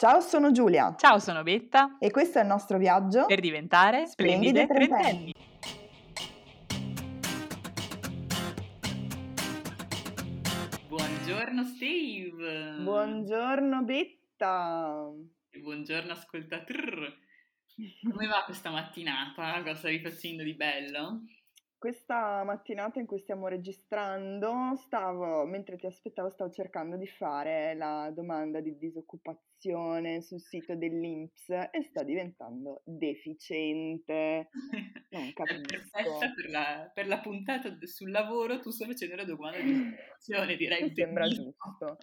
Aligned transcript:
Ciao, 0.00 0.20
sono 0.20 0.52
Giulia 0.52 0.94
Ciao, 0.96 1.18
sono 1.18 1.42
Betta 1.42 1.98
e 1.98 2.12
questo 2.12 2.38
è 2.38 2.42
il 2.42 2.46
nostro 2.46 2.78
viaggio 2.78 3.26
per 3.26 3.40
diventare 3.40 4.06
Splendide 4.06 4.64
splendide 4.64 4.88
trentenni. 4.88 5.32
trentenni. 5.32 5.32
Buongiorno 10.86 11.64
Steve. 11.64 12.76
Buongiorno 12.80 13.82
Betta. 13.82 15.10
E 15.50 15.58
buongiorno 15.58 16.12
ascoltator. 16.12 17.18
Come 18.08 18.26
va 18.28 18.44
questa 18.44 18.70
mattinata? 18.70 19.62
Cosa 19.62 19.74
stavi 19.74 19.98
facendo 19.98 20.44
di 20.44 20.54
bello? 20.54 21.22
Questa 21.78 22.42
mattinata 22.42 22.98
in 22.98 23.06
cui 23.06 23.20
stiamo 23.20 23.46
registrando, 23.46 24.74
stavo, 24.74 25.44
mentre 25.46 25.76
ti 25.78 25.86
aspettavo, 25.86 26.28
stavo 26.28 26.50
cercando 26.50 26.96
di 26.96 27.06
fare 27.06 27.76
la 27.76 28.10
domanda 28.12 28.60
di 28.60 28.76
disoccupazione 28.76 30.20
sul 30.20 30.40
sito 30.40 30.74
dell'INPS 30.74 31.50
e 31.70 31.84
sta 31.84 32.02
diventando 32.02 32.82
deficiente. 32.84 34.50
Non 35.10 35.28
È 35.30 35.32
capisco. 35.32 35.62
perfetta 35.92 36.32
per 36.34 36.50
la, 36.50 36.90
per 36.92 37.06
la 37.06 37.20
puntata 37.20 37.72
sul 37.82 38.10
lavoro, 38.10 38.58
tu 38.58 38.70
stai 38.70 38.88
facendo 38.88 39.14
la 39.14 39.24
domanda 39.24 39.60
di 39.60 39.72
disoccupazione, 39.72 40.56
direi 40.58 40.82
Mi 40.82 40.90
sembra 40.90 41.28
giusto. 41.28 41.96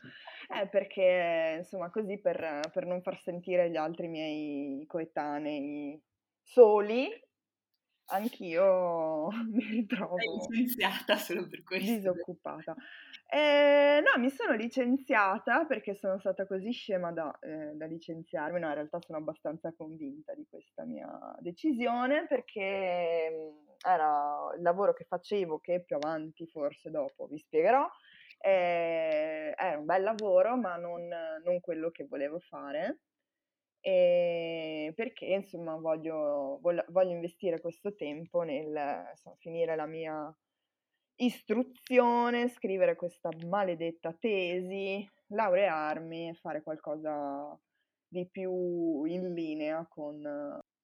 Eh, 0.56 0.70
perché 0.70 1.56
insomma, 1.58 1.90
così 1.90 2.18
per, 2.22 2.70
per 2.72 2.86
non 2.86 3.02
far 3.02 3.20
sentire 3.22 3.70
gli 3.70 3.76
altri 3.76 4.08
miei 4.08 4.86
coetanei 4.88 6.02
soli, 6.42 7.10
anch'io 8.08 9.30
mi 9.52 9.64
ritrovo 9.66 10.18
licenziata 10.50 11.18
solo 11.18 11.48
per 11.48 11.64
questo. 11.64 12.00
disoccupata. 12.00 12.76
Eh, 13.28 14.02
no, 14.04 14.22
mi 14.22 14.30
sono 14.30 14.54
licenziata 14.54 15.66
perché 15.66 15.96
sono 15.96 16.20
stata 16.20 16.46
così 16.46 16.72
scema 16.72 17.12
da, 17.12 17.38
eh, 17.40 17.72
da 17.74 17.86
licenziarmi. 17.86 18.60
No, 18.60 18.68
in 18.68 18.74
realtà 18.76 19.00
sono 19.02 19.18
abbastanza 19.18 19.74
convinta 19.74 20.34
di 20.36 20.46
questa 20.50 20.84
mia 20.86 21.08
decisione 21.40 22.28
perché 22.28 23.30
mm, 23.32 23.68
era 23.86 24.54
il 24.56 24.62
lavoro 24.62 24.94
che 24.94 25.06
facevo, 25.06 25.60
che 25.60 25.84
più 25.84 25.96
avanti, 25.96 26.46
forse 26.48 26.90
dopo, 26.92 27.28
vi 27.28 27.38
spiegherò. 27.40 27.88
eh, 28.40 29.54
era 29.58 29.78
un 29.80 29.86
bel 29.86 30.04
lavoro, 30.04 30.56
ma 30.58 30.76
non, 30.78 31.08
non 31.44 31.60
quello 31.60 31.90
che 31.92 32.06
volevo 32.06 32.40
fare. 32.40 33.00
E 33.88 34.94
perché 34.96 35.26
insomma 35.26 35.76
voglio, 35.76 36.60
voglio 36.60 37.12
investire 37.12 37.62
questo 37.62 37.94
tempo 37.94 38.42
nel 38.42 39.10
insomma, 39.12 39.36
finire 39.38 39.76
la 39.76 39.86
mia 39.86 40.36
istruzione, 41.18 42.50
scrivere 42.50 42.96
questa 42.96 43.30
maledetta 43.48 44.12
tesi, 44.20 45.08
laurearmi 45.28 46.30
e 46.30 46.34
fare 46.34 46.64
qualcosa 46.64 47.56
di 48.08 48.28
più 48.28 49.06
in 49.06 49.36
linea 49.36 49.86
con 49.88 50.20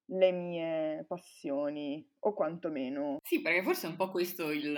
le 0.06 0.32
mie 0.32 1.04
passioni 1.08 2.08
o 2.20 2.34
quantomeno 2.34 3.18
Sì, 3.24 3.42
perché 3.42 3.64
forse 3.64 3.88
è 3.88 3.90
un 3.90 3.96
po' 3.96 4.12
questo 4.12 4.52
il, 4.52 4.78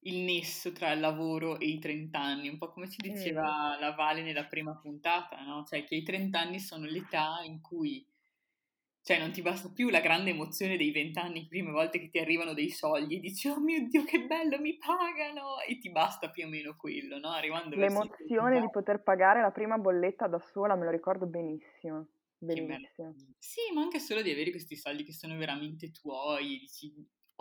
il 0.00 0.18
nesso 0.24 0.72
tra 0.72 0.92
il 0.92 1.00
lavoro 1.00 1.58
e 1.58 1.66
i 1.66 1.78
30 1.78 2.20
anni, 2.20 2.48
un 2.48 2.58
po' 2.58 2.70
come 2.72 2.88
ci 2.90 3.00
Mm. 3.06 3.50
diceva 3.52 3.76
la 3.78 3.92
Vale 3.94 4.22
nella 4.22 4.46
prima 4.46 4.76
puntata, 4.76 5.42
no? 5.44 5.64
Cioè 5.64 5.84
che 5.84 5.94
i 5.96 6.02
30 6.02 6.40
anni 6.40 6.58
sono 6.60 6.86
l'età 6.86 7.40
in 7.44 7.60
cui, 7.60 8.06
cioè 9.02 9.18
non 9.18 9.32
ti 9.32 9.42
basta 9.42 9.70
più 9.72 9.88
la 9.90 10.00
grande 10.00 10.30
emozione 10.30 10.76
dei 10.76 10.90
20 10.92 11.18
anni, 11.18 11.46
prime 11.46 11.70
volte 11.72 11.98
che 12.00 12.10
ti 12.10 12.18
arrivano 12.18 12.54
dei 12.54 12.70
soldi 12.70 13.16
e 13.16 13.20
dici, 13.20 13.48
oh 13.48 13.60
mio 13.60 13.86
Dio, 13.88 14.04
che 14.04 14.26
bello, 14.26 14.58
mi 14.60 14.76
pagano! 14.78 15.60
E 15.60 15.78
ti 15.78 15.90
basta 15.90 16.30
più 16.30 16.44
o 16.46 16.48
meno 16.48 16.76
quello, 16.76 17.18
no? 17.18 17.28
Arrivando 17.30 17.76
l'emozione 17.76 18.60
30 18.60 18.60
di 18.60 18.70
poter 18.70 19.02
pagare 19.02 19.40
la 19.40 19.50
prima 19.50 19.76
bolletta 19.76 20.28
da 20.28 20.38
sola, 20.38 20.76
me 20.76 20.84
lo 20.84 20.90
ricordo 20.92 21.26
benissimo, 21.26 22.06
bellissimo. 22.38 23.16
Sì, 23.42 23.72
ma 23.74 23.80
anche 23.82 23.98
solo 24.00 24.20
di 24.22 24.30
avere 24.30 24.50
questi 24.50 24.76
soldi 24.76 25.02
che 25.04 25.12
sono 25.14 25.36
veramente 25.36 25.90
tuoi, 25.90 26.56
e 26.56 26.58
dici, 26.60 26.92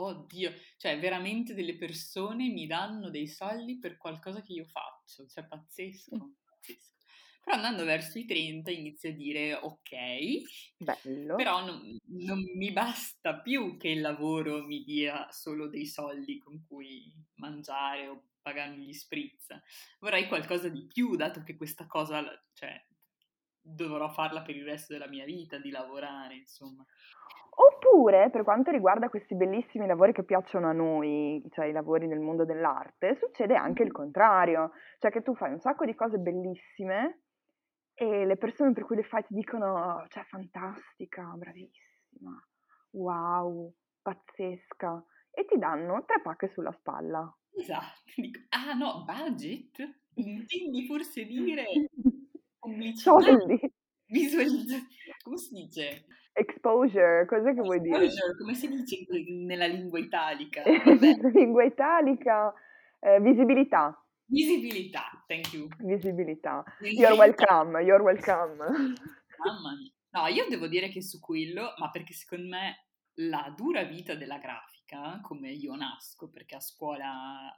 oddio, 0.02 0.54
cioè 0.78 1.00
veramente 1.00 1.54
delle 1.54 1.76
persone 1.76 2.50
mi 2.50 2.68
danno 2.68 3.10
dei 3.10 3.28
soldi 3.28 3.80
per 3.80 3.98
qualcosa 3.98 4.42
che 4.42 4.54
io 4.54 4.66
faccio, 4.66 5.28
cioè 5.28 5.46
pazzesco, 5.46 6.18
pazzesco. 6.44 6.94
Però 7.44 7.56
andando 7.56 7.84
verso 7.84 8.18
i 8.18 8.26
30 8.26 8.72
inizio 8.72 9.10
a 9.10 9.14
dire, 9.14 9.54
ok, 9.54 10.78
Bello. 10.78 11.36
però 11.36 11.66
non, 11.66 11.98
non 12.08 12.44
mi 12.56 12.72
basta 12.72 13.40
più 13.40 13.78
che 13.78 13.90
il 13.90 14.02
lavoro 14.02 14.66
mi 14.66 14.84
dia 14.84 15.28
solo 15.32 15.68
dei 15.68 15.86
soldi 15.86 16.38
con 16.40 16.64
cui 16.68 17.12
mangiare 17.36 18.08
o 18.08 18.30
pagarmi 18.42 18.86
gli 18.86 18.94
spritz. 18.94 19.48
Vorrei 20.00 20.28
qualcosa 20.28 20.70
di 20.70 20.86
più, 20.86 21.16
dato 21.16 21.44
che 21.44 21.56
questa 21.56 21.88
cosa, 21.88 22.24
cioè, 22.54 22.86
dovrò 23.62 24.10
farla 24.10 24.42
per 24.42 24.56
il 24.56 24.66
resto 24.66 24.94
della 24.94 25.08
mia 25.08 25.26
vita, 25.26 25.58
di 25.58 25.70
lavorare, 25.70 26.36
insomma. 26.36 26.86
Oppure, 27.62 28.30
per 28.30 28.44
quanto 28.44 28.72
riguarda 28.72 29.10
questi 29.10 29.36
bellissimi 29.36 29.86
lavori 29.86 30.14
che 30.14 30.24
piacciono 30.24 30.70
a 30.70 30.72
noi, 30.72 31.44
cioè 31.50 31.66
i 31.66 31.74
lavori 31.74 32.08
nel 32.08 32.20
mondo 32.20 32.46
dell'arte, 32.46 33.18
succede 33.18 33.56
anche 33.56 33.84
il 33.84 33.92
contrario, 33.92 34.72
cioè 34.98 35.12
che 35.12 35.22
tu 35.22 35.36
fai 35.36 35.52
un 35.52 35.60
sacco 35.60 35.84
di 35.84 35.94
cose 35.94 36.18
bellissime 36.20 37.24
e 37.94 38.26
le 38.26 38.38
persone 38.38 38.72
per 38.72 38.86
cui 38.86 38.96
le 38.96 39.04
fai 39.04 39.26
ti 39.26 39.34
dicono, 39.34 40.06
cioè, 40.08 40.24
fantastica, 40.24 41.34
bravissima, 41.36 42.32
wow, 42.92 43.74
pazzesca, 44.02 45.04
e 45.32 45.46
ti 45.46 45.58
danno 45.58 46.06
tre 46.06 46.22
pacche 46.22 46.48
sulla 46.48 46.72
spalla. 46.72 47.30
Esatto, 47.52 48.14
dico, 48.16 48.40
ah 48.50 48.74
no, 48.74 49.04
budget? 49.04 50.00
Intendi 50.14 50.86
forse 50.86 51.26
dire 51.26 51.66
Soldi, 52.96 53.60
visualizzazione, 54.08 54.88
come 55.24 55.38
si 55.38 55.54
dice? 55.54 56.06
exposure, 56.34 57.26
cos'è 57.26 57.54
che 57.54 57.62
vuoi 57.62 57.82
dire? 57.82 58.06
Exposure, 58.06 58.38
come 58.38 58.54
si 58.54 58.68
dice 58.68 59.06
nella 59.30 59.66
lingua 59.68 60.00
italica? 60.00 60.64
Lingua 61.34 61.64
italica, 61.64 62.54
eh, 63.00 63.20
visibilità, 63.20 64.02
visibilità, 64.26 65.24
thank 65.28 65.52
you. 65.54 65.68
visibilità. 65.80 66.64
You're 66.80 67.16
welcome, 67.18 67.80
you're 67.82 68.04
welcome. 68.04 68.56
Mamma 68.58 69.76
mia. 69.78 69.92
No, 70.12 70.26
io 70.28 70.48
devo 70.50 70.68
dire 70.68 70.90
che 70.90 71.02
su 71.02 71.20
quello, 71.20 71.74
ma 71.78 71.90
perché 71.92 72.14
secondo 72.14 72.48
me 72.48 72.86
la 73.22 73.54
dura 73.56 73.84
vita 73.84 74.16
della 74.16 74.38
grafica, 74.38 75.20
come 75.22 75.52
io 75.52 75.76
nasco, 75.76 76.30
perché 76.30 76.56
a 76.56 76.60
scuola 76.60 77.54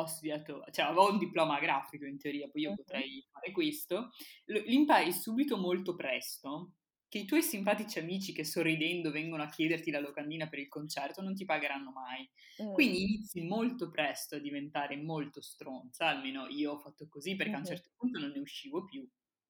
ho 0.00 0.06
studiato, 0.06 0.64
cioè 0.70 0.86
avevo 0.86 1.10
un 1.10 1.18
diploma 1.18 1.58
grafico 1.58 2.04
in 2.04 2.18
teoria, 2.18 2.48
poi 2.48 2.62
io 2.62 2.74
potrei 2.74 3.26
fare 3.30 3.50
questo, 3.52 4.10
l'impari 4.46 5.12
subito 5.12 5.56
molto 5.56 5.94
presto, 5.94 6.74
che 7.08 7.18
i 7.18 7.24
tuoi 7.24 7.42
simpatici 7.42 7.98
amici 7.98 8.32
che 8.32 8.44
sorridendo 8.44 9.10
vengono 9.10 9.42
a 9.42 9.48
chiederti 9.48 9.90
la 9.90 9.98
locandina 9.98 10.46
per 10.46 10.58
il 10.58 10.68
concerto 10.68 11.22
non 11.22 11.34
ti 11.34 11.46
pagheranno 11.46 11.90
mai. 11.90 12.28
Mm. 12.62 12.72
Quindi 12.74 13.02
inizi 13.02 13.42
molto 13.42 13.88
presto 13.88 14.36
a 14.36 14.40
diventare 14.40 14.96
molto 14.96 15.40
stronza, 15.40 16.06
almeno 16.06 16.46
io 16.48 16.72
ho 16.72 16.78
fatto 16.78 17.08
così 17.08 17.34
perché 17.34 17.54
a 17.54 17.58
un 17.58 17.64
certo 17.64 17.90
punto 17.96 18.18
non 18.18 18.30
ne 18.30 18.40
uscivo 18.40 18.84
più. 18.84 19.08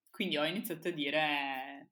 Quindi 0.09 0.37
ho 0.37 0.45
iniziato 0.45 0.87
a 0.87 0.91
dire 0.91 1.91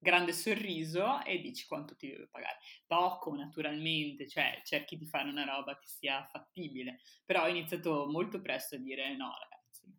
grande 0.00 0.32
sorriso 0.32 1.22
e 1.24 1.40
dici 1.40 1.66
quanto 1.66 1.94
ti 1.94 2.10
devo 2.10 2.26
pagare. 2.30 2.58
Poco 2.86 3.34
naturalmente, 3.36 4.26
cioè 4.26 4.60
cerchi 4.64 4.96
di 4.96 5.06
fare 5.06 5.28
una 5.28 5.44
roba 5.44 5.78
che 5.78 5.86
sia 5.86 6.24
fattibile, 6.24 7.00
però 7.24 7.44
ho 7.44 7.48
iniziato 7.48 8.06
molto 8.10 8.40
presto 8.40 8.76
a 8.76 8.78
dire 8.78 9.14
no 9.16 9.30
ragazzi, 9.38 9.94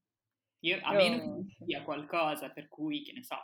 io, 0.63 0.79
a 0.81 0.94
meno 0.94 1.17
che 1.17 1.25
non 1.25 1.47
sia 1.66 1.84
qualcosa 1.84 2.50
per 2.50 2.67
cui, 2.67 3.03
che 3.03 3.13
ne 3.13 3.23
so, 3.23 3.38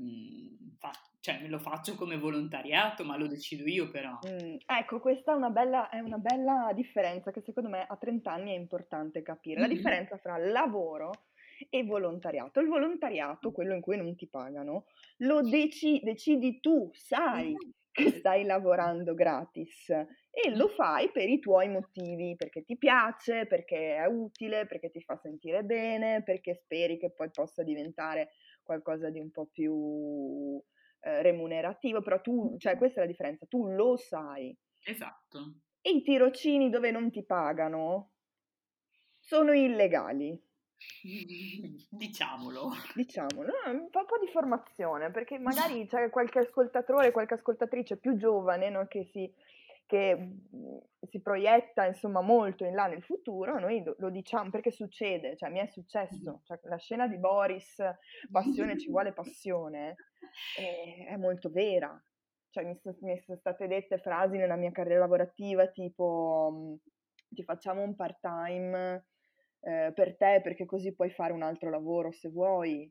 mm, 0.00 0.76
fa- 0.78 0.90
cioè 1.20 1.40
me 1.40 1.48
lo 1.48 1.58
faccio 1.58 1.94
come 1.94 2.18
volontariato, 2.18 3.04
ma 3.04 3.16
lo 3.16 3.26
decido 3.26 3.64
io 3.64 3.90
però. 3.90 4.18
Mm, 4.28 4.56
ecco, 4.66 5.00
questa 5.00 5.32
è 5.32 5.34
una 5.34 5.50
bella, 5.50 5.88
è 5.88 6.00
una 6.00 6.18
bella 6.18 6.72
differenza 6.74 7.30
che 7.30 7.42
secondo 7.42 7.68
me 7.68 7.84
a 7.86 7.96
30 7.96 8.32
anni 8.32 8.52
è 8.52 8.56
importante 8.56 9.22
capire. 9.22 9.60
La 9.60 9.68
differenza 9.68 10.16
fra 10.18 10.36
lavoro 10.36 11.25
e 11.70 11.84
volontariato. 11.84 12.60
Il 12.60 12.68
volontariato, 12.68 13.52
quello 13.52 13.74
in 13.74 13.80
cui 13.80 13.96
non 13.96 14.14
ti 14.14 14.28
pagano, 14.28 14.86
lo 15.18 15.40
deci- 15.42 16.00
decidi 16.02 16.60
tu, 16.60 16.90
sai 16.92 17.54
che 17.96 18.10
stai 18.10 18.44
lavorando 18.44 19.14
gratis 19.14 19.88
e 19.88 20.54
lo 20.54 20.68
fai 20.68 21.10
per 21.10 21.30
i 21.30 21.38
tuoi 21.38 21.68
motivi, 21.68 22.36
perché 22.36 22.62
ti 22.62 22.76
piace, 22.76 23.46
perché 23.46 23.96
è 23.96 24.06
utile, 24.06 24.66
perché 24.66 24.90
ti 24.90 25.00
fa 25.00 25.16
sentire 25.16 25.64
bene, 25.64 26.22
perché 26.22 26.54
speri 26.54 26.98
che 26.98 27.10
poi 27.10 27.30
possa 27.30 27.62
diventare 27.62 28.32
qualcosa 28.62 29.08
di 29.08 29.18
un 29.18 29.30
po' 29.30 29.46
più 29.46 30.62
eh, 31.00 31.22
remunerativo, 31.22 32.02
però 32.02 32.20
tu, 32.20 32.56
cioè 32.58 32.76
questa 32.76 33.00
è 33.00 33.04
la 33.04 33.10
differenza, 33.10 33.46
tu 33.46 33.66
lo 33.68 33.96
sai. 33.96 34.54
Esatto. 34.84 35.54
E 35.80 35.90
i 35.90 36.02
tirocini 36.02 36.68
dove 36.68 36.90
non 36.90 37.10
ti 37.10 37.24
pagano 37.24 38.10
sono 39.26 39.52
illegali, 39.52 40.40
Diciamolo. 41.90 42.70
diciamolo, 42.94 43.52
un 43.66 43.90
po', 43.90 44.00
un 44.00 44.06
po' 44.06 44.18
di 44.18 44.30
formazione, 44.30 45.10
perché 45.10 45.38
magari 45.78 45.86
c'è 45.86 46.10
qualche 46.10 46.40
ascoltatore, 46.40 47.12
qualche 47.12 47.34
ascoltatrice 47.34 47.96
più 47.98 48.16
giovane, 48.16 48.70
no, 48.70 48.86
che 48.86 49.04
si 49.04 49.32
che 49.86 50.16
mhmm, 50.16 50.80
si 51.08 51.20
proietta 51.20 51.86
insomma 51.86 52.20
molto 52.20 52.64
in 52.64 52.74
là 52.74 52.86
nel 52.86 53.04
futuro, 53.04 53.60
noi 53.60 53.84
lo, 53.84 53.94
lo 53.98 54.10
diciamo 54.10 54.50
perché 54.50 54.72
succede, 54.72 55.36
cioè 55.36 55.48
mi 55.48 55.60
è 55.60 55.66
successo, 55.66 56.40
cioè, 56.44 56.58
la 56.64 56.76
scena 56.76 57.06
di 57.06 57.16
Boris, 57.18 57.76
passione 58.30 58.78
ci 58.78 58.90
vuole 58.90 59.12
passione, 59.12 59.94
è, 60.56 61.06
è 61.10 61.16
molto 61.16 61.50
vera, 61.50 61.96
cioè 62.50 62.64
mi, 62.64 62.76
mi, 62.82 63.20
sono 63.20 63.38
state 63.38 63.68
dette 63.68 63.98
frasi 63.98 64.36
nella 64.36 64.56
mia 64.56 64.72
carriera 64.72 65.00
lavorativa 65.00 65.68
tipo 65.68 66.50
mhmm, 66.52 66.76
ti 67.28 67.44
facciamo 67.44 67.82
un 67.82 67.94
part 67.94 68.18
time 68.20 69.04
eh, 69.66 69.92
per 69.92 70.16
te 70.16 70.40
perché 70.42 70.64
così 70.64 70.94
puoi 70.94 71.10
fare 71.10 71.32
un 71.32 71.42
altro 71.42 71.70
lavoro 71.70 72.12
se 72.12 72.28
vuoi. 72.28 72.90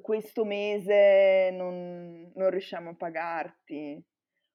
Questo 0.00 0.44
mese 0.44 1.50
non, 1.52 2.32
non 2.34 2.50
riusciamo 2.50 2.90
a 2.90 2.94
pagarti, 2.94 4.04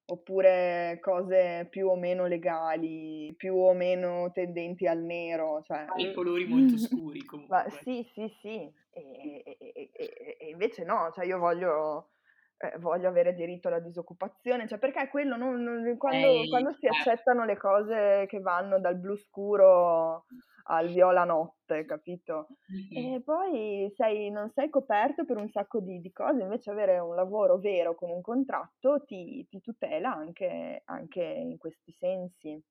oppure 0.08 1.00
cose 1.02 1.68
più 1.70 1.88
o 1.88 1.96
meno 1.96 2.26
legali, 2.26 3.34
più 3.38 3.56
o 3.56 3.74
meno 3.74 4.30
tendenti 4.34 4.88
al 4.88 5.00
nero. 5.00 5.62
Cioè... 5.64 5.86
I 5.96 6.14
colori 6.14 6.46
molto 6.46 6.76
scuri 6.78 7.24
comunque. 7.24 7.56
Ma, 7.56 7.70
sì, 7.70 8.06
sì, 8.14 8.28
sì, 8.42 8.70
e, 8.92 9.44
e, 9.46 9.58
e, 9.58 10.38
e, 10.38 10.50
invece 10.50 10.84
no, 10.84 11.12
cioè 11.14 11.26
io 11.26 11.38
voglio, 11.38 12.10
eh, 12.58 12.78
voglio 12.80 13.08
avere 13.08 13.34
diritto 13.36 13.70
alla 13.70 13.80
disoccupazione, 13.80 14.68
cioè 14.68 14.80
perché 14.80 15.08
quello 15.08 15.38
non, 15.38 15.62
non, 15.62 15.96
quando, 15.98 16.28
Ehi, 16.28 16.50
quando 16.50 16.74
si 16.74 16.88
certo. 16.88 17.10
accettano 17.10 17.46
le 17.46 17.58
cose 17.58 18.26
che 18.28 18.40
vanno 18.40 18.80
dal 18.82 18.98
blu 18.98 19.16
scuro 19.16 20.26
al 20.68 20.92
viola 20.92 21.24
notte, 21.24 21.86
capito? 21.86 22.48
Mm-hmm. 22.72 23.14
E 23.14 23.22
poi 23.22 23.92
sei, 23.96 24.30
non 24.30 24.52
sei 24.54 24.70
coperto 24.70 25.26
per 25.26 25.38
un 25.38 25.50
sacco 25.50 25.80
di, 25.80 26.00
di, 26.00 26.12
cose, 26.12 26.42
invece 26.42 26.72
avere 26.72 27.00
un 27.00 27.16
lavoro 27.16 27.58
vero 27.58 27.96
con 27.96 28.10
un 28.10 28.22
contratto 28.22 29.04
ti, 29.06 29.46
ti 29.50 29.62
tutela 29.62 30.14
anche, 30.14 30.82
anche 30.86 31.22
in 31.22 31.58
questi 31.58 31.92
sensi. 31.92 32.62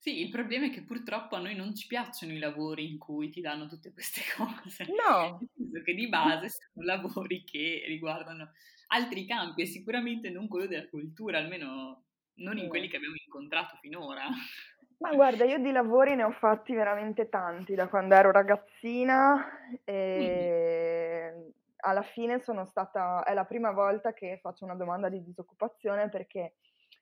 Sì, 0.00 0.20
il 0.20 0.30
problema 0.30 0.66
è 0.66 0.70
che 0.70 0.84
purtroppo 0.84 1.34
a 1.34 1.40
noi 1.40 1.56
non 1.56 1.74
ci 1.74 1.88
piacciono 1.88 2.32
i 2.32 2.38
lavori 2.38 2.88
in 2.88 2.98
cui 2.98 3.30
ti 3.30 3.40
danno 3.40 3.66
tutte 3.66 3.92
queste 3.92 4.20
cose. 4.36 4.86
No. 4.86 5.38
Nel 5.40 5.50
senso 5.54 5.82
che 5.82 5.94
di 5.94 6.08
base 6.08 6.48
sono 6.48 6.86
lavori 6.86 7.42
che 7.42 7.82
riguardano 7.86 8.52
altri 8.88 9.26
campi 9.26 9.62
e 9.62 9.66
sicuramente 9.66 10.30
non 10.30 10.46
quello 10.46 10.66
della 10.66 10.88
cultura, 10.88 11.38
almeno 11.38 12.04
non 12.38 12.58
in 12.58 12.68
quelli 12.68 12.88
che 12.88 12.96
abbiamo 12.96 13.16
incontrato 13.16 13.76
finora. 13.80 14.28
Ma 14.98 15.14
guarda, 15.14 15.44
io 15.44 15.58
di 15.58 15.70
lavori 15.70 16.16
ne 16.16 16.24
ho 16.24 16.32
fatti 16.32 16.74
veramente 16.74 17.28
tanti 17.28 17.74
da 17.74 17.88
quando 17.88 18.14
ero 18.14 18.32
ragazzina 18.32 19.80
e 19.84 21.32
mm. 21.32 21.48
alla 21.76 22.02
fine 22.02 22.40
sono 22.40 22.64
stata, 22.64 23.22
è 23.22 23.32
la 23.32 23.44
prima 23.44 23.70
volta 23.70 24.12
che 24.12 24.38
faccio 24.42 24.64
una 24.64 24.74
domanda 24.74 25.08
di 25.08 25.22
disoccupazione 25.22 26.08
perché 26.08 26.54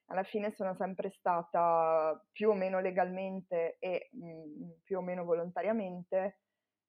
alla 0.05 0.23
fine 0.23 0.51
sono 0.51 0.75
sempre 0.75 1.09
stata 1.09 2.23
più 2.31 2.49
o 2.49 2.53
meno 2.53 2.79
legalmente 2.79 3.77
e 3.79 4.09
mh, 4.11 4.27
mm, 4.27 4.69
più 4.83 4.99
o 4.99 5.01
meno 5.01 5.23
volontariamente 5.23 6.39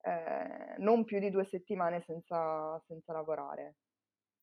eh, 0.03 0.75
non 0.79 1.05
più 1.05 1.19
di 1.19 1.31
due 1.31 1.47
settimane 1.47 2.03
senza, 2.07 2.79
senza 2.87 3.13
lavorare. 3.13 3.77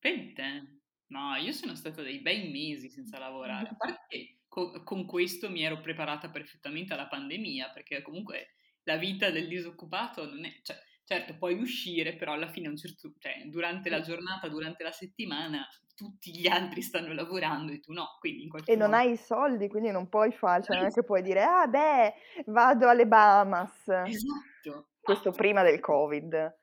Vente? 0.00 0.80
No, 1.08 1.36
io 1.36 1.52
sono 1.52 1.76
stata 1.76 2.02
dei 2.02 2.20
bei 2.20 2.50
mesi 2.50 2.88
senza 2.88 3.18
lavorare, 3.18 3.68
a 3.68 3.76
parte 3.76 4.35
co- 4.56 4.82
con 4.84 5.04
questo 5.04 5.50
mi 5.50 5.62
ero 5.62 5.82
preparata 5.82 6.30
perfettamente 6.30 6.94
alla 6.94 7.08
pandemia, 7.08 7.72
perché 7.74 8.00
comunque 8.00 8.54
la 8.84 8.96
vita 8.96 9.30
del 9.30 9.48
disoccupato 9.48 10.24
non 10.24 10.46
è... 10.46 10.60
Cioè, 10.62 10.76
certo, 11.04 11.36
puoi 11.36 11.60
uscire, 11.60 12.16
però 12.16 12.32
alla 12.32 12.48
fine, 12.48 12.74
certo, 12.74 13.12
cioè, 13.18 13.42
durante 13.48 13.90
la 13.90 14.00
giornata, 14.00 14.48
durante 14.48 14.82
la 14.82 14.92
settimana, 14.92 15.68
tutti 15.94 16.34
gli 16.34 16.46
altri 16.46 16.80
stanno 16.80 17.12
lavorando 17.12 17.72
e 17.72 17.80
tu 17.80 17.92
no, 17.92 18.16
quindi 18.18 18.44
in 18.44 18.48
qualche 18.48 18.72
E 18.72 18.76
non 18.76 18.94
hai 18.94 19.12
i 19.12 19.16
soldi, 19.16 19.68
quindi 19.68 19.90
non 19.90 20.08
puoi 20.08 20.32
fare, 20.32 20.62
cioè 20.62 20.76
non 20.78 20.86
è 20.86 20.90
che 20.90 21.04
puoi 21.04 21.20
dire, 21.20 21.42
ah 21.42 21.66
beh, 21.66 22.14
vado 22.46 22.88
alle 22.88 23.06
Bahamas. 23.06 23.88
Esatto. 23.88 24.88
Questo 24.98 25.28
esatto. 25.28 25.36
prima 25.36 25.62
del 25.62 25.80
Covid. 25.80 26.56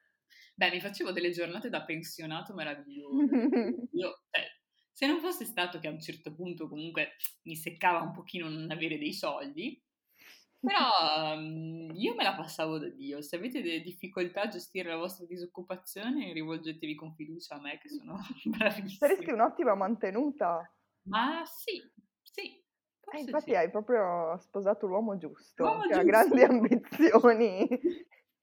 Beh, 0.56 0.70
mi 0.72 0.82
facevo 0.82 1.12
delle 1.12 1.30
giornate 1.30 1.70
da 1.70 1.84
pensionato 1.84 2.54
meravigliose. 2.54 3.24
Io, 3.94 4.22
cioè, 4.30 4.46
se 4.94 5.08
non 5.08 5.20
fosse 5.20 5.44
stato 5.46 5.80
che 5.80 5.88
a 5.88 5.92
un 5.92 6.00
certo 6.00 6.34
punto 6.34 6.70
comunque 6.70 7.16
mi 7.44 7.56
seccava 7.56 8.02
un 8.02 8.14
pochino 8.14 8.48
non 8.48 8.70
avere 8.70 9.00
dei 9.00 9.12
soldi, 9.12 9.82
però 10.64 11.34
um, 11.36 11.92
io 11.94 12.16
me 12.16 12.24
la 12.24 12.36
passavo 12.36 12.78
da 12.78 12.88
Dio. 12.88 13.22
Se 13.22 13.36
avete 13.36 13.62
delle 13.62 13.82
difficoltà 13.82 14.44
a 14.44 14.48
gestire 14.48 14.90
la 14.90 14.96
vostra 14.96 15.26
disoccupazione, 15.26 16.32
rivolgetevi 16.32 16.96
con 16.96 17.14
fiducia 17.16 17.56
a 17.56 17.60
me, 17.60 17.80
che 17.80 17.90
sono 17.90 18.18
bravissima. 18.46 19.08
Saresti 19.08 19.32
un'ottima 19.32 19.76
mantenuta. 19.76 20.72
Ma 21.08 21.44
sì, 21.44 21.82
sì. 22.22 22.62
Eh, 23.12 23.20
infatti 23.20 23.50
sì. 23.50 23.56
hai 23.56 23.70
proprio 23.70 24.38
sposato 24.40 24.88
l'uomo 24.88 25.18
giusto, 25.18 25.64
l'uomo 25.64 25.82
che 25.82 25.88
giusto. 25.88 26.00
ha 26.00 26.04
grandi 26.04 26.42
ambizioni. 26.44 27.68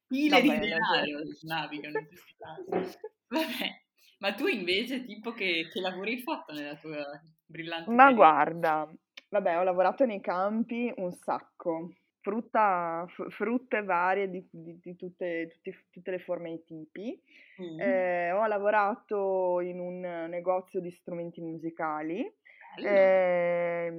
Pile 0.06 0.42
di 0.42 0.48
denaro 0.48 1.22
navigano 1.42 1.98
in 2.00 2.06
questi 2.06 2.34
casi. 2.36 2.98
Vabbè. 3.28 3.88
Ma 4.20 4.34
tu 4.34 4.46
invece, 4.46 5.04
tipo, 5.04 5.32
che, 5.32 5.68
che 5.72 5.80
lavori 5.80 6.12
hai 6.12 6.22
fatto 6.22 6.52
nella 6.52 6.76
tua 6.76 7.02
brillante 7.46 7.90
Ma 7.90 8.04
carriera? 8.04 8.14
guarda, 8.14 8.92
vabbè, 9.30 9.58
ho 9.58 9.62
lavorato 9.62 10.04
nei 10.04 10.20
campi 10.20 10.92
un 10.96 11.12
sacco. 11.12 11.94
Frutta, 12.20 13.06
f- 13.08 13.30
frutte 13.30 13.82
varie 13.82 14.28
di, 14.28 14.46
di, 14.50 14.78
di 14.78 14.94
tutte, 14.94 15.48
tutti, 15.50 15.74
tutte, 15.90 16.10
le 16.10 16.18
forme 16.18 16.52
e 16.52 16.64
tipi. 16.64 17.18
Mm. 17.62 17.80
Eh, 17.80 18.32
ho 18.32 18.46
lavorato 18.46 19.60
in 19.60 19.80
un 19.80 20.00
negozio 20.28 20.80
di 20.80 20.90
strumenti 20.90 21.40
musicali. 21.40 22.30
Eh, 22.76 23.90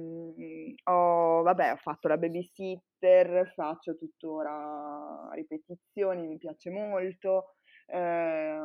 ho, 0.84 1.42
vabbè, 1.42 1.72
ho 1.72 1.76
fatto 1.76 2.06
la 2.06 2.16
babysitter, 2.16 3.52
faccio 3.54 3.96
tuttora 3.96 5.28
ripetizioni, 5.32 6.28
mi 6.28 6.38
piace 6.38 6.70
molto 6.70 7.56
eh, 7.86 8.58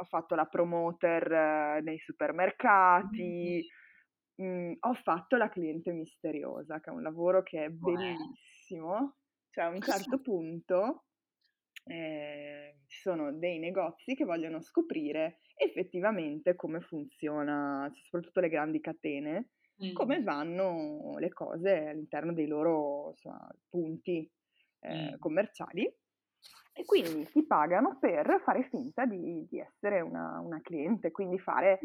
ho 0.00 0.04
fatto 0.04 0.34
la 0.34 0.46
promoter 0.46 1.30
eh, 1.30 1.80
nei 1.82 1.98
supermercati, 1.98 3.66
mh, 4.36 4.44
mm, 4.44 4.72
ho 4.80 4.94
fatto 4.94 5.36
la 5.36 5.48
cliente 5.48 5.92
misteriosa, 5.92 6.80
che 6.80 6.90
è 6.90 6.92
un 6.92 7.02
lavoro 7.02 7.42
che 7.42 7.64
è 7.64 7.68
bellissimo. 7.68 9.16
Cioè 9.50 9.64
a 9.64 9.68
un 9.68 9.80
certo 9.80 10.20
punto 10.20 11.04
eh, 11.84 12.78
ci 12.86 13.00
sono 13.00 13.32
dei 13.32 13.58
negozi 13.58 14.14
che 14.14 14.24
vogliono 14.24 14.60
scoprire 14.60 15.38
effettivamente 15.56 16.54
come 16.54 16.80
funziona, 16.80 17.90
soprattutto 17.92 18.40
le 18.40 18.48
grandi 18.48 18.80
catene, 18.80 19.50
mm. 19.84 19.92
come 19.92 20.22
vanno 20.22 21.18
le 21.18 21.30
cose 21.30 21.88
all'interno 21.88 22.32
dei 22.32 22.46
loro 22.46 23.10
insomma, 23.10 23.48
punti 23.68 24.30
eh, 24.80 25.12
mm. 25.12 25.18
commerciali 25.18 25.92
e 26.80 26.84
quindi 26.86 27.26
ti 27.30 27.42
pagano 27.42 27.98
per 28.00 28.40
fare 28.42 28.62
finta 28.70 29.04
di, 29.04 29.46
di 29.50 29.58
essere 29.58 30.00
una, 30.00 30.40
una, 30.40 30.60
cliente, 30.62 31.10
quindi 31.10 31.38
fare 31.38 31.78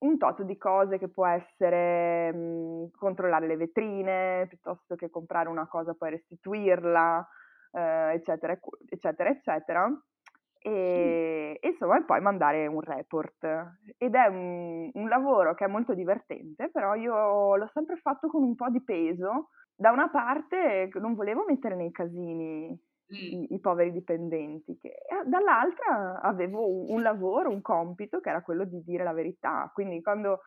un 0.00 0.18
tot 0.18 0.42
di 0.42 0.58
cose 0.58 0.98
che 0.98 1.08
può 1.08 1.26
essere 1.26 2.32
mh, 2.34 2.38
mhmm, 2.38 2.90
controllare 2.98 3.46
le 3.46 3.56
vetrine, 3.56 4.46
piuttosto 4.46 4.94
che 4.94 5.08
comprare 5.08 5.48
una 5.48 5.66
cosa 5.66 5.94
poi 5.94 6.10
restituirla, 6.10 7.26
eh, 7.72 8.12
eccetera, 8.12 8.58
eccetera, 8.90 9.30
eccetera. 9.30 10.02
E, 10.58 11.58
e, 11.58 11.68
insomma, 11.68 12.02
poi 12.04 12.20
mandare 12.20 12.66
un 12.66 12.80
report. 12.82 13.42
Ed 13.96 14.14
è 14.14 14.26
un, 14.26 14.90
un 14.92 15.08
lavoro 15.08 15.54
che 15.54 15.64
è 15.64 15.68
molto 15.68 15.94
divertente, 15.94 16.68
però 16.68 16.94
io 16.94 17.56
l'ho 17.56 17.70
sempre 17.72 17.96
fatto 17.96 18.28
con 18.28 18.42
un 18.42 18.54
po' 18.54 18.68
di 18.68 18.82
peso. 18.82 19.48
Da 19.74 19.92
una 19.92 20.10
parte 20.10 20.90
non 20.94 21.14
volevo 21.14 21.44
mettere 21.46 21.74
nei 21.74 21.90
casini 21.90 22.78
i, 23.08 23.54
i, 23.54 23.60
poveri 23.60 23.92
dipendenti, 23.92 24.76
che 24.78 24.94
dall'altra 25.24 26.20
avevo 26.20 26.68
un, 26.68 26.86
un, 26.88 27.02
lavoro, 27.02 27.50
un 27.50 27.60
compito 27.60 28.20
che 28.20 28.30
era 28.30 28.42
quello 28.42 28.64
di 28.64 28.82
dire 28.82 29.04
la 29.04 29.12
verità. 29.12 29.70
Quindi 29.72 30.02
quando 30.02 30.40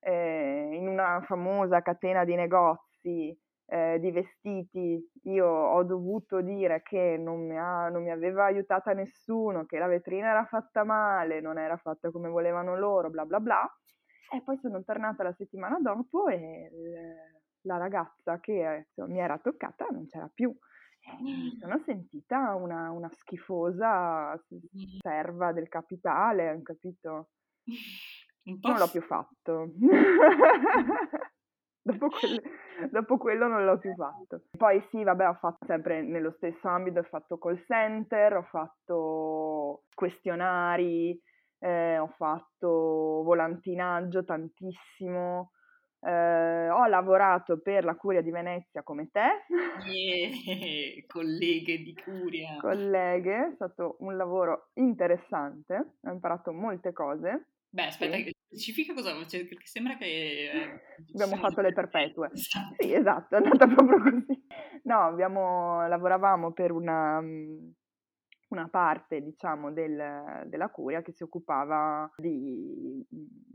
eh, 0.00 0.68
in 0.72 0.86
una 0.88 1.22
famosa 1.26 1.82
catena 1.82 2.24
di 2.24 2.34
negozi 2.34 3.36
eh, 3.68 3.98
di 3.98 4.12
vestiti 4.12 5.10
io 5.24 5.46
ho 5.46 5.82
dovuto 5.82 6.40
dire 6.40 6.82
che 6.82 7.16
non 7.18 7.46
mi, 7.46 7.58
ha, 7.58 7.88
non 7.88 8.02
mi 8.02 8.10
aveva 8.10 8.44
aiutata 8.44 8.92
nessuno, 8.92 9.64
che 9.66 9.78
la 9.78 9.88
vetrina 9.88 10.30
era 10.30 10.44
fatta 10.44 10.84
male, 10.84 11.40
non 11.40 11.58
era 11.58 11.76
fatta 11.76 12.10
come 12.10 12.28
volevano 12.28 12.76
loro, 12.78 13.10
bla 13.10 13.24
bla 13.24 13.40
bla, 13.40 13.78
e 14.32 14.42
poi 14.42 14.56
sono 14.58 14.82
tornata 14.84 15.24
la 15.24 15.32
settimana 15.32 15.78
dopo 15.80 16.28
e 16.28 16.70
la 17.62 17.76
ragazza 17.78 18.38
che 18.38 18.84
insomma, 18.86 19.12
mi 19.12 19.18
era 19.20 19.38
toccata 19.38 19.86
non 19.90 20.06
c'era 20.06 20.30
più 20.32 20.56
mi 21.20 21.52
eh, 21.52 21.58
sono 21.60 21.82
sentita 21.84 22.54
una, 22.54 22.90
una 22.90 23.10
schifosa 23.20 24.40
serva 25.00 25.52
del 25.52 25.68
capitale, 25.68 26.60
capito? 26.62 27.30
Non 28.46 28.78
l'ho 28.78 28.88
più 28.88 29.02
fatto. 29.02 29.72
dopo, 31.82 32.08
quel, 32.08 32.40
dopo, 32.92 33.18
quello 33.18 33.48
non 33.48 33.64
l'ho 33.64 33.76
più 33.76 33.92
fatto. 33.94 34.42
Poi 34.56 34.80
sì, 34.90 35.02
vabbè, 35.02 35.28
ho 35.28 35.34
fatto 35.34 35.66
sempre 35.66 36.02
nello 36.02 36.30
stesso 36.36 36.68
ambito, 36.68 37.00
ho 37.00 37.02
fatto 37.02 37.38
call 37.38 37.60
center, 37.66 38.36
ho 38.36 38.44
fatto 38.44 39.82
questionari, 39.92 41.20
eh, 41.58 41.98
ho 41.98 42.06
fatto 42.16 43.22
volantinaggio 43.24 44.24
tantissimo, 44.24 45.50
Eh, 46.00 46.68
ho 46.68 46.86
lavorato 46.86 47.58
per 47.60 47.84
la 47.84 47.96
Curia 47.96 48.22
di 48.22 48.30
Venezia 48.30 48.82
come 48.82 49.08
te. 49.10 49.44
Yeah, 49.84 50.30
colleghe 51.06 51.78
di 51.78 51.94
Curia. 51.94 52.56
Colleghe, 52.60 53.48
è 53.48 53.54
stato 53.54 53.96
un 54.00 54.16
lavoro 54.16 54.70
interessante, 54.74 55.96
ho 56.02 56.10
imparato 56.10 56.52
molte 56.52 56.92
cose. 56.92 57.48
Beh, 57.68 57.86
aspetta, 57.86 58.16
sì. 58.16 58.34
specifica 58.46 58.94
cosa, 58.94 59.12
cioè, 59.26 59.44
perché 59.46 59.66
sembra 59.66 59.96
che... 59.96 60.04
Eh, 60.04 60.80
abbiamo 61.12 61.36
fatto 61.36 61.60
le 61.60 61.72
perpetue. 61.72 62.30
Esatto. 62.36 62.74
Sì, 62.78 62.94
esatto, 62.94 63.34
è 63.34 63.38
andata 63.38 63.66
proprio 63.66 64.00
così. 64.00 64.46
No, 64.84 65.00
abbiamo, 65.00 65.86
lavoravamo 65.88 66.52
per 66.52 66.70
una, 66.70 67.20
una 68.48 68.68
parte, 68.68 69.22
diciamo, 69.22 69.72
del, 69.72 70.44
della 70.46 70.68
curia 70.70 71.02
che 71.02 71.12
si 71.12 71.22
occupava 71.22 72.10
di 72.16 73.04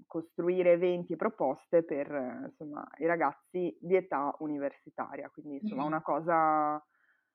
costruire 0.06 0.74
eventi 0.74 1.14
e 1.14 1.18
proposte 1.18 1.84
per, 1.84 2.48
insomma, 2.48 2.86
i 2.98 3.06
ragazzi 3.06 3.76
di 3.80 3.96
età 3.96 4.36
universitaria. 4.40 5.30
Quindi, 5.30 5.60
insomma, 5.62 5.84
mm. 5.84 5.88
una 5.88 6.02
cosa 6.02 6.86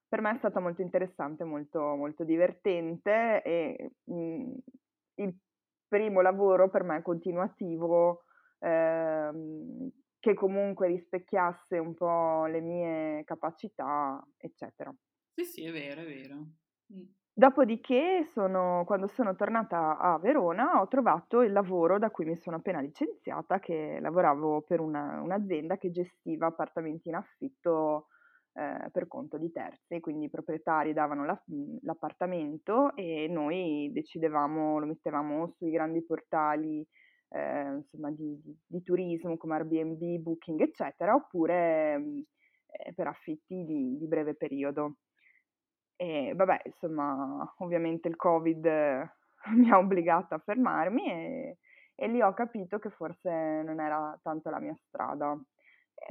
per 0.08 0.20
me 0.20 0.32
è 0.32 0.38
stata 0.38 0.60
molto 0.60 0.82
interessante, 0.82 1.44
molto, 1.44 1.80
molto 1.96 2.24
divertente 2.24 3.42
e 3.42 3.92
mh, 4.04 4.54
il 5.16 5.36
primo 5.88 6.20
lavoro 6.20 6.68
per 6.70 6.82
me 6.84 7.02
continuativo 7.02 8.22
ehm, 8.60 9.90
che 10.18 10.34
comunque 10.34 10.88
rispecchiasse 10.88 11.78
un 11.78 11.94
po' 11.94 12.46
le 12.46 12.60
mie 12.60 13.24
capacità, 13.24 14.24
eccetera. 14.36 14.94
Sì, 15.34 15.44
sì, 15.44 15.64
è 15.64 15.72
vero, 15.72 16.00
è 16.00 16.04
vero. 16.04 16.36
Mm. 16.92 17.25
Dopodiché, 17.38 18.30
sono, 18.32 18.84
quando 18.86 19.08
sono 19.08 19.36
tornata 19.36 19.98
a 19.98 20.18
Verona, 20.18 20.80
ho 20.80 20.88
trovato 20.88 21.42
il 21.42 21.52
lavoro 21.52 21.98
da 21.98 22.08
cui 22.08 22.24
mi 22.24 22.34
sono 22.34 22.56
appena 22.56 22.80
licenziata, 22.80 23.58
che 23.58 23.98
lavoravo 24.00 24.62
per 24.62 24.80
una, 24.80 25.20
un'azienda 25.20 25.76
che 25.76 25.90
gestiva 25.90 26.46
appartamenti 26.46 27.08
in 27.08 27.16
affitto 27.16 28.06
eh, 28.54 28.88
per 28.90 29.06
conto 29.06 29.36
di 29.36 29.52
terzi, 29.52 30.00
quindi 30.00 30.24
i 30.24 30.30
proprietari 30.30 30.94
davano 30.94 31.26
la, 31.26 31.38
l'appartamento 31.82 32.96
e 32.96 33.26
noi 33.28 33.90
decidevamo, 33.92 34.78
lo 34.78 34.86
mettevamo 34.86 35.52
sui 35.58 35.70
grandi 35.70 36.02
portali 36.02 36.88
eh, 37.28 37.70
insomma, 37.74 38.10
di, 38.12 38.40
di, 38.42 38.56
di, 38.66 38.82
turismo 38.82 39.36
come 39.36 39.56
Airbnb, 39.56 40.22
Booking, 40.22 40.58
eccetera, 40.62 41.14
oppure 41.14 41.96
eh, 42.66 42.94
per 42.94 43.08
affitti 43.08 43.62
di, 43.66 43.98
di, 43.98 44.06
breve 44.06 44.34
periodo. 44.34 44.94
E 45.96 46.32
vabbè, 46.34 46.62
insomma, 46.64 47.54
ovviamente 47.58 48.08
il 48.08 48.16
Covid 48.16 48.66
mi 49.56 49.70
ha 49.70 49.78
obbligata 49.78 50.34
a 50.34 50.42
fermarmi 50.44 51.10
e, 51.10 51.58
e 51.94 52.08
lì 52.08 52.20
ho 52.20 52.34
capito 52.34 52.78
che 52.78 52.90
forse 52.90 53.30
non 53.64 53.80
era 53.80 54.18
tanto 54.22 54.50
la 54.50 54.60
mia 54.60 54.76
strada. 54.86 55.38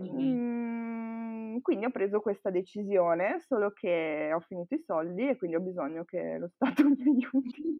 Mm-hmm. 0.01 1.60
quindi 1.62 1.86
ho 1.86 1.92
preso 1.92 2.20
questa 2.20 2.50
decisione, 2.50 3.39
solo 3.39 3.72
che 3.72 4.32
ho 4.34 4.39
finito 4.42 4.74
i 4.74 4.84
soldi 4.84 5.30
e 5.30 5.38
quindi 5.38 5.56
ho 5.56 5.62
bisogno 5.62 6.04
che 6.04 6.38
lo 6.38 6.50
Stato 6.50 6.84
mi 6.89 6.98
aiuti. 7.04 7.80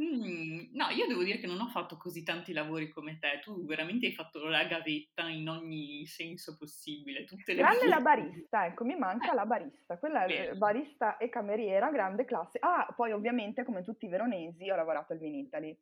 Mm, 0.00 0.74
no, 0.74 0.88
io 0.90 1.06
devo 1.08 1.24
dire 1.24 1.38
che 1.38 1.48
non 1.48 1.60
ho 1.60 1.66
fatto 1.66 1.96
così 1.96 2.22
tanti 2.22 2.52
lavori 2.52 2.88
come 2.88 3.18
te, 3.18 3.40
tu 3.42 3.64
veramente 3.66 4.06
hai 4.06 4.12
fatto 4.12 4.44
la 4.46 4.64
gavetta 4.64 5.28
in 5.28 5.48
ogni 5.48 6.06
senso 6.06 6.56
possibile. 6.56 7.24
Tutte 7.24 7.52
le 7.52 7.62
grande 7.62 7.88
la 7.88 8.00
barista, 8.00 8.66
ecco, 8.66 8.84
mi 8.84 8.96
manca 8.96 9.32
eh. 9.32 9.34
la 9.34 9.44
barista, 9.44 9.98
quella 9.98 10.24
è 10.24 10.54
barista 10.54 11.16
e 11.16 11.28
cameriera, 11.28 11.90
grande 11.90 12.24
classe. 12.24 12.58
Ah, 12.60 12.86
poi 12.94 13.10
ovviamente 13.10 13.64
come 13.64 13.82
tutti 13.82 14.06
i 14.06 14.08
veronesi 14.08 14.70
ho 14.70 14.76
lavorato 14.76 15.12
al 15.12 15.18
Vinitali 15.18 15.76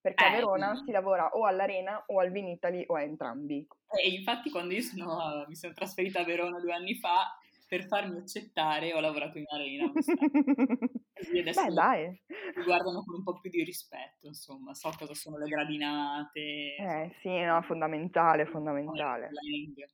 perché 0.00 0.24
eh, 0.24 0.28
a 0.28 0.30
Verona 0.30 0.76
si 0.76 0.92
lavora 0.92 1.30
o 1.30 1.44
all'Arena 1.44 2.04
o 2.06 2.20
al 2.20 2.30
Vinitali 2.30 2.84
o 2.86 2.94
a 2.94 3.02
entrambi. 3.02 3.66
E 4.00 4.08
infatti 4.08 4.50
quando 4.50 4.74
io 4.74 4.82
sono, 4.82 5.44
mi 5.48 5.56
sono 5.56 5.72
trasferita 5.72 6.20
a 6.20 6.24
Verona 6.24 6.60
due 6.60 6.72
anni 6.72 6.94
fa, 6.94 7.36
per 7.66 7.86
farmi 7.86 8.18
accettare 8.18 8.94
ho 8.94 9.00
lavorato 9.00 9.38
in 9.38 9.44
Arena. 9.48 9.90
Così 11.18 11.38
adesso 11.38 11.64
Beh, 11.64 11.72
dai. 11.72 12.22
mi 12.56 12.64
guardano 12.64 13.02
con 13.04 13.16
un 13.16 13.22
po' 13.22 13.40
più 13.40 13.50
di 13.50 13.64
rispetto, 13.64 14.28
insomma, 14.28 14.74
so 14.74 14.90
cosa 14.96 15.14
sono 15.14 15.38
le 15.38 15.48
gradinate. 15.48 16.76
Eh 16.76 17.16
sì, 17.20 17.40
no, 17.40 17.60
fondamentale, 17.62 18.46
fondamentale. 18.46 19.30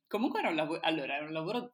Comunque 0.07 0.39
era 0.39 0.49
un 0.49 0.55
lavoro, 0.55 0.79
allora, 0.81 1.15
era 1.15 1.25
un 1.25 1.33
lavoro 1.33 1.73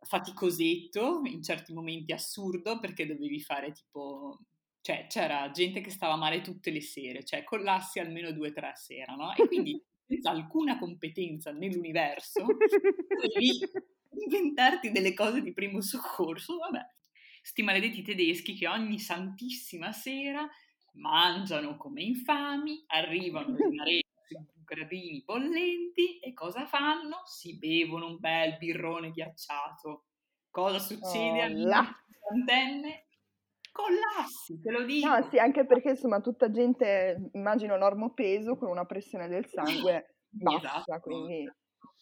faticosetto, 0.00 1.22
in 1.24 1.42
certi 1.42 1.72
momenti 1.72 2.12
assurdo, 2.12 2.78
perché 2.78 3.06
dovevi 3.06 3.40
fare 3.40 3.72
tipo 3.72 4.38
cioè 4.84 5.06
c'era 5.08 5.50
gente 5.50 5.80
che 5.80 5.88
stava 5.88 6.14
male 6.14 6.42
tutte 6.42 6.70
le 6.70 6.82
sere, 6.82 7.24
cioè 7.24 7.42
collassi 7.42 8.00
almeno 8.00 8.32
due 8.32 8.48
o 8.48 8.52
tre 8.52 8.68
a 8.68 8.74
sera, 8.74 9.14
no? 9.14 9.32
E 9.34 9.46
quindi 9.46 9.82
senza 10.06 10.28
alcuna 10.28 10.78
competenza 10.78 11.52
nell'universo 11.52 12.44
devi 13.32 13.58
inventarti 14.10 14.90
delle 14.90 15.14
cose 15.14 15.40
di 15.40 15.54
primo 15.54 15.80
soccorso, 15.80 16.58
vabbè. 16.58 16.80
Sti 17.46 17.62
maledetti 17.62 18.00
tedeschi 18.00 18.54
che 18.54 18.66
ogni 18.66 18.98
santissima 18.98 19.92
sera 19.92 20.48
mangiano 20.94 21.76
come 21.76 22.02
infami, 22.02 22.82
arrivano 22.86 23.54
in 23.58 23.80
arena 23.80 24.02
gradini 24.64 25.22
bollenti 25.22 26.20
e 26.20 26.32
cosa 26.32 26.64
fanno? 26.64 27.20
Si 27.26 27.58
bevono 27.58 28.06
un 28.06 28.18
bel 28.18 28.56
birrone 28.56 29.10
ghiacciato. 29.10 30.06
Cosa 30.48 30.78
succede 30.78 31.40
oh, 31.40 31.44
alle 31.44 31.74
antenne? 32.32 33.06
collassi, 33.70 34.58
te 34.60 34.70
lo 34.70 34.84
dico. 34.84 35.06
No, 35.06 35.28
sì, 35.28 35.38
anche 35.38 35.66
perché 35.66 35.90
insomma 35.90 36.20
tutta 36.20 36.50
gente, 36.50 37.28
immagino 37.32 37.76
normopeso 37.76 38.56
con 38.56 38.70
una 38.70 38.86
pressione 38.86 39.28
del 39.28 39.44
sangue 39.44 40.14
bassa, 40.30 40.78
esatto. 40.78 41.00
quindi 41.00 41.52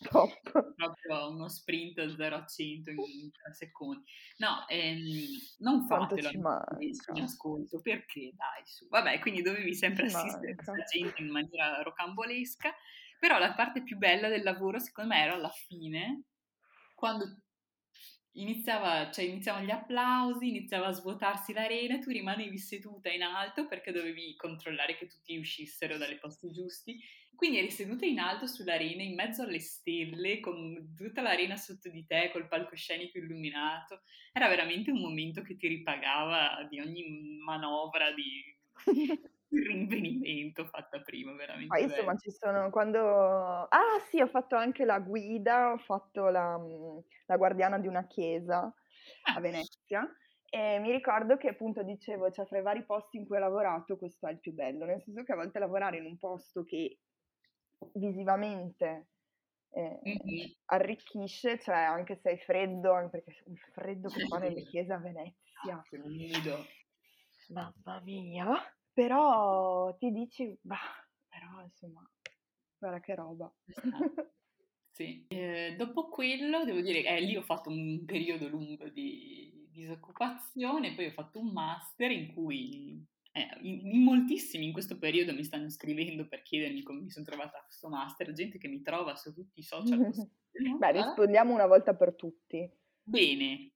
top. 0.03 0.75
Proprio 0.75 1.31
uno 1.31 1.49
sprint 1.49 2.15
0 2.15 2.37
a 2.37 2.47
100 2.47 2.91
in 2.91 3.31
3 3.31 3.53
secondi. 3.53 4.05
No, 4.39 4.67
ehm, 4.69 5.01
non 5.59 5.87
fatelo 5.87 6.31
in 6.31 7.23
ascolto, 7.23 7.81
perché 7.81 8.33
dai 8.35 8.63
su. 8.65 8.89
Vabbè, 8.89 9.19
quindi 9.21 9.43
dovevi 9.43 9.75
sempre 9.75 10.09
ci 10.09 10.17
assistere 10.17 10.55
manca. 10.55 10.71
a 10.71 10.75
questa 10.75 10.99
gente 10.99 11.23
in 11.23 11.31
maniera 11.31 11.83
rocambolesca, 11.83 12.75
però 13.19 13.39
la 13.39 13.55
parte 13.55 13.83
più 13.83 13.97
bella 13.97 14.29
del 14.29 14.43
lavoro 14.43 14.79
secondo 14.79 15.15
me 15.15 15.23
era 15.23 15.35
alla 15.35 15.49
fine, 15.49 16.25
quando 16.95 17.43
iniziava, 18.33 19.11
cioè 19.11 19.25
iniziavano 19.25 19.67
gli 19.67 19.71
applausi, 19.71 20.49
iniziava 20.49 20.87
a 20.87 20.93
svuotarsi 20.93 21.53
l'arena, 21.53 21.99
tu 21.99 22.11
rimanevi 22.11 22.59
seduta 22.59 23.11
in 23.11 23.23
alto 23.23 23.67
perché 23.67 23.93
dovevi 23.93 24.35
controllare 24.37 24.97
che 24.97 25.07
tutti 25.07 25.37
uscissero 25.37 25.99
dalle 25.99 26.19
posti 26.19 26.51
giusti. 26.51 27.01
Quindi 27.35 27.59
eri 27.59 27.71
seduta 27.71 28.05
in 28.05 28.19
alto 28.19 28.47
sull'arena, 28.47 29.03
in 29.03 29.15
mezzo 29.15 29.43
alle 29.43 29.59
stelle, 29.59 30.41
con 30.41 30.95
tutta 30.97 31.23
l'arena 31.23 31.57
sotto 31.57 31.89
di 31.89 32.07
te, 32.07 32.31
col 32.33 32.47
palcoscenico 32.47 33.19
illuminato. 33.19 34.03
Era 34.33 34.49
veramente 34.49 34.91
un 34.91 35.01
momento 35.01 35.43
che 35.43 35.57
ti 35.57 35.67
ripagava 35.67 36.67
di 36.69 36.81
ogni 36.81 37.39
manovra 37.45 38.13
di 38.13 38.43
rinvenimento 39.49 40.65
fatta 40.67 41.01
prima, 41.01 41.33
veramente. 41.35 41.69
Poi 41.69 41.83
insomma 41.83 42.17
ci 42.17 42.31
sono 42.31 42.71
quando... 42.71 43.67
Ah 43.69 43.99
sì, 44.09 44.21
ho 44.21 44.29
fatto 44.29 44.57
anche 44.57 44.85
la 44.85 45.01
guida, 45.01 45.73
ho 45.73 45.79
fatto 45.79 46.29
la, 46.29 46.57
mhmm, 46.59 47.01
la 47.27 47.37
guardiana 47.37 47.79
di 47.79 47.89
una 47.89 48.07
chiesa 48.07 48.61
a 48.61 49.35
ah. 49.35 49.41
Venezia 49.41 50.09
e 50.55 50.79
mi 50.81 50.91
ricordo 50.93 51.39
che 51.39 51.49
appunto 51.49 51.83
dicevo, 51.83 52.31
cioè 52.31 52.45
fra 52.45 52.59
i 52.59 52.63
vari 52.63 52.85
posti 52.85 53.17
in 53.17 53.27
cui 53.27 53.37
ho 53.37 53.41
lavorato 53.41 53.97
questo 53.97 54.27
è 54.27 54.33
il 54.33 54.39
più 54.39 54.53
bello, 54.53 54.85
nel 54.85 55.03
senso 55.03 55.23
che 55.23 55.33
a 55.33 55.37
volte 55.37 55.59
lavorare 55.59 55.97
in 55.97 56.05
un 56.05 56.19
posto 56.19 56.63
che 56.65 56.99
visivamente 57.95 59.09
eh, 59.71 60.01
mm-hmm. 60.05 60.51
arricchisce, 60.67 61.59
cioè 61.59 61.77
anche 61.77 62.17
se 62.17 62.33
è 62.33 62.39
freddo, 62.39 62.93
anche 62.93 63.23
perché 63.23 63.45
il 63.51 63.59
freddo 63.73 64.09
che 64.09 64.27
fa 64.27 64.39
nelle 64.39 64.63
chiese 64.65 64.93
a 64.93 64.99
Venezia. 64.99 65.83
Umido. 65.91 66.65
Mamma 67.49 68.01
mia. 68.03 68.47
Però 68.93 69.97
ti 69.97 70.11
dici, 70.13 70.57
bah, 70.61 70.77
però 71.29 71.63
insomma, 71.63 72.07
guarda 72.79 73.01
che 73.01 73.15
roba. 73.15 73.53
Sì, 74.93 75.25
eh, 75.29 75.75
dopo 75.79 76.11
quello 76.11 76.65
devo 76.65 76.83
dire, 76.83 77.03
eh, 77.03 77.21
lì 77.23 77.35
ho 77.35 77.43
fatto 77.43 77.71
un 77.71 78.05
periodo 78.05 78.47
lungo 78.49 78.91
di 78.91 79.67
disoccupazione, 79.71 80.95
poi 80.95 81.07
ho 81.07 81.13
fatto 81.13 81.41
un 81.41 81.51
master 81.51 82.11
in 82.11 82.35
cui 82.35 83.03
eh, 83.33 83.49
in, 83.63 83.87
in, 83.87 84.03
moltissimi 84.03 84.67
in 84.67 84.73
questo 84.73 84.99
periodo 84.99 85.33
mi 85.33 85.45
stanno 85.45 85.71
scrivendo 85.71 86.29
per 86.29 86.43
chiedermi 86.43 86.83
come 86.83 87.01
mi 87.01 87.11
sono 87.11 87.25
trovata 87.25 87.59
a 87.59 87.65
questo 87.65 87.89
master, 87.89 88.33
gente 88.33 88.59
che 88.59 88.69
mi 88.69 88.83
trova 88.83 89.17
su 89.17 89.33
tutti 89.33 89.61
i 89.61 89.63
social. 89.63 89.99
Beh, 90.79 90.93
rispondiamo 90.93 91.55
una 91.55 91.67
volta 91.67 91.95
per 91.95 92.15
tutti. 92.15 92.71
Bene. 93.03 93.73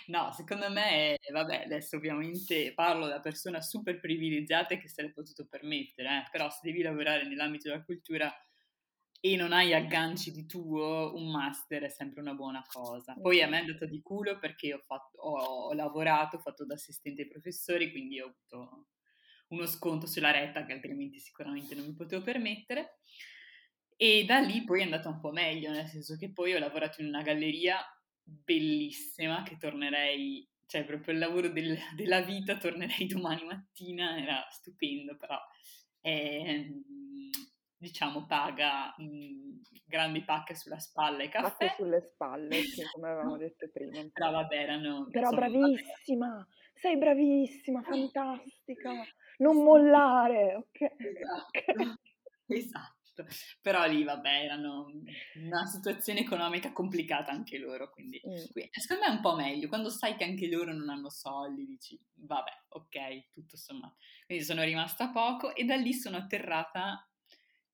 No, 0.06 0.32
secondo 0.32 0.70
me, 0.70 1.16
vabbè, 1.32 1.62
adesso 1.64 1.96
ovviamente 1.96 2.74
parlo 2.74 3.06
da 3.06 3.20
persona 3.20 3.62
super 3.62 4.00
privilegiata 4.00 4.76
che 4.76 4.86
se 4.86 5.00
l'è 5.00 5.10
potuto 5.10 5.46
permettere, 5.46 6.08
eh? 6.08 6.28
però 6.30 6.50
se 6.50 6.58
devi 6.62 6.82
lavorare 6.82 7.26
nell'ambito 7.26 7.70
della 7.70 7.82
cultura 7.82 8.30
e 9.26 9.36
non 9.36 9.54
hai 9.54 9.72
agganci 9.72 10.32
di 10.32 10.44
tuo, 10.44 11.14
un 11.14 11.30
master 11.30 11.84
è 11.84 11.88
sempre 11.88 12.20
una 12.20 12.34
buona 12.34 12.62
cosa. 12.70 13.16
Poi 13.18 13.40
a 13.40 13.48
me 13.48 13.56
è 13.56 13.60
andata 13.60 13.86
di 13.86 14.02
culo 14.02 14.38
perché 14.38 14.74
ho, 14.74 14.82
fatto, 14.84 15.16
ho, 15.16 15.68
ho 15.68 15.72
lavorato, 15.72 16.36
ho 16.36 16.40
fatto 16.40 16.66
da 16.66 16.74
assistente 16.74 17.22
ai 17.22 17.28
professori, 17.28 17.90
quindi 17.90 18.20
ho 18.20 18.26
avuto 18.26 18.88
uno 19.48 19.64
sconto 19.64 20.06
sulla 20.06 20.30
retta 20.30 20.66
che 20.66 20.74
altrimenti 20.74 21.20
sicuramente 21.20 21.74
non 21.74 21.86
mi 21.86 21.94
potevo 21.94 22.22
permettere. 22.22 22.98
E 23.96 24.26
da 24.26 24.40
lì 24.40 24.62
poi 24.62 24.80
è 24.80 24.84
andata 24.84 25.08
un 25.08 25.20
po' 25.20 25.32
meglio, 25.32 25.70
nel 25.70 25.86
senso 25.86 26.18
che 26.18 26.30
poi 26.30 26.52
ho 26.52 26.58
lavorato 26.58 27.00
in 27.00 27.08
una 27.08 27.22
galleria 27.22 27.78
bellissima 28.22 29.42
che 29.42 29.56
tornerei, 29.56 30.46
cioè 30.66 30.84
proprio 30.84 31.14
il 31.14 31.20
lavoro 31.20 31.48
del, 31.48 31.78
della 31.96 32.20
vita, 32.20 32.58
tornerei 32.58 33.06
domani 33.08 33.44
mattina, 33.46 34.20
era 34.20 34.46
stupendo, 34.50 35.16
però 35.16 35.40
eh, 36.02 36.68
diciamo 37.84 38.24
paga 38.24 38.94
mh, 38.96 39.04
mhmm, 39.04 39.60
grandi 39.84 40.24
pacche 40.24 40.54
sulla 40.54 40.78
spalla 40.78 41.22
e 41.22 41.28
caffè. 41.28 41.66
Pacche 41.66 41.74
sulle 41.76 42.00
spalle, 42.00 42.62
sì, 42.62 42.82
come 42.92 43.08
avevamo 43.10 43.36
detto 43.36 43.68
prima. 43.70 43.92
Però 44.12 44.30
vabbè, 44.30 44.56
erano... 44.56 45.06
Però 45.10 45.30
insomma, 45.30 45.48
bravissima, 45.48 46.28
vabbè. 46.28 46.48
sei 46.72 46.96
bravissima, 46.96 47.82
fantastica, 47.82 48.92
non 49.38 49.62
mollare, 49.62 50.54
ok? 50.54 50.80
Esatto. 50.96 51.98
esatto. 52.48 52.92
Però 53.60 53.86
lì, 53.86 54.02
vabbè, 54.02 54.42
erano 54.42 54.90
una 55.36 55.66
situazione 55.66 56.20
economica 56.20 56.72
complicata 56.72 57.30
anche 57.30 57.58
loro, 57.58 57.90
quindi, 57.90 58.20
mm. 58.26 58.50
quindi 58.50 58.70
secondo 58.72 59.04
me 59.04 59.12
è 59.12 59.14
un 59.14 59.20
po' 59.20 59.36
meglio. 59.36 59.68
Quando 59.68 59.88
sai 59.90 60.16
che 60.16 60.24
anche 60.24 60.48
loro 60.48 60.72
non 60.72 60.88
hanno 60.88 61.10
soldi, 61.10 61.64
dici, 61.64 61.96
vabbè, 62.14 62.50
ok, 62.70 63.30
tutto 63.30 63.56
sommato. 63.56 63.94
Quindi 64.26 64.44
sono 64.44 64.64
rimasta 64.64 65.10
poco 65.10 65.54
e 65.54 65.64
da 65.64 65.76
lì 65.76 65.92
sono 65.92 66.16
atterrata 66.16 67.06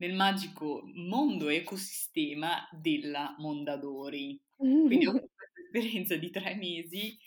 nel 0.01 0.15
magico 0.15 0.83
mondo 0.95 1.49
ecosistema 1.49 2.67
della 2.73 3.35
Mondadori. 3.39 4.41
Quindi 4.57 5.07
ho 5.07 5.13
fatto 5.13 5.29
questa 5.35 5.61
esperienza 5.63 6.17
di 6.17 6.31
tre 6.31 6.55
mesi 6.55 7.19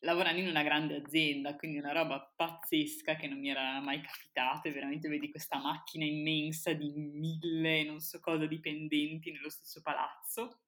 lavorando 0.00 0.40
in 0.40 0.48
una 0.48 0.62
grande 0.62 0.96
azienda, 0.96 1.56
quindi 1.56 1.78
una 1.78 1.92
roba 1.92 2.32
pazzesca 2.36 3.16
che 3.16 3.26
non 3.26 3.38
mi 3.38 3.48
era 3.48 3.80
mai 3.80 4.02
capitata, 4.02 4.70
veramente 4.70 5.08
vedi 5.08 5.30
questa 5.30 5.58
macchina 5.58 6.04
immensa 6.04 6.72
di 6.74 6.92
mille, 6.92 7.84
non 7.84 8.00
so 8.00 8.20
cosa, 8.20 8.44
dipendenti 8.44 9.30
nello 9.30 9.48
stesso 9.48 9.80
palazzo. 9.80 10.60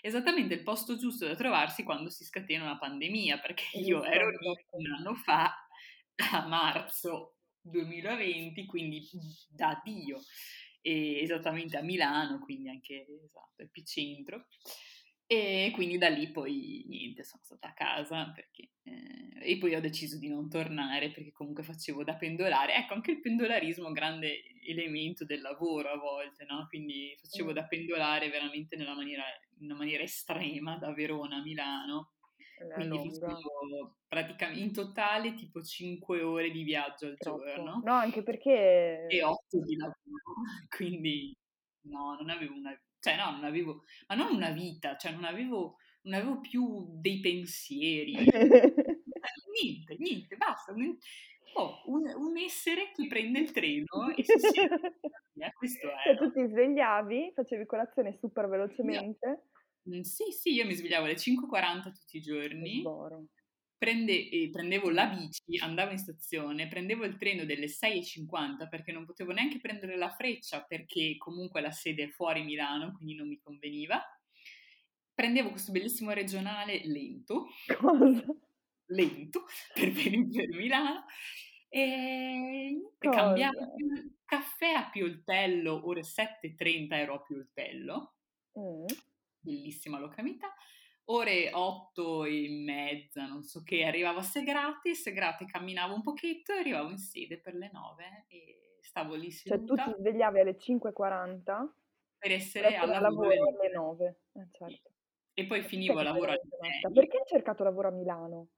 Esattamente 0.00 0.54
il 0.54 0.62
posto 0.62 0.96
giusto 0.96 1.26
da 1.26 1.34
trovarsi 1.34 1.82
quando 1.82 2.08
si 2.08 2.24
scatena 2.24 2.64
una 2.64 2.78
pandemia, 2.78 3.38
perché 3.38 3.76
io 3.76 4.02
ero 4.02 4.30
lì 4.30 4.48
un 4.70 4.86
anno 4.86 5.14
fa, 5.14 5.52
a 6.32 6.46
marzo 6.46 7.39
2020, 7.62 8.66
quindi 8.66 9.02
da 9.48 9.80
Dio, 9.84 10.20
e 10.82 11.20
esattamente 11.20 11.76
a 11.76 11.82
Milano, 11.82 12.38
quindi 12.40 12.68
anche 12.68 13.06
esatto, 13.24 13.62
epicentro. 13.62 14.46
E 15.26 15.70
quindi 15.72 15.96
da 15.96 16.08
lì 16.08 16.28
poi 16.32 16.84
niente, 16.88 17.22
sono 17.22 17.42
stata 17.44 17.68
a 17.68 17.72
casa 17.72 18.32
perché, 18.32 18.70
eh, 18.82 19.52
e 19.52 19.58
poi 19.58 19.76
ho 19.76 19.80
deciso 19.80 20.18
di 20.18 20.26
non 20.26 20.48
tornare 20.48 21.12
perché 21.12 21.30
comunque 21.30 21.62
facevo 21.62 22.02
da 22.02 22.16
pendolare. 22.16 22.74
Ecco, 22.74 22.94
anche 22.94 23.12
il 23.12 23.20
pendolarismo 23.20 23.84
è 23.84 23.86
un 23.86 23.92
grande 23.92 24.42
elemento 24.66 25.24
del 25.24 25.40
lavoro 25.40 25.90
a 25.90 25.96
volte, 25.96 26.44
no? 26.46 26.66
Quindi 26.68 27.16
facevo 27.20 27.52
da 27.52 27.64
pendolare 27.64 28.28
veramente 28.28 28.74
nella 28.74 28.96
maniera, 28.96 29.22
in 29.60 29.66
una 29.66 29.76
maniera 29.76 30.02
estrema 30.02 30.76
da 30.78 30.92
Verona 30.92 31.36
a 31.36 31.42
Milano. 31.42 32.14
Quindi 32.74 33.18
praticamente 34.06 34.60
in 34.60 34.72
totale 34.72 35.34
tipo 35.34 35.62
5 35.62 36.22
ore 36.22 36.50
di 36.50 36.62
viaggio 36.62 37.06
al 37.06 37.16
Troppo. 37.16 37.44
giorno. 37.44 37.80
No, 37.84 37.92
anche 37.92 38.22
perché... 38.22 39.06
E 39.08 39.22
8 39.22 39.60
di 39.64 39.76
lavoro. 39.76 39.96
Quindi 40.68 41.36
no, 41.82 42.16
non 42.16 42.30
avevo 42.30 42.54
una 42.54 42.78
cioè 43.00 43.16
no, 43.16 43.30
non 43.30 43.44
avevo, 43.44 43.84
ma 44.08 44.14
non 44.14 44.34
una 44.34 44.50
vita, 44.50 44.96
cioè 44.96 45.12
non 45.12 45.24
avevo, 45.24 45.76
non 46.02 46.20
avevo 46.20 46.40
più 46.40 46.86
dei 47.00 47.18
pensieri, 47.20 48.12
niente, 49.62 49.96
niente, 49.98 50.36
basta, 50.36 50.72
un, 50.72 50.96
oh, 51.54 51.82
un, 51.86 52.12
un, 52.14 52.36
essere 52.36 52.92
che 52.94 53.06
prende 53.06 53.40
il 53.40 53.50
treno 53.52 53.86
e 54.14 54.22
si 54.22 54.38
siede, 54.38 54.98
eh, 55.34 55.52
questo 55.54 55.88
è. 55.88 55.94
Cioè 56.04 56.16
tu 56.16 56.30
ti 56.30 56.46
svegliavi, 56.46 57.32
facevi 57.34 57.64
colazione 57.64 58.18
super 58.20 58.48
velocemente? 58.48 59.26
Io, 59.26 59.42
sì, 60.02 60.24
sì, 60.30 60.52
io 60.52 60.66
mi 60.66 60.74
svegliavo 60.74 61.04
alle 61.04 61.14
5.40 61.14 61.82
tutti 61.92 62.16
i 62.16 62.20
giorni. 62.20 62.82
Prende, 63.76 64.28
eh, 64.28 64.50
prendevo 64.52 64.90
la 64.90 65.06
bici, 65.06 65.56
andavo 65.58 65.92
in 65.92 65.98
stazione, 65.98 66.68
prendevo 66.68 67.04
il 67.04 67.16
treno 67.16 67.46
delle 67.46 67.66
6.50 67.66 68.68
perché 68.68 68.92
non 68.92 69.06
potevo 69.06 69.32
neanche 69.32 69.58
prendere 69.58 69.96
la 69.96 70.10
freccia 70.10 70.62
perché 70.62 71.16
comunque 71.16 71.62
la 71.62 71.70
sede 71.70 72.04
è 72.04 72.08
fuori 72.08 72.42
Milano, 72.42 72.92
quindi 72.92 73.14
non 73.14 73.26
mi 73.26 73.38
conveniva. 73.38 74.02
Prendevo 75.14 75.50
questo 75.50 75.72
bellissimo 75.72 76.12
regionale 76.12 76.82
lento, 76.84 77.46
lento, 78.88 79.44
per 79.72 79.90
venire 79.90 80.44
a 80.44 80.56
Milano, 80.56 81.04
e 81.72 82.82
Cosa? 82.98 83.16
cambiavo 83.16 83.74
caffè 84.24 84.72
a 84.72 84.90
Pioltello, 84.90 85.86
ore 85.86 86.02
7.30 86.02 86.92
ero 86.92 87.14
a 87.14 87.22
Pioltello, 87.22 88.14
mm. 88.58 88.84
Bellissima 89.40 89.98
località, 89.98 90.52
ore 91.06 91.50
8 91.52 92.24
e 92.24 92.48
mezza, 92.64 93.26
non 93.26 93.42
so 93.42 93.62
che, 93.62 93.84
arrivavo 93.84 94.18
a 94.18 94.22
Segrate, 94.22 94.94
Segrate 94.94 95.44
camminavo 95.44 95.94
un 95.94 96.02
pochetto 96.02 96.52
e 96.52 96.58
arrivavo 96.58 96.90
in 96.90 96.98
sede 96.98 97.40
per 97.40 97.54
le 97.54 97.70
9 97.72 98.26
e 98.28 98.78
stavo 98.80 99.14
lì 99.14 99.30
seduta. 99.30 99.74
Cioè 99.74 99.84
tu 99.84 99.90
ti 99.92 100.00
svegliavi 100.00 100.40
alle 100.40 100.56
5.40? 100.56 101.68
Per 102.18 102.32
essere 102.32 102.76
al 102.76 102.88
lavoro, 102.88 103.28
alle 103.28 103.72
9, 103.72 104.20
eh, 104.34 104.48
certo. 104.52 104.90
E 105.32 105.46
poi 105.46 105.62
finivo 105.62 105.98
a 105.98 106.02
lavoro 106.02 106.32
alle 106.32 106.42
6. 106.82 106.92
Perché 106.92 107.16
hai 107.18 107.26
cercato 107.26 107.64
lavoro 107.64 107.88
a 107.88 107.92
Milano? 107.92 108.48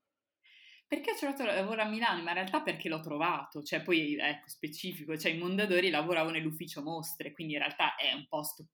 Perché 0.87 1.13
ho 1.13 1.15
cercato 1.15 1.45
lavoro 1.45 1.81
a 1.81 1.87
Milano? 1.87 2.23
Ma 2.23 2.31
in 2.31 2.35
realtà 2.35 2.61
perché 2.61 2.89
l'ho 2.91 3.01
trovato, 3.01 3.63
cioè 3.63 3.83
poi 3.83 4.17
ecco 4.19 4.49
specifico, 4.49 5.17
cioè 5.17 5.33
in 5.33 5.39
Mondadori 5.39 5.89
lavoravo 5.89 6.29
nell'ufficio 6.29 6.83
mostre, 6.83 7.33
quindi 7.33 7.55
in 7.55 7.61
realtà 7.61 7.95
è 7.95 8.13
un 8.13 8.27
posto 8.29 8.67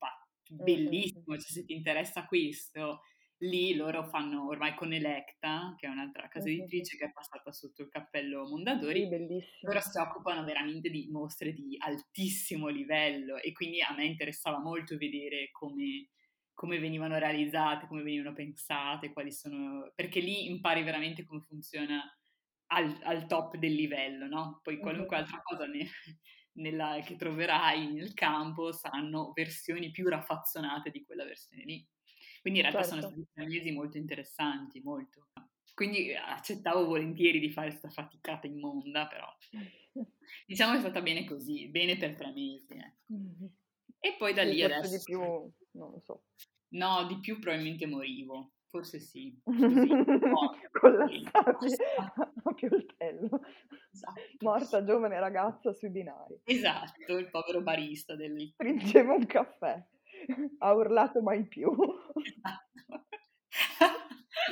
bellissimo, 0.48 1.36
cioè 1.36 1.50
se 1.50 1.64
ti 1.64 1.74
interessa 1.74 2.26
questo 2.26 3.00
lì 3.38 3.74
loro 3.74 4.04
fanno 4.04 4.48
ormai 4.48 4.74
con 4.74 4.92
Electa, 4.92 5.74
che 5.76 5.86
è 5.86 5.90
un'altra 5.90 6.28
casa 6.28 6.48
editrice 6.48 6.96
che 6.96 7.06
è 7.06 7.12
passata 7.12 7.52
sotto 7.52 7.82
il 7.82 7.88
cappello 7.88 8.48
Mondadori, 8.48 9.08
sì, 9.08 9.44
loro 9.60 9.80
si 9.80 9.98
occupano 9.98 10.44
veramente 10.44 10.90
di 10.90 11.08
mostre 11.10 11.52
di 11.52 11.76
altissimo 11.78 12.68
livello 12.68 13.36
e 13.36 13.52
quindi 13.52 13.80
a 13.80 13.94
me 13.94 14.06
interessava 14.06 14.58
molto 14.58 14.96
vedere 14.96 15.50
come, 15.52 16.08
come 16.52 16.78
venivano 16.78 17.18
realizzate, 17.18 17.86
come 17.86 18.02
venivano 18.02 18.34
pensate, 18.34 19.12
quali 19.12 19.30
sono... 19.30 19.92
perché 19.94 20.20
lì 20.20 20.46
impari 20.46 20.82
veramente 20.82 21.24
come 21.24 21.42
funziona 21.42 22.02
al, 22.70 22.98
al 23.02 23.26
top 23.26 23.56
del 23.56 23.72
livello, 23.72 24.26
no? 24.26 24.60
Poi 24.62 24.78
qualunque 24.78 25.16
uh-huh. 25.16 25.22
altra 25.22 25.40
cosa 25.42 25.66
ne, 25.66 25.88
nella, 26.58 27.00
che 27.04 27.16
troverai 27.16 27.92
nel 27.92 28.14
campo 28.14 28.72
saranno 28.72 29.32
versioni 29.34 29.90
più 29.90 30.08
raffazzonate 30.08 30.90
di 30.90 31.04
quella 31.04 31.24
versione 31.24 31.64
lì. 31.64 31.86
Quindi 32.40 32.60
in 32.60 32.66
realtà 32.66 32.88
certo. 32.88 33.00
sono 33.00 33.12
stati 33.12 33.28
tre 33.32 33.46
mesi 33.46 33.70
molto 33.72 33.96
interessanti, 33.96 34.80
molto. 34.80 35.28
Quindi 35.74 36.12
accettavo 36.14 36.86
volentieri 36.86 37.38
di 37.38 37.50
fare 37.50 37.68
questa 37.68 37.88
faticata 37.88 38.46
immonda, 38.46 39.06
però 39.06 39.26
diciamo 40.46 40.72
che 40.72 40.78
è 40.78 40.80
stata 40.80 41.02
bene 41.02 41.24
così, 41.24 41.68
bene 41.68 41.96
per 41.96 42.14
tre 42.16 42.32
mesi. 42.32 42.74
Eh. 42.74 42.94
E 44.00 44.16
poi 44.16 44.34
da 44.34 44.42
lì 44.42 44.62
adesso... 44.62 44.96
di 44.96 45.02
più, 45.04 45.20
non 45.20 45.90
lo 45.90 46.00
so. 46.00 46.24
No, 46.70 47.06
di 47.06 47.18
più 47.20 47.38
probabilmente 47.38 47.86
morivo. 47.86 48.52
Forse 48.68 49.00
sì. 49.00 49.38
Così, 49.42 49.88
Con 50.78 50.96
la 50.96 51.06
a 51.32 52.54
pioltello. 52.54 53.40
Esatto. 53.90 54.20
Morta 54.40 54.84
giovane 54.84 55.18
ragazza 55.18 55.72
sui 55.72 55.90
binari. 55.90 56.38
Esatto, 56.44 57.16
il 57.16 57.30
povero 57.30 57.62
barista 57.62 58.14
del... 58.14 58.52
Stringeva 58.52 59.14
un 59.14 59.26
caffè. 59.26 59.84
ha 60.58 60.72
urlato 60.72 61.20
mai 61.20 61.46
più. 61.46 61.74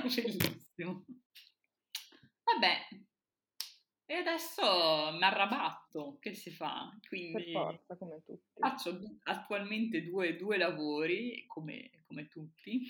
Bellissimo. 0.02 1.04
Vabbè, 2.42 2.76
e 4.08 4.14
adesso 4.14 4.62
mi 5.12 5.22
arrabatto, 5.22 6.18
che 6.20 6.32
si 6.34 6.50
fa? 6.50 6.96
Quindi 7.08 7.50
forza. 7.52 7.96
Faccio 8.54 9.00
attualmente 9.24 10.04
due, 10.04 10.36
due 10.36 10.56
lavori, 10.56 11.44
come, 11.46 11.90
come, 12.06 12.28
tutti, 12.28 12.82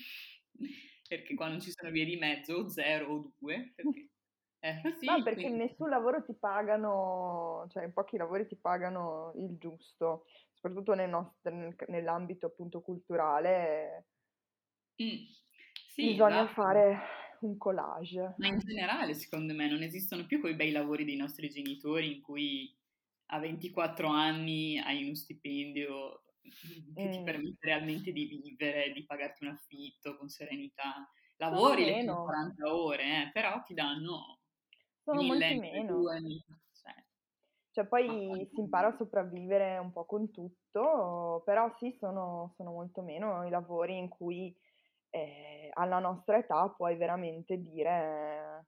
perché 1.09 1.35
qua 1.35 1.49
non 1.49 1.61
ci 1.61 1.71
sono 1.71 1.91
vie 1.91 2.05
di 2.05 2.17
mezzo, 2.17 2.55
o 2.55 2.69
zero 2.69 3.13
o 3.13 3.33
due, 3.39 3.73
perché 3.75 4.09
è 4.59 4.81
così. 4.83 5.07
No, 5.07 5.23
perché 5.23 5.43
quindi... 5.43 5.65
nessun 5.65 5.89
lavoro 5.89 6.23
ti 6.23 6.35
pagano, 6.35 7.67
cioè 7.71 7.85
in 7.85 7.93
pochi 7.93 8.17
lavori 8.17 8.47
ti 8.47 8.57
pagano 8.57 9.33
il 9.37 9.57
giusto 9.59 10.25
soprattutto 10.67 10.95
nel 10.95 11.09
nostro, 11.09 11.55
nel, 11.55 11.75
nell'ambito 11.89 12.47
appunto 12.47 12.81
culturale, 12.81 14.07
mm. 15.03 15.25
sì, 15.89 16.11
bisogna 16.11 16.45
esatto. 16.45 16.63
fare 16.63 16.99
un 17.41 17.57
collage. 17.57 18.35
Ma 18.39 18.47
in 18.49 18.59
generale, 18.59 19.15
secondo 19.15 19.55
me, 19.55 19.69
non 19.69 19.83
esistono 19.83 20.27
più 20.27 20.41
quei 20.41 20.55
bei 20.55 20.73
lavori 20.73 21.05
dei 21.05 21.17
nostri 21.17 21.49
genitori 21.49 22.17
in 22.17 22.23
cui 22.23 22.75
a 23.31 23.39
24 23.39 24.09
anni 24.09 24.79
hai 24.79 25.05
uno 25.05 25.15
stipendio 25.15 26.23
che 26.95 27.09
ti 27.09 27.23
permette 27.23 27.67
realmente 27.67 28.13
di 28.13 28.27
vivere, 28.27 28.93
di 28.93 29.05
pagarti 29.05 29.45
un 29.45 29.51
affitto 29.53 30.17
con 30.17 30.29
serenità. 30.29 31.09
Lavori 31.37 31.85
le 31.85 32.05
40 32.05 32.75
ore, 32.75 33.03
eh, 33.05 33.31
però 33.33 33.63
ti 33.63 33.75
danno 33.75 34.41
sono 35.03 35.21
mille, 35.21 35.55
molti 35.55 35.59
meno. 35.61 35.93
Due, 35.99 36.21
Cioè 37.71 37.87
poi 37.87 38.49
si 38.51 38.61
impara 38.61 38.89
a 38.89 38.97
sopravvivere 38.97 39.79
un 39.79 39.93
po' 39.93 40.05
con 40.05 40.31
tutto, 40.31 41.43
però 41.45 41.71
sì, 41.79 41.95
sono, 41.99 42.53
sono 42.57 42.73
molto 42.73 43.03
meno 43.03 43.45
i 43.47 43.51
lavori 43.51 43.99
in 43.99 44.09
cui 44.09 44.57
eh, 45.11 45.71
alla 45.75 45.99
nostra 45.99 46.39
età 46.39 46.69
puoi 46.71 46.97
veramente 46.97 47.61
dire 47.61 48.67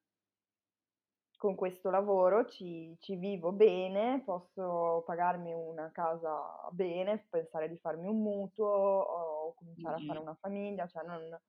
con 1.39 1.55
questo 1.55 1.89
lavoro 1.89 2.45
ci, 2.47 2.95
ci, 2.99 3.15
vivo 3.15 3.53
bene, 3.53 4.23
posso 4.25 5.05
pagarmi 5.07 5.55
una 5.55 5.91
casa 5.93 6.43
bene, 6.73 7.27
pensare 7.31 7.69
di 7.69 7.79
farmi 7.79 8.09
un 8.09 8.21
mutuo 8.21 8.67
o 8.67 9.55
cominciare 9.55 9.97
mm-hmm. 9.97 10.05
a 10.05 10.07
fare 10.07 10.19
una 10.19 10.37
famiglia, 10.41 10.87
cioè 10.89 11.07
non, 11.07 11.41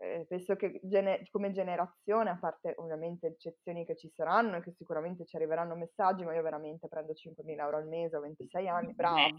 eh, 0.00 0.24
penso 0.28 0.54
che 0.54 0.78
gene- 0.84 1.26
come 1.30 1.50
generazione, 1.50 2.30
a 2.30 2.38
parte 2.38 2.74
ovviamente 2.76 3.26
eccezioni 3.26 3.84
che 3.84 3.96
ci 3.96 4.08
saranno 4.08 4.56
e 4.56 4.62
che 4.62 4.72
sicuramente 4.72 5.24
ci 5.26 5.34
arriveranno 5.34 5.74
messaggi, 5.74 6.24
ma 6.24 6.34
io 6.34 6.42
veramente 6.42 6.86
prendo 6.86 7.12
5.000 7.12 7.58
euro 7.58 7.76
al 7.76 7.88
mese, 7.88 8.16
ho 8.16 8.20
26 8.20 8.68
anni, 8.68 8.94
bravo, 8.94 9.34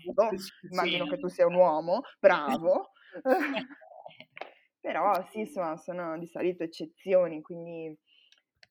immagino 0.69 1.07
che 1.07 1.17
tu 1.17 1.29
sia 1.29 1.47
un 1.47 1.55
uomo, 1.55 2.01
bravo. 2.19 2.91
Però 4.81 5.25
sì, 5.29 5.39
insomma, 5.39 5.77
sono 5.77 6.17
di 6.17 6.27
solito 6.27 6.63
eccezioni, 6.63 7.41
quindi 7.41 7.97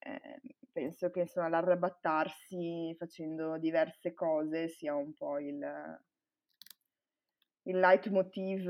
eh, 0.00 0.40
penso 0.78 1.10
che 1.10 1.20
insomma, 1.20 1.48
l'arrabattarsi 1.48 2.94
facendo 2.96 3.58
diverse 3.58 4.14
cose 4.14 4.68
sia 4.68 4.94
un 4.94 5.12
po' 5.12 5.40
il, 5.40 5.58
il 7.62 7.78
leitmotiv 7.78 8.66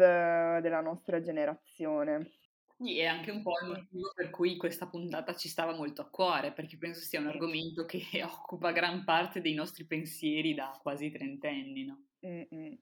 della 0.60 0.80
nostra 0.80 1.20
generazione. 1.20 2.30
Sì, 2.78 2.98
è 3.00 3.04
anche 3.04 3.30
un 3.30 3.42
po' 3.42 3.58
il 3.60 3.68
motivo 3.68 4.12
per 4.14 4.30
cui 4.30 4.56
questa 4.56 4.86
puntata 4.86 5.34
ci 5.34 5.48
stava 5.48 5.74
molto 5.74 6.00
a 6.00 6.08
cuore, 6.08 6.52
perché 6.52 6.78
penso 6.78 7.00
sia 7.00 7.20
un 7.20 7.26
argomento 7.26 7.84
che 7.84 8.00
occupa 8.24 8.72
gran 8.72 9.04
parte 9.04 9.42
dei 9.42 9.54
nostri 9.54 9.84
pensieri 9.84 10.54
da 10.54 10.78
quasi 10.80 11.10
trentenni, 11.10 11.84
no? 11.84 12.04
Mm-mm. 12.26 12.78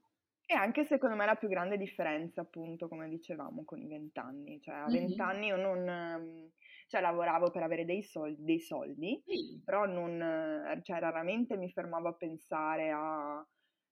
E 0.48 0.54
anche 0.54 0.84
secondo 0.84 1.16
me 1.16 1.26
la 1.26 1.34
più 1.34 1.48
grande 1.48 1.76
differenza, 1.76 2.42
appunto, 2.42 2.86
come 2.86 3.08
dicevamo, 3.08 3.64
con 3.64 3.80
i 3.80 3.88
vent'anni. 3.88 4.60
Cioè, 4.60 4.74
a 4.76 4.86
vent'anni 4.86 5.46
io 5.46 5.56
non... 5.56 6.52
Cioè, 6.88 7.00
lavoravo 7.00 7.50
per 7.50 7.62
avere 7.62 7.84
dei 7.84 8.02
soldi, 8.02 8.44
dei 8.44 8.60
soldi 8.60 9.20
sì. 9.26 9.60
però 9.64 9.86
non... 9.86 10.80
Cioè, 10.82 11.00
raramente 11.00 11.56
mi 11.56 11.70
fermavo 11.70 12.08
a 12.08 12.14
pensare 12.14 12.90
a... 12.90 13.46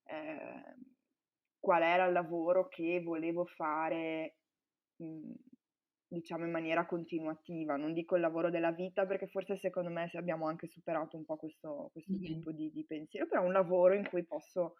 Eh, 0.07 0.75
qual 1.59 1.81
era 1.81 2.05
il 2.05 2.13
lavoro 2.13 2.67
che 2.67 3.01
volevo 3.01 3.45
fare 3.45 4.35
mh, 4.97 5.31
diciamo 6.07 6.45
in 6.45 6.51
maniera 6.51 6.85
continuativa, 6.85 7.75
non 7.75 7.93
dico 7.93 8.15
il 8.15 8.21
lavoro 8.21 8.49
della 8.49 8.71
vita 8.71 9.05
perché 9.05 9.27
forse 9.27 9.57
secondo 9.57 9.89
me 9.89 10.09
abbiamo 10.13 10.47
anche 10.47 10.67
superato 10.67 11.17
un 11.17 11.25
po' 11.25 11.37
questo, 11.37 11.89
questo 11.91 12.13
mm-hmm. 12.13 12.23
tipo 12.23 12.51
di, 12.51 12.71
di, 12.71 12.85
pensiero, 12.85 13.27
però 13.27 13.43
un 13.43 13.51
lavoro 13.51 13.95
in 13.95 14.07
cui 14.07 14.23
posso 14.23 14.75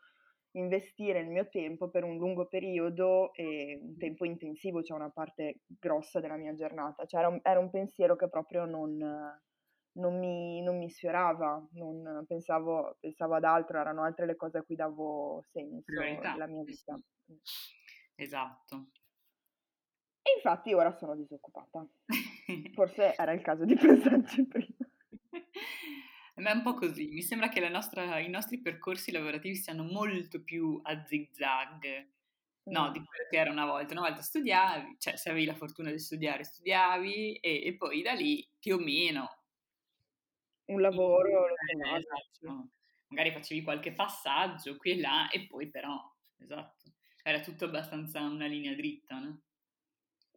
investire 0.56 1.20
il 1.20 1.30
mio 1.30 1.48
tempo 1.50 1.90
per 1.90 2.04
un 2.04 2.18
lungo 2.18 2.48
periodo 2.48 3.34
e 3.34 3.80
un 3.82 3.98
tempo 3.98 4.26
intensivo, 4.26 4.82
cioè 4.82 4.98
una 4.98 5.10
parte 5.10 5.62
grossa 5.68 6.20
della 6.20 6.38
mia 6.38 6.54
giornata, 6.56 7.06
cioè 7.06 7.22
era 7.22 7.30
un, 7.30 7.40
era 7.44 7.60
un 7.60 7.70
pensiero 7.70 8.16
che 8.16 8.30
proprio 8.30 8.66
non, 8.66 8.98
non, 8.98 10.20
mi, 10.20 10.62
non 10.62 10.78
mi, 10.78 10.90
sfiorava, 10.90 11.68
non 11.74 12.24
pensavo, 12.28 12.98
pensavo, 13.00 13.36
ad 13.36 13.44
altro, 13.44 13.80
erano 13.80 14.04
altre 14.04 14.26
le 14.26 14.36
cose 14.36 14.60
a 14.60 14.64
cui 14.64 14.76
davo 14.76 15.44
senso 15.52 15.92
nella 15.92 16.48
mia 16.48 16.64
vita. 16.64 17.00
Esatto. 18.16 18.88
E 20.22 20.34
infatti 20.36 20.74
ora 20.74 20.92
sono 20.98 21.16
disoccupata. 21.16 21.86
Forse 22.74 23.16
era 23.16 23.34
il 23.34 23.42
caso 23.42 23.66
di 23.66 23.76
pensarci 23.78 24.48
prima. 24.48 24.85
Ma 26.36 26.52
è 26.52 26.54
un 26.54 26.64
po' 26.64 26.74
così, 26.74 27.08
mi 27.12 27.22
sembra 27.22 27.48
che 27.48 27.68
nostra, 27.70 28.20
i 28.20 28.30
nostri 28.30 28.60
percorsi 28.62 29.12
lavorativi 29.12 29.56
siano 29.56 29.84
molto 29.84 30.44
più 30.44 30.80
a 30.84 31.06
zigzag, 31.06 32.10
no, 32.64 32.92
di 32.92 33.00
quello 33.00 33.28
che 33.30 33.38
era 33.38 33.52
una 33.52 33.66
volta. 33.66 33.94
Una 33.94 34.02
volta 34.08 34.22
studiavi, 34.22 34.96
cioè 35.00 35.16
se 35.16 35.30
avevi 35.30 35.46
la 35.46 35.56
fortuna 35.56 35.92
di 35.92 36.00
studiare, 36.00 36.44
studiavi 36.44 37.36
e, 37.38 37.64
e 37.66 37.76
poi 37.78 38.02
da 38.02 38.14
lì 38.14 38.48
più 38.60 38.76
o 38.76 38.80
meno... 38.80 39.30
Un 40.68 40.82
lavoro, 40.82 41.48
eh, 41.48 41.98
esatto. 41.98 42.70
magari 43.10 43.32
facevi 43.32 43.62
qualche 43.62 43.94
passaggio 43.94 44.78
qui 44.78 44.92
e 44.94 45.00
là 45.00 45.30
e 45.30 45.46
poi 45.46 45.70
però, 45.70 45.96
esatto, 46.40 46.92
era 47.22 47.40
tutto 47.40 47.66
abbastanza 47.66 48.22
una 48.22 48.48
linea 48.48 48.74
dritta, 48.74 49.20
no? 49.20 49.42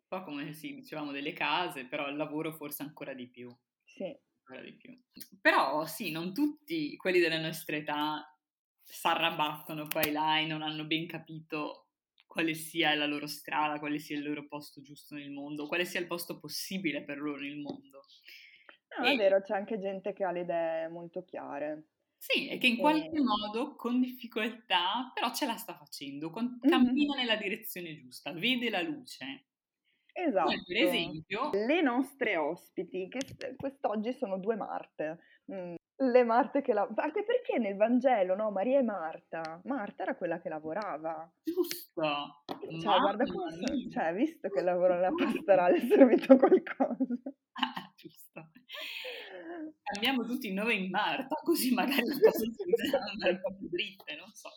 po' 0.09 0.23
come 0.23 0.55
sì, 0.55 0.75
dicevamo 0.75 1.13
delle 1.13 1.35
case, 1.35 1.87
però 1.87 2.09
il 2.09 2.17
lavoro 2.17 2.53
forse 2.53 2.83
ancora 2.83 3.13
di 3.13 3.29
più. 3.29 3.55
Sì. 3.85 4.19
Ancora 4.49 4.63
di 4.63 4.73
più. 4.73 4.99
Però 5.41 5.85
sì, 5.85 6.11
non 6.11 6.33
tutti 6.33 6.97
quelli 6.97 7.19
della 7.19 7.39
nostra 7.39 7.77
età 7.77 8.35
si 8.83 9.07
arrabattano 9.07 9.87
qua 9.89 10.01
e 10.01 10.11
là 10.11 10.41
e 10.41 10.47
non 10.47 10.63
hanno 10.63 10.87
ben 10.87 11.07
capito 11.07 11.89
quale 12.27 12.55
sia 12.55 12.95
la 12.95 13.07
loro 13.07 13.27
strada, 13.27 13.79
quale 13.79 13.99
sia 13.99 14.17
il 14.17 14.23
loro 14.23 14.47
posto 14.47 14.81
giusto 14.81 15.15
nel 15.15 15.31
mondo, 15.31 15.67
quale 15.67 15.85
sia 15.85 16.01
il 16.01 16.07
posto 16.07 16.39
possibile 16.39 17.03
per 17.03 17.19
loro 17.19 17.41
nel 17.41 17.59
mondo. 17.59 18.05
No, 18.99 19.07
e... 19.07 19.13
è 19.13 19.17
vero, 19.17 19.43
c'è 19.43 19.55
anche 19.55 19.79
gente 19.79 20.15
che 20.15 20.25
ha 20.25 20.31
le 20.31 20.41
idee 20.41 20.89
molto 20.89 21.25
chiare. 21.25 21.89
Sì, 22.17 22.49
e 22.49 22.59
che 22.59 22.67
in 22.67 22.79
qualche 22.79 23.17
e... 23.17 23.21
modo, 23.21 23.77
con 23.77 24.01
difficoltà, 24.01 25.11
però 25.15 25.33
ce 25.35 25.47
la 25.47 25.57
sta 25.57 25.75
facendo, 25.75 26.31
cammina 26.31 26.79
mm-hmm. 26.79 27.17
nella 27.17 27.37
direzione 27.37 27.97
giusta, 27.97 28.33
vede 28.33 28.71
la 28.71 28.81
luce. 28.81 29.48
Esatto. 30.27 30.51
per 30.67 30.77
esempio, 30.77 31.51
le 31.53 31.81
nostre 31.81 32.37
ospiti, 32.37 33.09
che 33.09 33.21
quest'oggi 33.57 34.13
sono 34.13 34.39
due 34.39 34.57
Marte. 34.57 35.19
Mm, 35.53 35.75
le 36.01 36.25
Marte 36.25 36.61
che 36.61 36.73
lavorano. 36.73 37.03
Anche 37.03 37.25
perché 37.25 37.59
nel 37.59 37.77
Vangelo, 37.77 38.35
no? 38.35 38.51
Maria 38.51 38.81
e 38.81 38.83
Marta. 38.83 39.61
Marta 39.65 40.03
era 40.03 40.17
quella 40.17 40.41
che 40.41 40.49
lavorava. 40.49 41.31
Giusto. 41.43 42.03
Cioè, 42.47 42.85
Mamma 42.85 43.01
guarda 43.01 43.25
come. 43.25 43.91
Cioè, 43.91 44.13
visto 44.15 44.49
che 44.49 44.63
lavoro 44.63 44.95
nella 44.95 45.11
pastorale, 45.15 45.77
è 45.77 45.87
servito 45.87 46.37
qualcosa. 46.37 47.05
Ah, 47.53 47.93
giusto. 47.97 48.51
Cambiamo 49.83 50.25
tutti 50.25 50.49
il 50.49 50.55
nome 50.55 50.75
in 50.75 50.91
Marta, 50.91 51.37
così 51.43 51.73
magari 51.73 52.07
la 52.07 52.31
cosa 52.31 53.11
andare 53.11 53.33
un 53.33 53.41
po' 53.41 53.57
più 53.57 53.69
dritte, 53.69 54.17
non 54.17 54.31
so. 54.33 54.51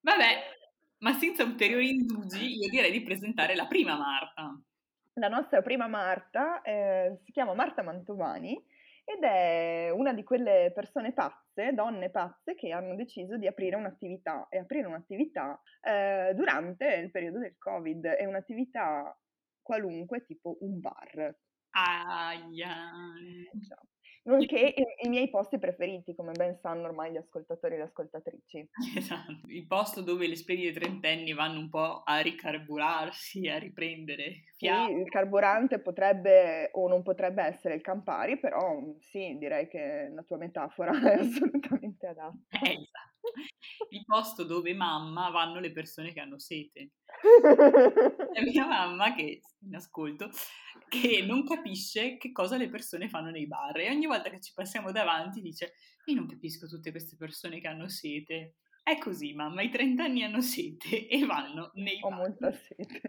Vabbè, 0.00 0.42
ma 1.06 1.12
senza 1.12 1.44
ulteriori 1.44 1.90
indugi, 1.90 2.58
io 2.58 2.68
direi 2.68 2.90
di 2.90 3.02
presentare 3.02 3.54
la 3.54 3.66
prima 3.66 3.96
Marta. 3.96 4.60
La 5.14 5.28
nostra 5.28 5.62
prima 5.62 5.86
Marta 5.86 6.60
eh, 6.62 7.20
si 7.22 7.30
chiama 7.30 7.54
Marta 7.54 7.82
Mantovani 7.82 8.60
ed 9.04 9.22
è 9.22 9.88
una 9.90 10.12
di 10.12 10.24
quelle 10.24 10.72
persone 10.74 11.12
pazze, 11.12 11.72
donne 11.72 12.10
pazze, 12.10 12.56
che 12.56 12.72
hanno 12.72 12.96
deciso 12.96 13.38
di 13.38 13.46
aprire 13.46 13.76
un'attività 13.76 14.48
e 14.50 14.58
aprire 14.58 14.88
un'attività 14.88 15.62
eh, 15.80 16.32
durante 16.34 16.86
il 16.86 17.12
periodo 17.12 17.38
del 17.38 17.56
Covid. 17.56 18.04
È 18.04 18.24
un'attività 18.24 19.16
qualunque, 19.62 20.24
tipo 20.24 20.58
un 20.60 20.80
bar. 20.80 21.36
Aia. 21.70 22.74
Ciao 23.68 23.95
nonché 24.26 24.74
i, 24.76 25.06
i, 25.06 25.08
miei 25.08 25.28
posti 25.28 25.58
preferiti, 25.58 26.14
come 26.14 26.32
ben 26.32 26.56
sanno 26.60 26.86
ormai 26.86 27.12
gli 27.12 27.16
ascoltatori 27.16 27.74
e 27.74 27.78
le 27.78 27.84
ascoltatrici. 27.84 28.68
Esatto, 28.96 29.32
il 29.46 29.66
posto 29.66 30.02
dove 30.02 30.26
le 30.26 30.36
spedie 30.36 30.72
trentenni 30.72 31.32
vanno 31.32 31.58
un 31.60 31.68
po' 31.68 32.02
a 32.04 32.20
ricarburarsi, 32.20 33.48
a 33.48 33.58
riprendere 33.58 34.44
fiato. 34.56 34.92
Sì, 34.92 34.98
il 34.98 35.08
carburante 35.08 35.80
potrebbe 35.80 36.70
o 36.72 36.88
non 36.88 37.02
potrebbe 37.02 37.42
essere 37.42 37.74
il 37.74 37.82
Campari, 37.82 38.38
però 38.38 38.82
sì, 39.00 39.36
direi 39.38 39.68
che 39.68 40.10
la 40.14 40.22
tua 40.22 40.36
metafora 40.36 40.90
è 41.12 41.18
assolutamente 41.18 42.06
adatta. 42.06 42.58
Eh, 42.62 42.72
esatto. 42.72 43.16
Il 43.90 44.04
posto 44.04 44.44
dove 44.44 44.74
mamma 44.74 45.30
vanno 45.30 45.60
le 45.60 45.72
persone 45.72 46.12
che 46.12 46.20
hanno 46.20 46.38
sete. 46.38 46.92
È 48.32 48.42
mia 48.42 48.66
mamma 48.66 49.14
che 49.14 49.42
in 49.60 49.74
ascolto 49.74 50.30
che 50.88 51.22
non 51.22 51.44
capisce 51.44 52.16
che 52.16 52.32
cosa 52.32 52.56
le 52.56 52.68
persone 52.68 53.08
fanno 53.08 53.30
nei 53.30 53.46
bar 53.46 53.78
e 53.78 53.90
ogni 53.90 54.06
volta 54.06 54.30
che 54.30 54.40
ci 54.40 54.52
passiamo 54.54 54.92
davanti 54.92 55.40
dice 55.40 55.74
io 56.04 56.14
non 56.14 56.26
capisco 56.26 56.66
tutte 56.66 56.90
queste 56.90 57.16
persone 57.16 57.60
che 57.60 57.68
hanno 57.68 57.88
sete. 57.88 58.56
È 58.82 58.98
così 58.98 59.34
mamma 59.34 59.62
i 59.62 59.70
30 59.70 60.04
anni 60.04 60.22
hanno 60.22 60.40
sete 60.40 61.06
e 61.08 61.24
vanno 61.24 61.70
nei 61.74 61.98
bar. 61.98 62.12
ho 62.12 62.14
molta 62.14 62.52
sete. 62.52 63.00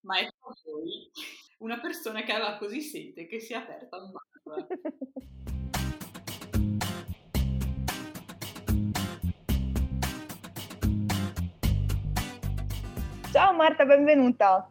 Ma 0.00 0.18
è 0.18 0.28
poi 0.38 1.10
una 1.58 1.80
persona 1.80 2.22
che 2.22 2.32
aveva 2.32 2.56
così 2.58 2.80
sete 2.80 3.26
che 3.26 3.40
si 3.40 3.52
è 3.52 3.56
aperta 3.56 3.96
un 3.96 4.12
bar 4.12 4.66
Ciao 13.36 13.52
Marta, 13.52 13.84
benvenuta. 13.84 14.66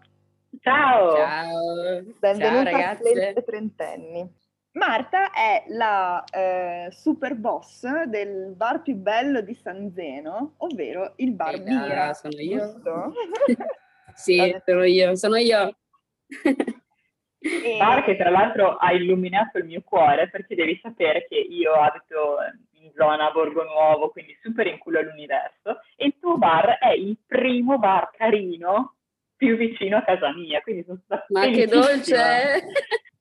Ciao. 0.60 1.16
Ciao. 1.16 2.02
Benvenuta 2.18 2.64
Ciao, 2.64 2.64
ragazze. 2.64 3.44
trentenni. 3.46 4.28
Marta 4.72 5.30
è 5.30 5.66
la 5.68 6.24
eh, 6.24 6.88
super 6.90 7.36
boss 7.36 7.88
del 8.06 8.56
bar 8.56 8.82
più 8.82 8.96
bello 8.96 9.42
di 9.42 9.54
San 9.54 9.92
Zeno, 9.94 10.56
ovvero 10.58 11.14
il 11.18 11.34
bar 11.34 11.54
Ehi, 11.54 11.62
Mira. 11.62 12.16
Sono 12.16 12.40
io. 12.40 12.82
sì, 14.16 14.60
sono 14.66 14.84
io, 14.84 15.16
sono 15.16 15.36
io. 15.36 15.78
E... 17.38 17.78
Bar 17.78 18.04
che 18.04 18.18
tra 18.18 18.32
l'altro 18.32 18.78
ha 18.78 18.92
illuminato 18.94 19.60
il 19.60 19.66
mio 19.66 19.84
cuore 19.86 20.28
perché 20.32 20.56
devi 20.56 20.80
sapere 20.82 21.28
che 21.30 21.36
io 21.36 21.72
abito 21.74 22.38
in 22.86 22.92
zona 22.96 23.32
Borgo 23.32 23.64
Nuovo, 23.64 24.10
quindi 24.10 24.38
super 24.42 24.68
in 24.68 24.78
culo 24.78 25.00
all'universo, 25.00 25.80
e 25.96 26.06
il 26.06 26.18
tuo 26.20 26.38
bar 26.38 26.78
è 26.78 26.92
il 26.92 27.18
primo 27.26 27.78
bar 27.78 28.12
carino 28.12 28.98
più 29.36 29.58
vicino 29.58 29.98
a 29.98 30.04
casa 30.04 30.32
mia, 30.34 30.62
quindi 30.62 30.84
sono 30.84 31.02
stata 31.04 31.26
Ma 31.30 31.48
che 31.48 31.66
dolce! 31.68 32.16
È 32.16 32.62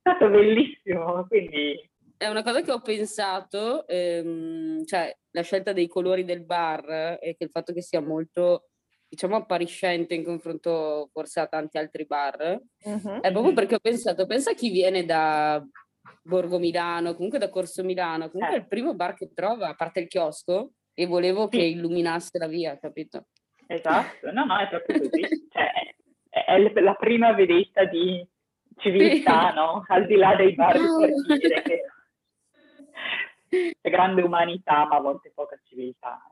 stato 0.00 0.28
bellissimo, 0.28 1.26
quindi... 1.26 1.90
È 2.16 2.28
una 2.28 2.42
cosa 2.42 2.62
che 2.62 2.70
ho 2.70 2.80
pensato, 2.80 3.86
ehm, 3.88 4.84
cioè 4.84 5.14
la 5.30 5.42
scelta 5.42 5.72
dei 5.72 5.88
colori 5.88 6.24
del 6.24 6.44
bar 6.44 7.18
e 7.20 7.34
che 7.36 7.44
il 7.44 7.50
fatto 7.50 7.72
che 7.72 7.82
sia 7.82 8.00
molto 8.00 8.68
diciamo 9.08 9.36
appariscente 9.36 10.14
in 10.14 10.24
confronto 10.24 11.08
forse 11.12 11.40
a 11.40 11.46
tanti 11.46 11.78
altri 11.78 12.04
bar, 12.04 12.60
uh-huh. 12.82 13.20
è 13.20 13.30
proprio 13.30 13.52
perché 13.52 13.76
ho 13.76 13.80
pensato, 13.80 14.26
pensa 14.26 14.52
a 14.52 14.54
chi 14.54 14.70
viene 14.70 15.04
da 15.04 15.64
Borgo 16.22 16.58
Milano, 16.58 17.14
comunque 17.14 17.38
da 17.38 17.50
Corso 17.50 17.82
Milano, 17.82 18.30
comunque 18.30 18.56
eh. 18.56 18.58
è 18.58 18.62
il 18.62 18.68
primo 18.68 18.94
bar 18.94 19.14
che 19.14 19.32
trova, 19.34 19.68
a 19.68 19.74
parte 19.74 20.00
il 20.00 20.08
chiosco, 20.08 20.72
e 20.94 21.06
volevo 21.06 21.48
sì. 21.50 21.58
che 21.58 21.64
illuminasse 21.64 22.38
la 22.38 22.46
via, 22.46 22.78
capito? 22.78 23.26
Esatto, 23.66 24.30
no, 24.32 24.44
no, 24.44 24.58
è 24.58 24.68
proprio 24.68 25.00
così. 25.00 25.22
cioè, 25.50 25.70
è 26.28 26.80
la 26.80 26.94
prima 26.94 27.32
vedetta 27.32 27.84
di 27.84 28.26
civiltà, 28.76 29.50
sì. 29.50 29.54
no? 29.54 29.84
Al 29.86 30.06
di 30.06 30.16
là 30.16 30.34
dei 30.36 30.54
bar 30.54 30.78
no. 30.78 30.98
per 30.98 31.38
dire 31.38 31.62
che 31.62 31.82
c'è 33.80 33.90
grande 33.90 34.22
umanità, 34.22 34.86
ma 34.86 34.96
a 34.96 35.00
volte 35.00 35.32
poca 35.34 35.58
civiltà. 35.64 36.22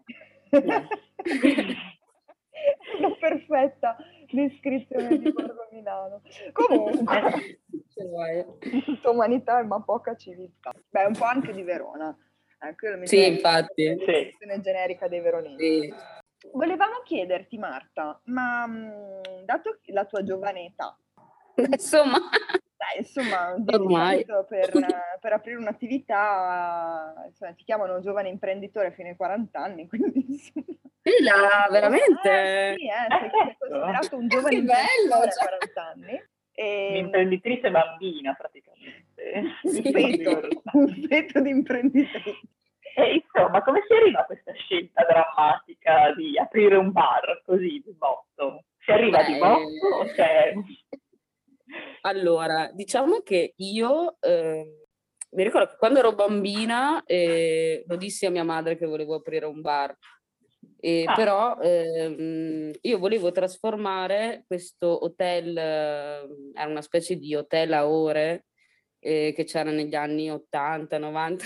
Perfetta 3.19 3.97
descrizione 4.37 5.19
di 5.19 5.33
Borgo 5.33 5.69
Milano. 5.71 6.23
Comunque, 6.53 7.59
tutta 8.85 9.11
umanità 9.11 9.63
ma 9.65 9.81
poca 9.81 10.17
civiltà. 10.17 10.73
Beh, 10.91 11.05
un 11.05 11.15
po' 11.15 11.25
anche 11.25 11.53
di 11.53 11.63
Verona. 11.63 12.17
Eh, 12.61 13.07
sì, 13.07 13.27
infatti. 13.27 13.85
La 13.85 13.95
descrizione 13.95 14.61
generica 14.61 15.09
dei 15.09 15.21
veronesi. 15.21 15.81
Sì. 15.81 15.95
Volevamo 16.53 17.03
chiederti, 17.05 17.59
Marta, 17.59 18.21
ma 18.25 18.67
mh, 18.67 18.73
mm, 18.73 19.45
dato 19.45 19.79
la 19.87 20.05
tua 20.05 20.23
giovane 20.23 20.67
età, 20.67 20.97
insomma, 21.57 22.19
Beh, 22.19 22.99
insomma, 22.99 23.55
ormai 23.55 24.25
per, 24.25 24.45
per, 25.21 25.33
aprire 25.33 25.57
un'attività, 25.57 27.15
insomma, 27.27 27.53
ti 27.53 27.65
chiamano 27.65 28.01
giovane 28.01 28.29
imprenditore 28.29 28.93
fino 28.93 29.09
ai 29.09 29.17
40 29.17 29.59
anni, 29.59 29.87
quindi 29.87 30.25
insomma, 30.29 30.67
sì, 31.03 31.23
la, 31.23 31.69
veramente? 31.71 32.31
Eh, 32.31 32.75
sì, 32.77 32.87
eh, 32.87 33.07
sei, 33.09 33.31
sei 33.31 33.57
considerato 33.59 34.17
un 34.17 34.29
giovane 34.29 34.55
che 34.55 34.63
bello, 34.63 35.15
a 35.15 35.29
40 35.29 35.87
anni. 35.87 36.25
E... 36.55 36.89
Un'imprenditrice 36.91 37.71
bambina 37.71 38.35
praticamente. 38.35 39.11
Un 39.63 39.83
feto, 39.83 40.49
un 40.75 40.89
feto 41.09 41.41
di 41.41 41.51
imprenditrice. 41.51 42.41
E 42.95 43.15
insomma, 43.15 43.63
come 43.63 43.85
si 43.87 43.95
arriva 43.95 44.21
a 44.21 44.25
questa 44.25 44.53
scelta 44.53 45.05
drammatica 45.05 46.13
di 46.15 46.37
aprire 46.39 46.77
un 46.77 46.93
bar 46.93 47.41
così 47.45 47.81
di 47.85 47.95
botto? 47.97 48.65
Si 48.81 48.91
arriva 48.91 49.19
Beh, 49.19 49.27
di 49.27 49.39
botto 49.39 49.87
o 49.97 50.05
c'è... 50.13 50.53
Allora, 52.03 52.71
diciamo 52.73 53.21
che 53.21 53.55
io 53.57 54.17
eh, 54.21 54.87
mi 55.31 55.43
ricordo 55.45 55.69
che 55.69 55.77
quando 55.77 55.99
ero 55.99 56.15
bambina 56.15 57.03
eh, 57.05 57.85
lo 57.87 57.97
dissi 57.97 58.27
a 58.27 58.31
mia 58.31 58.45
madre 58.45 58.77
che 58.77 58.87
volevo 58.87 59.15
aprire 59.15 59.47
un 59.47 59.61
bar. 59.61 59.97
E 60.79 61.05
ah. 61.07 61.15
Però 61.15 61.59
ehm, 61.61 62.73
io 62.81 62.99
volevo 62.99 63.31
trasformare 63.31 64.45
questo 64.47 65.05
hotel, 65.05 65.57
eh, 65.57 66.27
era 66.55 66.69
una 66.69 66.83
specie 66.83 67.17
di 67.17 67.35
hotel 67.35 67.73
a 67.73 67.89
ore 67.89 68.47
eh, 68.99 69.33
che 69.35 69.45
c'era 69.45 69.71
negli 69.71 69.95
anni 69.95 70.31
80, 70.31 70.99
90 70.99 71.45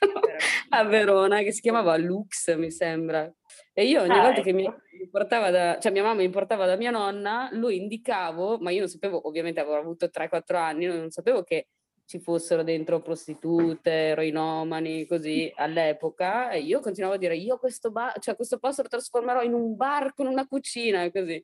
a 0.70 0.84
Verona, 0.84 1.42
che 1.42 1.52
si 1.52 1.60
chiamava 1.60 1.96
Lux, 1.96 2.54
mi 2.56 2.70
sembra. 2.70 3.32
E 3.72 3.86
io 3.86 4.02
ogni 4.02 4.18
ah, 4.18 4.22
volta 4.22 4.40
ecco. 4.40 4.42
che 4.42 4.52
mi 4.52 4.64
ecco. 4.64 4.80
portava 5.10 5.50
da, 5.50 5.78
cioè 5.78 5.92
mia 5.92 6.02
mamma 6.02 6.20
mi 6.20 6.30
portava 6.30 6.66
da 6.66 6.76
mia 6.76 6.90
nonna, 6.90 7.48
lo 7.52 7.70
indicavo, 7.70 8.58
ma 8.58 8.70
io 8.70 8.80
non 8.80 8.88
sapevo, 8.88 9.26
ovviamente 9.26 9.60
avevo 9.60 9.76
avuto 9.76 10.08
3-4 10.08 10.56
anni, 10.56 10.86
non 10.86 11.10
sapevo 11.10 11.42
che 11.42 11.68
ci 12.04 12.18
fossero 12.18 12.64
dentro 12.64 13.00
prostitute, 13.00 13.90
eroinomani, 13.90 15.06
così 15.06 15.50
all'epoca, 15.54 16.50
e 16.50 16.58
io 16.58 16.80
continuavo 16.80 17.14
a 17.14 17.18
dire, 17.18 17.36
io 17.36 17.56
questo, 17.56 17.92
bar, 17.92 18.18
cioè 18.18 18.34
questo 18.34 18.58
posto 18.58 18.82
lo 18.82 18.88
trasformerò 18.88 19.42
in 19.42 19.52
un 19.54 19.76
bar 19.76 20.12
con 20.14 20.26
una 20.26 20.44
cucina, 20.46 21.08
così. 21.12 21.34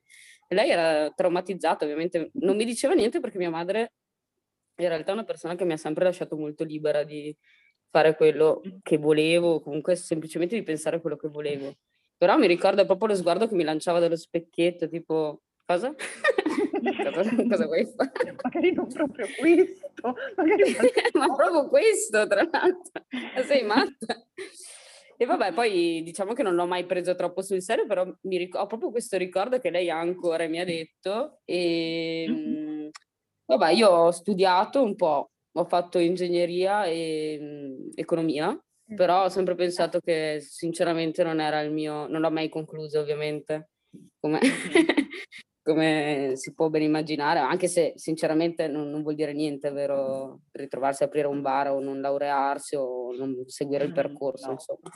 E 0.49 0.55
lei 0.55 0.69
era 0.69 1.09
traumatizzata, 1.11 1.85
ovviamente, 1.85 2.31
non 2.33 2.57
mi 2.57 2.65
diceva 2.65 2.93
niente 2.93 3.21
perché 3.21 3.37
mia 3.37 3.49
madre 3.49 3.93
in 4.79 4.89
realtà 4.89 5.11
è 5.11 5.13
una 5.13 5.23
persona 5.23 5.55
che 5.55 5.63
mi 5.63 5.73
ha 5.73 5.77
sempre 5.77 6.03
lasciato 6.03 6.35
molto 6.35 6.63
libera 6.65 7.03
di 7.03 7.35
fare 7.89 8.15
quello 8.15 8.61
che 8.83 8.97
volevo, 8.97 9.61
comunque 9.61 9.95
semplicemente 9.95 10.55
di 10.55 10.63
pensare 10.63 10.97
a 10.97 10.99
quello 10.99 11.15
che 11.15 11.29
volevo. 11.29 11.73
Però 12.17 12.37
mi 12.37 12.47
ricordo 12.47 12.85
proprio 12.85 13.09
lo 13.09 13.15
sguardo 13.15 13.47
che 13.47 13.55
mi 13.55 13.63
lanciava 13.63 13.99
dallo 13.99 14.15
specchietto, 14.15 14.87
tipo, 14.89 15.41
cosa? 15.65 15.93
cosa, 17.13 17.35
cosa 17.35 17.65
vuoi 17.65 17.85
fare? 17.95 18.35
Magari 18.41 18.73
non 18.73 18.87
proprio 18.87 19.27
questo, 19.37 20.15
magari 20.35 20.75
ma 21.13 21.35
proprio 21.35 21.67
questo, 21.67 22.27
tra 22.27 22.47
l'altro. 22.49 23.05
Sei 23.45 23.63
matta. 23.63 24.25
E 25.19 25.25
vabbè, 25.25 25.53
poi 25.53 26.03
diciamo 26.03 26.33
che 26.33 26.43
non 26.43 26.53
l'ho 26.53 26.67
mai 26.67 26.85
preso 26.85 27.15
troppo 27.15 27.41
sul 27.41 27.61
serio, 27.61 27.87
però 27.87 28.05
mi 28.21 28.37
ric- 28.37 28.55
ho 28.55 28.67
proprio 28.67 28.91
questo 28.91 29.17
ricordo 29.17 29.59
che 29.59 29.71
lei 29.71 29.89
ha 29.89 29.99
ancora 29.99 30.47
mi 30.47 30.59
ha 30.59 30.65
detto. 30.65 31.39
E 31.43 32.25
mm-hmm. 32.29 32.87
vabbè, 33.45 33.71
io 33.71 33.89
ho 33.89 34.11
studiato 34.11 34.83
un 34.83 34.95
po', 34.95 35.31
ho 35.51 35.65
fatto 35.65 35.97
ingegneria 35.97 36.85
e 36.85 37.39
mh, 37.39 37.91
economia, 37.95 38.51
mm. 38.51 38.57
Però 38.95 39.25
ho 39.25 39.29
sempre 39.29 39.55
pensato 39.55 39.99
che 39.99 40.39
sinceramente 40.41 41.23
non 41.23 41.39
era 41.39 41.61
il 41.61 41.71
mio, 41.71 42.07
non 42.07 42.21
l'ho 42.21 42.31
mai 42.31 42.49
concluso 42.49 42.99
ovviamente, 42.99 43.69
come, 44.19 44.39
come 45.67 46.31
si 46.35 46.53
può 46.53 46.69
ben 46.69 46.83
immaginare, 46.83 47.39
anche 47.39 47.67
se 47.67 47.91
sinceramente 47.97 48.69
non, 48.69 48.89
non, 48.89 49.01
vuol 49.01 49.15
dire 49.15 49.33
niente, 49.33 49.69
vero, 49.69 50.43
ritrovarsi 50.53 51.03
a 51.03 51.07
aprire 51.07 51.27
un 51.27 51.41
bar 51.41 51.71
o 51.71 51.81
non 51.81 51.99
laurearsi 51.99 52.77
o 52.77 53.13
non 53.17 53.43
seguire 53.47 53.83
il 53.83 53.91
percorso, 53.91 54.51
insomma. 54.51 54.89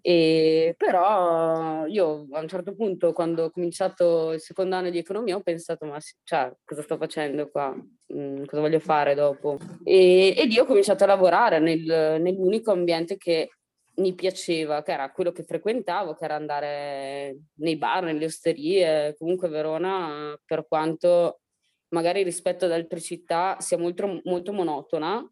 E, 0.00 0.74
però 0.78 1.84
io 1.84 2.26
a 2.30 2.40
un 2.40 2.48
certo 2.48 2.74
punto, 2.74 3.12
quando 3.12 3.44
ho 3.44 3.50
cominciato 3.50 4.32
il 4.32 4.40
secondo 4.40 4.74
anno 4.74 4.88
di 4.88 4.96
economia, 4.96 5.36
ho 5.36 5.42
pensato, 5.42 5.84
ma 5.84 5.98
cioè, 6.22 6.50
cosa 6.64 6.80
sto 6.80 6.96
facendo 6.96 7.50
qua? 7.50 7.74
Mm, 8.14 8.44
cosa 8.46 8.62
voglio 8.62 8.80
fare 8.80 9.14
dopo? 9.14 9.58
E, 9.82 10.34
e 10.34 10.46
lì 10.46 10.58
ho 10.58 10.64
cominciato 10.64 11.04
a 11.04 11.08
lavorare 11.08 11.58
nel, 11.58 12.22
nell'unico 12.22 12.70
ambiente 12.72 13.18
che 13.18 13.50
mi 13.96 14.14
piaceva, 14.14 14.82
che 14.82 14.92
era 14.92 15.12
quello 15.12 15.32
che 15.32 15.44
frequentavo, 15.44 16.14
che 16.14 16.24
era 16.24 16.34
andare 16.34 17.36
nei 17.54 17.76
bar, 17.76 18.02
nelle 18.02 18.24
osterie. 18.24 19.14
Comunque 19.16 19.48
Verona, 19.48 20.38
per 20.44 20.66
quanto 20.66 21.40
magari 21.88 22.22
rispetto 22.22 22.64
ad 22.64 22.72
altre 22.72 23.00
città 23.00 23.56
sia 23.60 23.78
molto, 23.78 24.20
molto 24.24 24.52
monotona, 24.52 25.24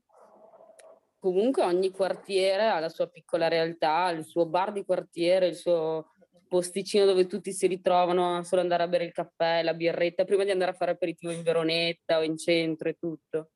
comunque 1.19 1.63
ogni 1.63 1.91
quartiere 1.91 2.69
ha 2.69 2.79
la 2.79 2.89
sua 2.89 3.09
piccola 3.09 3.49
realtà, 3.49 4.11
il 4.11 4.25
suo 4.25 4.47
bar 4.47 4.73
di 4.73 4.85
quartiere, 4.85 5.49
il 5.49 5.57
suo 5.57 6.13
posticino 6.49 7.07
dove 7.07 7.27
tutti 7.27 7.53
si 7.53 7.67
ritrovano 7.67 8.37
a 8.37 8.43
solo 8.43 8.61
andare 8.61 8.83
a 8.83 8.89
bere 8.89 9.05
il 9.05 9.13
caffè, 9.13 9.63
la 9.63 9.75
birretta, 9.75 10.25
prima 10.25 10.45
di 10.45 10.51
andare 10.51 10.73
a 10.73 10.75
fare 10.75 10.91
aperitivo 10.91 11.33
in 11.33 11.43
Veronetta 11.43 12.19
o 12.19 12.23
in 12.23 12.37
centro 12.37 12.89
e 12.89 12.97
tutto. 12.99 13.51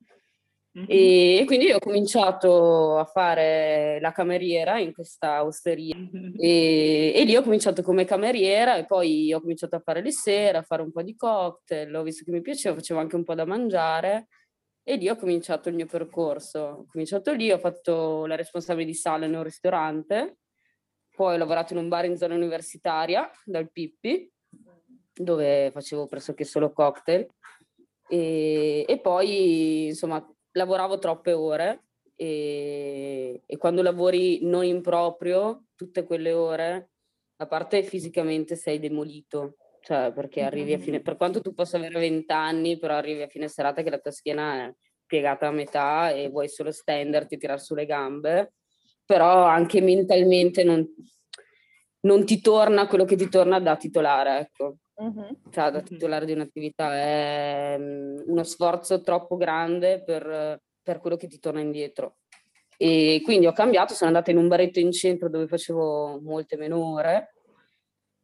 E, 0.85 1.43
quindi 1.47 1.65
io 1.65 1.77
ho 1.77 1.79
cominciato 1.79 2.97
a 2.99 3.05
fare 3.05 3.99
la 3.99 4.11
cameriera 4.11 4.77
in 4.77 4.93
questa 4.93 5.43
osteria. 5.43 5.95
E, 6.37 7.13
e, 7.15 7.23
lì 7.23 7.35
ho 7.35 7.41
cominciato 7.41 7.81
come 7.81 8.05
cameriera 8.05 8.75
e 8.75 8.85
poi 8.85 9.33
ho 9.33 9.41
cominciato 9.41 9.75
a 9.75 9.79
fare 9.79 10.01
le 10.01 10.11
sere, 10.11 10.59
a 10.59 10.61
fare 10.61 10.83
un 10.83 10.91
po' 10.91 11.01
di 11.01 11.15
cocktail, 11.15 11.95
ho 11.95 12.03
visto 12.03 12.23
che 12.23 12.31
mi 12.31 12.41
piaceva, 12.41 12.75
facevo 12.75 12.99
anche 12.99 13.15
un 13.15 13.23
po' 13.23 13.33
da 13.33 13.45
mangiare. 13.45 14.27
E 14.83 14.95
lì 14.95 15.09
ho 15.09 15.15
cominciato 15.15 15.69
il 15.69 15.75
mio 15.75 15.87
percorso. 15.87 16.59
Ho 16.59 16.85
cominciato 16.89 17.33
lì, 17.33 17.51
ho 17.51 17.57
fatto 17.57 18.25
la 18.25 18.35
responsabile 18.35 18.85
di 18.85 18.93
sala 18.93 19.25
in 19.25 19.35
un 19.35 19.43
ristorante, 19.43 20.37
poi 21.15 21.33
ho 21.33 21.37
lavorato 21.37 21.73
in 21.73 21.79
un 21.79 21.89
bar 21.89 22.05
in 22.05 22.17
zona 22.17 22.35
universitaria 22.35 23.29
dal 23.43 23.71
Pippi, 23.71 24.31
dove 25.13 25.71
facevo 25.71 26.05
pressoché 26.05 26.43
solo 26.43 26.71
cocktail. 26.71 27.27
E, 28.07 28.85
e 28.87 28.99
poi, 29.01 29.87
insomma, 29.87 30.25
lavoravo 30.57 30.99
troppe 30.99 31.31
ore 31.31 31.85
e, 32.15 33.43
e, 33.45 33.57
quando 33.57 33.81
lavori 33.81 34.39
non 34.41 34.65
in 34.65 34.81
proprio, 34.81 35.67
tutte 35.75 36.03
quelle 36.03 36.33
ore, 36.33 36.89
a 37.37 37.47
parte 37.47 37.83
fisicamente 37.83 38.55
sei 38.55 38.79
demolito, 38.79 39.57
cioè 39.81 40.11
perché 40.11 40.41
arrivi 40.41 40.73
a 40.73 40.79
fine, 40.79 41.01
per 41.01 41.15
quanto 41.15 41.39
tu 41.41 41.53
possa 41.53 41.77
avere 41.77 41.99
20 41.99 42.31
anni, 42.33 42.77
però 42.77 42.95
arrivi 42.95 43.21
a 43.21 43.27
fine 43.27 43.47
serata 43.47 43.83
che 43.83 43.91
la 43.91 43.99
tua 43.99 44.11
schiena 44.11 44.65
è 44.65 44.75
piegata 45.05 45.47
a 45.47 45.51
metà 45.51 46.09
e 46.09 46.29
vuoi 46.29 46.49
solo 46.49 46.71
stenderti, 46.71 47.35
e 47.35 47.37
tirar 47.37 47.61
su 47.61 47.75
le 47.75 47.85
gambe, 47.85 48.53
però 49.05 49.45
anche 49.45 49.79
mentalmente 49.79 50.63
non, 50.63 50.85
non 52.01 52.25
ti 52.25 52.41
torna 52.41 52.87
quello 52.87 53.05
che 53.05 53.15
ti 53.15 53.29
torna 53.29 53.59
da 53.59 53.77
titolare, 53.77 54.39
ecco. 54.39 54.77
Uh-huh. 54.99 55.37
Cioè, 55.51 55.69
da 55.69 55.81
titolare 55.81 56.25
di 56.25 56.31
un'attività 56.31 56.95
è 56.95 57.75
um, 57.77 58.23
uno 58.25 58.43
sforzo 58.43 59.01
troppo 59.01 59.37
grande 59.37 60.03
per, 60.03 60.59
per, 60.81 60.99
quello 60.99 61.17
che 61.17 61.27
ti 61.27 61.39
torna 61.39 61.59
indietro. 61.59 62.17
E 62.77 63.21
quindi 63.23 63.47
ho 63.47 63.53
cambiato, 63.53 63.93
sono 63.93 64.09
andata 64.09 64.31
in 64.31 64.37
un 64.37 64.47
baretto 64.47 64.79
in 64.79 64.91
centro 64.91 65.29
dove 65.29 65.47
facevo 65.47 66.19
molte 66.21 66.57
meno 66.57 66.93
ore 66.93 67.33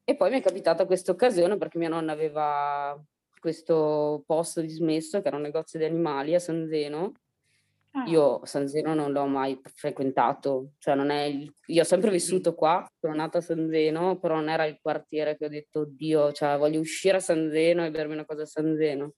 e 0.05 0.15
poi 0.15 0.31
mi 0.31 0.39
è 0.39 0.41
capitata 0.41 0.85
questa 0.85 1.11
occasione 1.11 1.57
perché 1.57 1.77
mia 1.77 1.87
nonna 1.87 2.11
aveva 2.11 3.01
questo 3.39 4.23
posto 4.25 4.59
dismesso 4.59 5.21
che 5.21 5.27
era 5.27 5.37
un 5.37 5.43
negozio 5.43 5.79
di 5.79 5.85
animali 5.85 6.35
a 6.35 6.39
San 6.39 6.67
Zeno. 6.67 7.13
Ah. 7.95 8.05
Io 8.07 8.43
San 8.45 8.67
Zeno 8.67 8.93
non 8.93 9.11
l'ho 9.11 9.27
mai 9.27 9.59
frequentato, 9.63 10.71
cioè 10.79 10.95
non 10.95 11.11
è 11.11 11.23
il... 11.23 11.53
io 11.67 11.81
ho 11.81 11.85
sempre 11.85 12.09
vissuto 12.09 12.55
qua, 12.55 12.83
sono 12.99 13.13
nata 13.13 13.37
a 13.37 13.41
San 13.41 13.69
Zeno, 13.69 14.17
però 14.17 14.35
non 14.35 14.49
era 14.49 14.65
il 14.65 14.79
quartiere 14.81 15.37
che 15.37 15.45
ho 15.45 15.49
detto, 15.49 15.81
oddio, 15.81 16.31
cioè 16.31 16.57
voglio 16.57 16.79
uscire 16.79 17.17
a 17.17 17.19
San 17.19 17.51
Zeno 17.51 17.85
e 17.85 17.91
bermi 17.91 18.13
una 18.13 18.25
cosa 18.25 18.43
a 18.43 18.47
San 18.47 18.75
Zeno 18.75 19.13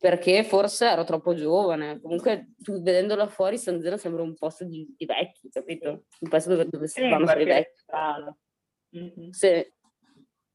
perché 0.00 0.44
forse 0.44 0.86
ero 0.86 1.04
troppo 1.04 1.34
giovane. 1.34 2.00
Comunque, 2.00 2.54
tu 2.56 2.80
vedendola 2.80 3.28
fuori, 3.28 3.58
San 3.58 3.82
Zeno 3.82 3.98
sembra 3.98 4.22
un 4.22 4.34
posto 4.34 4.64
di, 4.64 4.94
di 4.96 5.04
vecchi, 5.04 5.50
capito? 5.50 6.06
Un 6.20 6.28
posto 6.30 6.48
dove, 6.48 6.66
dove 6.66 6.88
si 6.88 7.02
vanno 7.02 7.30
i 7.32 7.44
vecchi. 7.44 7.84
Mm-hmm. 8.96 9.30
Sì. 9.30 9.72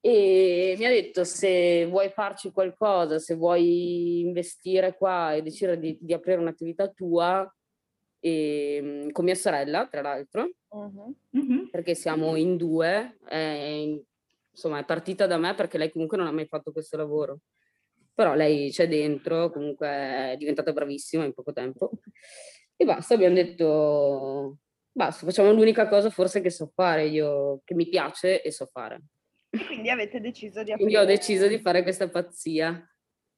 E 0.00 0.74
mi 0.78 0.84
ha 0.84 0.90
detto 0.90 1.24
se 1.24 1.86
vuoi 1.86 2.10
farci 2.10 2.50
qualcosa, 2.52 3.18
se 3.18 3.34
vuoi 3.34 4.20
investire 4.20 4.96
qua 4.96 5.34
e 5.34 5.42
decidere 5.42 5.78
di, 5.78 5.98
di 6.00 6.12
aprire 6.12 6.40
un'attività 6.40 6.88
tua, 6.88 7.52
e, 8.20 8.76
ehm, 8.76 9.10
con 9.10 9.24
mia 9.24 9.34
sorella, 9.34 9.88
tra 9.88 10.02
l'altro, 10.02 10.50
uh-huh. 10.68 11.68
perché 11.70 11.94
siamo 11.94 12.36
in 12.36 12.56
due, 12.56 13.18
è, 13.26 13.98
insomma 14.50 14.78
è 14.78 14.84
partita 14.84 15.26
da 15.26 15.38
me 15.38 15.54
perché 15.54 15.78
lei 15.78 15.90
comunque 15.90 16.16
non 16.16 16.26
ha 16.26 16.32
mai 16.32 16.46
fatto 16.46 16.72
questo 16.72 16.96
lavoro 16.96 17.40
però 18.16 18.34
lei 18.34 18.70
c'è 18.70 18.88
dentro, 18.88 19.50
comunque 19.50 19.86
è 19.86 20.36
diventata 20.38 20.72
bravissima 20.72 21.24
in 21.24 21.34
poco 21.34 21.52
tempo. 21.52 21.90
E 22.74 22.84
basta, 22.86 23.12
abbiamo 23.12 23.34
detto, 23.34 24.56
basta, 24.90 25.26
facciamo 25.26 25.52
l'unica 25.52 25.86
cosa 25.86 26.08
forse 26.08 26.40
che 26.40 26.48
so 26.48 26.72
fare 26.74 27.04
io, 27.06 27.60
che 27.62 27.74
mi 27.74 27.86
piace 27.86 28.40
e 28.40 28.50
so 28.50 28.64
fare. 28.72 29.02
E 29.50 29.64
quindi 29.66 29.90
avete 29.90 30.20
deciso 30.20 30.62
di 30.62 30.72
aprire... 30.72 30.90
Quindi 30.90 30.96
ho 30.96 31.04
deciso 31.04 31.46
di 31.46 31.58
fare 31.58 31.82
questa 31.82 32.08
pazzia. 32.08 32.88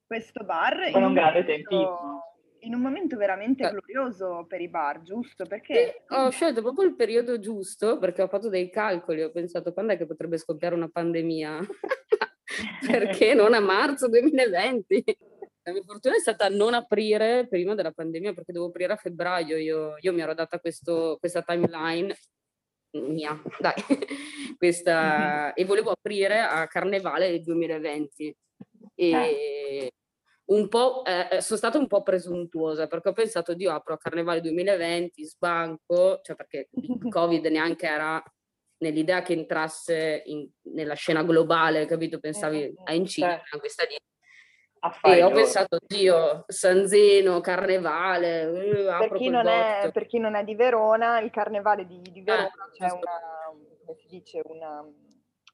Questo 0.07 0.45
bar... 0.45 0.91
Con 0.91 1.03
un 1.03 1.15
grande 1.15 1.45
tempismo 1.45 2.23
in 2.61 2.75
un 2.75 2.81
momento 2.81 3.17
veramente 3.17 3.67
eh. 3.67 3.71
glorioso 3.71 4.45
per 4.49 4.61
i 4.61 4.69
bar, 4.69 5.03
giusto? 5.03 5.45
Perché 5.47 6.05
sì, 6.07 6.15
ho 6.15 6.31
scelto 6.31 6.63
proprio 6.63 6.89
il 6.89 6.97
periodo 6.97 7.39
giusto 7.39 7.99
perché 7.99 8.23
ho 8.23 8.29
fatto 8.29 8.49
dei 8.49 8.71
calcoli, 8.71 9.23
ho 9.23 9.31
pensato 9.31 9.73
quando 9.73 9.93
è 9.93 9.97
che 9.97 10.07
potrebbe 10.07 10.39
scoppiare 10.39 10.75
una 10.75 10.89
pandemia? 10.89 11.61
perché 12.87 13.35
non 13.35 13.55
a 13.55 13.61
marzo 13.61 14.09
2020? 14.09 15.05
La 15.63 15.73
mia 15.73 15.83
fortuna 15.85 16.17
è 16.17 16.21
stata 16.21 16.49
non 16.49 16.75
aprire 16.75 17.47
prima 17.47 17.75
della 17.75 17.93
pandemia 17.93 18.33
perché 18.33 18.53
devo 18.53 18.67
aprire 18.67 18.95
a 18.95 18.97
febbraio. 18.97 19.57
Io, 19.57 19.95
io 20.01 20.13
mi 20.13 20.21
ero 20.21 20.33
data 20.33 20.59
questo, 20.59 21.19
questa 21.21 21.43
timeline 21.43 22.15
mia, 22.93 23.41
dai, 23.59 23.75
questa, 24.57 25.53
e 25.53 25.65
volevo 25.65 25.91
aprire 25.91 26.41
a 26.41 26.67
Carnevale 26.67 27.41
2020. 27.41 28.37
E 28.95 29.11
eh. 29.11 29.93
un 30.47 30.69
po', 30.69 31.05
eh, 31.05 31.41
sono 31.41 31.59
stata 31.59 31.79
un 31.79 31.87
po' 31.87 32.03
presuntuosa 32.03 32.87
perché 32.87 33.11
ho 33.11 33.13
pensato, 33.13 33.55
Dio, 33.55 33.73
apro 33.73 33.95
a 33.95 33.99
Carnevale 33.99 34.41
2020, 34.41 35.25
sbanco, 35.25 36.21
cioè 36.23 36.37
perché 36.37 36.69
il 36.73 36.99
Covid 37.09 37.45
neanche 37.47 37.87
era 37.87 38.23
nell'idea 38.79 39.23
che 39.23 39.33
entrasse 39.33 40.23
in, 40.27 40.49
nella 40.75 40.95
scena 40.95 41.23
globale, 41.23 41.87
capito? 41.87 42.19
Pensavi 42.19 42.63
eh, 42.63 42.75
a 42.85 42.95
incidere 42.95 43.39
certo. 43.39 43.59
questa 43.59 43.85
lì. 43.85 43.97
E 45.03 45.23
ho 45.23 45.31
pensato, 45.31 45.79
Dio, 45.87 46.45
San 46.47 46.87
Zeno, 46.87 47.41
Carnevale. 47.41 48.45
Uh, 48.47 48.99
per, 48.99 49.13
chi 49.15 49.29
è, 49.29 49.91
per, 49.93 50.07
chi 50.07 50.19
non 50.19 50.35
è, 50.35 50.45
di 50.45 50.55
Verona, 50.55 51.21
il 51.21 51.31
Carnevale 51.31 51.87
di, 51.87 52.01
di 52.01 52.23
Verona 52.23 52.47
ah, 52.47 52.71
c'è 52.73 52.91
una, 52.91 53.21
come 53.85 53.99
si 53.99 54.07
dice, 54.09 54.41
una 54.45 54.85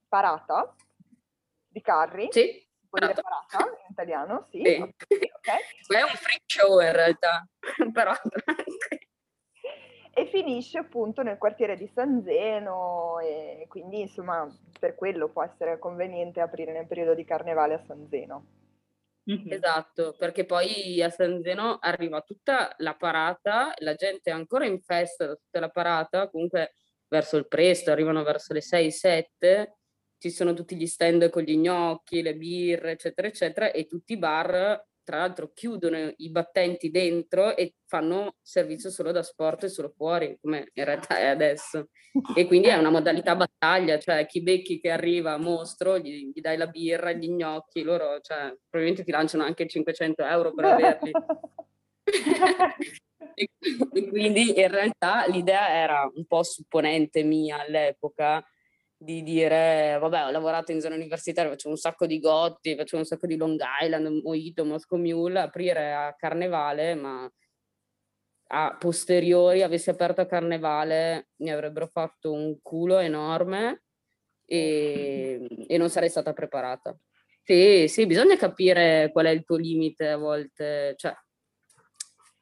parata 0.09 0.75
di 1.67 1.81
carri. 1.81 2.29
Sì. 2.31 2.63
Dire 2.91 3.13
parata 3.13 3.71
in 3.71 3.91
italiano? 3.91 4.47
Sì. 4.51 4.63
sì. 4.65 4.75
Okay. 4.77 5.59
È 5.99 6.03
un 6.03 6.15
free 6.15 6.41
show 6.47 6.81
in 6.81 6.93
realtà, 6.93 7.47
però 7.93 8.13
e 10.17 10.27
finisce 10.27 10.79
appunto 10.79 11.23
nel 11.23 11.39
quartiere 11.39 11.77
di 11.77 11.91
San 11.93 12.23
Zeno 12.23 13.19
e 13.19 13.67
quindi 13.69 14.01
insomma 14.01 14.49
per 14.79 14.95
quello 14.95 15.29
può 15.29 15.43
essere 15.43 15.79
conveniente 15.81 16.41
aprire 16.41 16.73
nel 16.73 16.87
periodo 16.87 17.15
di 17.15 17.25
carnevale 17.25 17.75
a 17.75 17.83
San 17.85 18.07
Zeno. 18.09 18.47
Mm-hmm. 19.31 19.53
Esatto, 19.53 20.15
perché 20.19 20.45
poi 20.45 21.01
a 21.03 21.09
San 21.09 21.41
Zeno 21.43 21.79
arriva 21.81 22.21
tutta 22.21 22.75
la 22.79 22.95
parata, 22.95 23.73
la 23.79 23.95
gente 23.95 24.31
è 24.31 24.35
ancora 24.35 24.67
in 24.67 24.81
festa 24.83 25.27
da 25.27 25.35
tutta 25.35 25.61
la 25.61 25.71
parata, 25.71 26.29
comunque 26.29 26.75
verso 27.09 27.39
il 27.39 27.49
presto, 27.49 27.91
arrivano 27.91 28.23
verso 28.23 28.53
le 28.53 28.61
6-7, 28.61 29.77
ci 30.19 30.31
sono 30.31 30.53
tutti 30.53 30.77
gli 30.77 30.87
stand 30.87 31.31
con 31.31 31.43
gli 31.43 31.57
gnocchi, 31.57 32.21
le 32.21 32.35
birre, 32.35 32.93
eccetera, 32.93 33.29
eccetera, 33.29 33.71
e 33.71 33.87
tutti 33.87 34.13
i 34.13 34.19
bar 34.19 34.83
tra 35.05 35.19
l'altro 35.19 35.53
chiudono 35.53 36.13
i 36.17 36.31
battenti 36.31 36.91
dentro 36.91 37.55
e 37.57 37.75
fanno 37.87 38.37
servizio 38.41 38.91
solo 38.91 39.13
da 39.13 39.23
sport 39.23 39.65
e 39.65 39.69
solo 39.69 39.93
fuori, 39.95 40.39
come 40.41 40.71
in 40.73 40.85
realtà 40.85 41.19
è 41.19 41.27
adesso. 41.27 41.91
E 42.35 42.47
quindi 42.47 42.69
è 42.69 42.77
una 42.77 42.91
modalità 42.91 43.37
battaglia, 43.37 43.99
cioè 43.99 44.27
chi 44.27 44.43
becchi 44.43 44.81
che 44.81 44.91
arriva 44.91 45.37
mostro, 45.37 45.99
gli, 45.99 46.31
gli 46.33 46.41
dai 46.41 46.57
la 46.57 46.67
birra, 46.67 47.13
gli 47.13 47.29
gnocchi, 47.29 47.83
loro 47.83 48.21
cioè, 48.21 48.57
probabilmente 48.69 49.05
ti 49.05 49.11
lanciano 49.11 49.45
anche 49.45 49.69
500 49.69 50.25
euro 50.25 50.55
per 50.55 50.65
averli. 50.65 51.13
e 53.35 54.09
quindi 54.09 54.59
in 54.59 54.69
realtà 54.69 55.27
l'idea 55.27 55.69
era 55.69 56.11
un 56.15 56.25
po' 56.27 56.43
supponente 56.43 57.23
mia 57.23 57.61
all'epoca, 57.61 58.45
di 58.97 59.23
dire, 59.23 59.99
vabbè, 60.01 60.27
ho 60.27 60.31
lavorato 60.31 60.73
in 60.73 60.81
zona 60.81 60.95
universitaria, 60.95 61.51
faccio 61.51 61.69
un 61.69 61.77
sacco 61.77 62.07
di 62.07 62.19
gotti, 62.19 62.77
faccio 62.77 62.97
un 62.97 63.05
sacco 63.05 63.27
di 63.27 63.37
Long 63.37 63.61
Island, 63.83 64.23
Mojito, 64.23 64.65
Moscow 64.65 64.99
Mule, 64.99 65.41
aprire 65.41 65.93
a 65.93 66.15
Carnevale, 66.17 66.95
ma 66.95 67.31
a 68.49 68.77
posteriori 68.79 69.63
avessi 69.63 69.91
aperto 69.91 70.21
a 70.21 70.27
Carnevale 70.27 71.29
mi 71.37 71.51
avrebbero 71.51 71.87
fatto 71.87 72.33
un 72.33 72.59
culo 72.63 72.99
enorme 72.99 73.85
e, 74.45 75.47
e 75.67 75.77
non 75.77 75.91
sarei 75.91 76.09
stata 76.09 76.33
preparata. 76.33 76.97
Sì, 77.43 77.87
sì, 77.89 78.07
bisogna 78.07 78.37
capire 78.37 79.11
qual 79.13 79.27
è 79.27 79.31
il 79.31 79.45
tuo 79.45 79.57
limite 79.57 80.09
a 80.09 80.17
volte, 80.17 80.95
cioè 80.97 81.15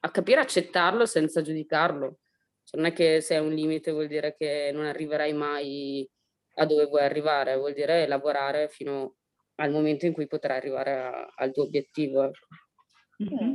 a 0.04 0.10
capire 0.10 0.40
accettarlo 0.40 1.06
senza 1.06 1.42
giudicarlo. 1.42 2.18
Cioè, 2.64 2.80
non 2.80 2.90
è 2.90 2.92
che 2.92 3.20
se 3.20 3.34
è 3.34 3.38
un 3.38 3.52
limite 3.52 3.90
vuol 3.90 4.06
dire 4.06 4.34
che 4.36 4.70
non 4.72 4.84
arriverai 4.84 5.32
mai 5.32 6.08
a 6.54 6.66
dove 6.66 6.86
vuoi 6.86 7.02
arrivare, 7.02 7.56
vuol 7.56 7.72
dire 7.72 8.06
lavorare 8.06 8.68
fino 8.68 9.16
al 9.56 9.70
momento 9.70 10.06
in 10.06 10.12
cui 10.12 10.26
potrai 10.26 10.56
arrivare 10.56 10.94
a, 10.94 11.32
al 11.34 11.52
tuo 11.52 11.64
obiettivo. 11.64 12.30
Mm-hmm. 13.22 13.54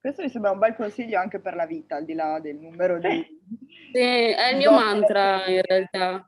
Questo 0.00 0.22
mi 0.22 0.30
sembra 0.30 0.50
un 0.50 0.58
bel 0.58 0.74
consiglio 0.74 1.18
anche 1.18 1.40
per 1.40 1.54
la 1.54 1.66
vita, 1.66 1.96
al 1.96 2.06
di 2.06 2.14
là 2.14 2.40
del 2.40 2.56
numero 2.56 2.98
di... 2.98 3.08
Sì, 3.92 3.98
è 3.98 4.50
il 4.50 4.56
mio 4.56 4.72
mantra 4.72 5.46
in 5.46 5.60
realtà. 5.62 6.26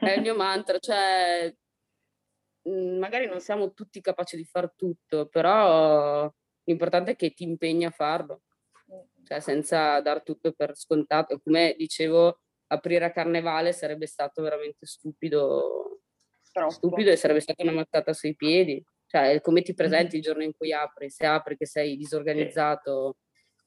è 0.00 0.12
il 0.12 0.20
mio 0.20 0.36
mantra, 0.36 0.78
cioè 0.78 1.52
magari 2.98 3.26
non 3.26 3.40
siamo 3.40 3.72
tutti 3.72 4.00
capaci 4.00 4.36
di 4.36 4.44
far 4.44 4.72
tutto, 4.76 5.26
però 5.26 6.32
l'importante 6.64 7.12
è 7.12 7.16
che 7.16 7.32
ti 7.32 7.44
impegni 7.44 7.84
a 7.84 7.90
farlo, 7.90 8.42
cioè 9.24 9.40
senza 9.40 10.00
dar 10.00 10.22
tutto 10.22 10.52
per 10.52 10.76
scontato. 10.76 11.40
Come 11.40 11.74
dicevo, 11.76 12.40
aprire 12.68 13.04
a 13.04 13.12
carnevale 13.12 13.72
sarebbe 13.72 14.06
stato 14.06 14.42
veramente 14.42 14.86
stupido, 14.86 16.00
Troppo. 16.52 16.70
stupido 16.70 17.10
e 17.10 17.16
sarebbe 17.16 17.40
stata 17.40 17.62
una 17.62 17.72
mattata 17.72 18.12
sui 18.12 18.34
piedi. 18.34 18.84
Cioè, 19.06 19.40
come 19.40 19.62
ti 19.62 19.72
presenti 19.74 20.16
il 20.16 20.22
giorno 20.22 20.42
in 20.42 20.52
cui 20.56 20.72
apri? 20.72 21.10
Se 21.10 21.26
apri 21.26 21.56
che 21.56 21.66
sei 21.66 21.96
disorganizzato 21.96 23.18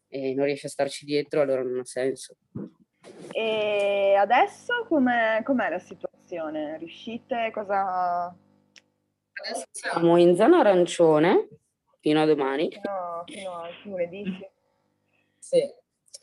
e 0.07 0.33
non 0.33 0.45
riesci 0.45 0.65
a 0.65 0.69
starci 0.69 1.05
dietro, 1.05 1.41
allora 1.41 1.63
non 1.63 1.79
ha 1.79 1.85
senso. 1.85 2.35
E 3.31 4.15
adesso 4.17 4.85
com'è, 4.88 5.41
com'è 5.43 5.69
la 5.69 5.79
situazione? 5.79 6.77
Riuscite? 6.77 7.51
Cosa... 7.53 8.35
Adesso 9.41 9.65
siamo 9.71 10.17
in 10.17 10.36
zona 10.36 10.59
arancione 10.59 11.47
fino 12.01 12.21
a 12.21 12.26
domani. 12.26 12.69
Fino, 12.69 13.24
fino 13.26 13.51
a 13.53 13.69
lunedì, 13.84 14.47
sì. 15.38 15.78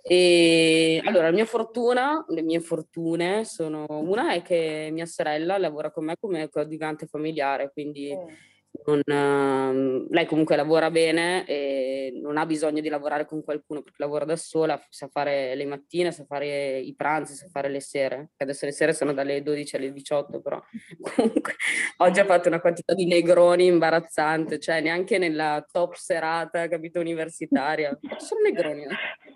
E 0.09 1.03
allora, 1.05 1.25
la 1.25 1.33
mia 1.33 1.45
fortuna, 1.45 2.25
le 2.29 2.43
mie 2.43 2.61
fortune 2.61 3.45
sono 3.45 3.87
una 3.89 4.35
è 4.35 4.43
che 4.43 4.89
mia 4.93 5.05
sorella 5.05 5.59
lavora 5.59 5.91
con 5.91 6.05
me 6.05 6.17
come 6.17 6.49
coadiuvante 6.49 7.07
familiare, 7.07 7.73
quindi 7.73 8.15
mm. 8.15 9.03
non, 9.03 9.03
uh, 9.05 10.07
lei 10.09 10.27
comunque 10.27 10.55
lavora 10.55 10.93
bene 10.93 11.45
e 11.45 12.17
non 12.23 12.37
ha 12.37 12.47
bisogno 12.47 12.81
di 12.81 12.89
lavorare 12.89 13.27
con 13.27 13.43
qualcuno 13.43 13.83
perché 13.83 14.01
lavora 14.01 14.25
da 14.25 14.37
sola, 14.37 14.81
sa 14.91 15.09
fare 15.09 15.57
le 15.57 15.67
mattine, 15.67 16.13
sa 16.13 16.25
fare 16.25 16.79
i 16.79 16.95
pranzi, 16.95 17.35
sa 17.35 17.49
fare 17.49 17.69
le 17.69 17.81
sere. 17.81 18.31
Adesso 18.37 18.65
le 18.65 18.73
sere 18.73 18.93
sono 18.93 19.13
dalle 19.13 19.43
12 19.43 19.75
alle 19.75 19.93
18, 19.93 20.41
però 20.41 20.63
comunque 21.17 21.57
oggi 21.97 22.21
ha 22.21 22.25
fatto 22.25 22.47
una 22.47 22.61
quantità 22.61 22.95
di 22.95 23.07
negroni 23.07 23.67
imbarazzante, 23.67 24.61
cioè 24.61 24.81
neanche 24.81 25.19
nella 25.19 25.67
top 25.69 25.95
serata, 25.95 26.69
capito, 26.69 27.01
universitaria. 27.01 27.99
Sono 28.19 28.43
negroni. 28.43 28.85
Eh? 28.85 29.35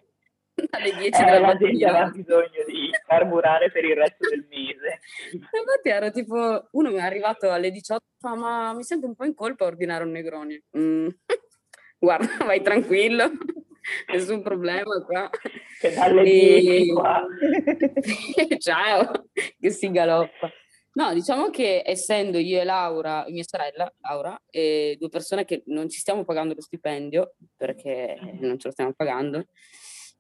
alle 0.70 0.92
10 0.96 1.20
Eh, 1.20 1.24
della 1.24 1.38
la 1.38 1.46
mattina. 1.46 1.88
aveva 1.90 2.11
bisogno 2.11 2.64
di 2.66 2.90
carburare 3.06 3.70
per 3.70 3.84
il 3.84 3.94
resto 3.96 4.28
del 4.28 4.46
mese. 4.48 5.00
Infatti 5.32 5.88
ero 5.88 6.11
tipo, 6.11 6.68
uno 6.72 6.90
mi 6.90 6.96
è 6.96 7.00
arrivato 7.02 7.50
alle 7.50 7.70
18, 7.70 8.02
fa, 8.18 8.34
ma 8.34 8.72
mi 8.74 8.82
sento 8.84 9.06
un 9.06 9.14
po' 9.14 9.24
in 9.24 9.34
colpa 9.34 9.64
a 9.64 9.68
ordinare 9.68 10.04
un 10.04 10.11
Negroni. 10.11 10.62
Mm. 10.78 11.08
Guarda, 11.98 12.44
vai 12.46 12.62
tranquillo, 12.62 13.30
nessun 14.12 14.40
problema 14.42 15.02
qua. 15.04 15.28
Che 15.80 15.92
dalle 15.92 16.22
E- 16.22 16.61
10 16.61 16.92
qua. 16.92 17.26
Ciao, 18.58 19.26
che 19.58 19.70
si 19.70 19.90
galoppa. 19.90 20.50
No, 20.92 21.14
diciamo 21.14 21.50
che 21.50 21.82
essendo 21.86 22.38
io 22.38 22.61
e 22.61 22.64
Laura, 22.64 23.24
mia 23.28 23.44
sorella 23.44 23.90
Laura, 24.00 24.40
e 24.50 24.96
due 24.98 25.08
persone 25.08 25.44
che 25.44 25.62
non 25.66 25.88
ci 25.88 25.98
stiamo 26.00 26.24
pagando 26.24 26.52
lo 26.54 26.61
stipendio 26.61 27.34
perché 27.56 28.18
non 28.40 28.58
ce 28.58 28.66
lo 28.68 28.72
stiamo 28.72 28.92
pagando, 28.96 29.44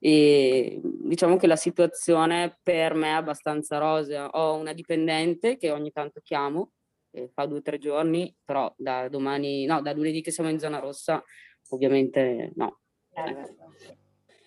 e 0.02 0.80
diciamo 0.82 1.36
che 1.36 1.46
la 1.46 1.56
situazione 1.56 2.58
per 2.62 2.94
me 2.94 3.08
è 3.08 3.12
abbastanza 3.12 3.78
rosea. 3.78 4.28
Ho 4.30 4.56
una 4.56 4.72
dipendente 4.72 5.56
che 5.56 5.70
ogni 5.70 5.92
tanto 5.92 6.20
chiamo, 6.22 6.72
e 7.12 7.28
fa 7.32 7.46
due 7.46 7.58
o 7.58 7.62
tre 7.62 7.78
giorni, 7.78 8.34
però 8.44 8.72
da 8.76 9.08
domani, 9.08 9.66
no, 9.66 9.80
da 9.82 9.92
lunedì 9.92 10.22
che 10.22 10.30
siamo 10.30 10.50
in 10.50 10.58
zona 10.58 10.78
rossa, 10.78 11.22
ovviamente 11.68 12.52
no. 12.56 12.80
Eh, 13.12 13.58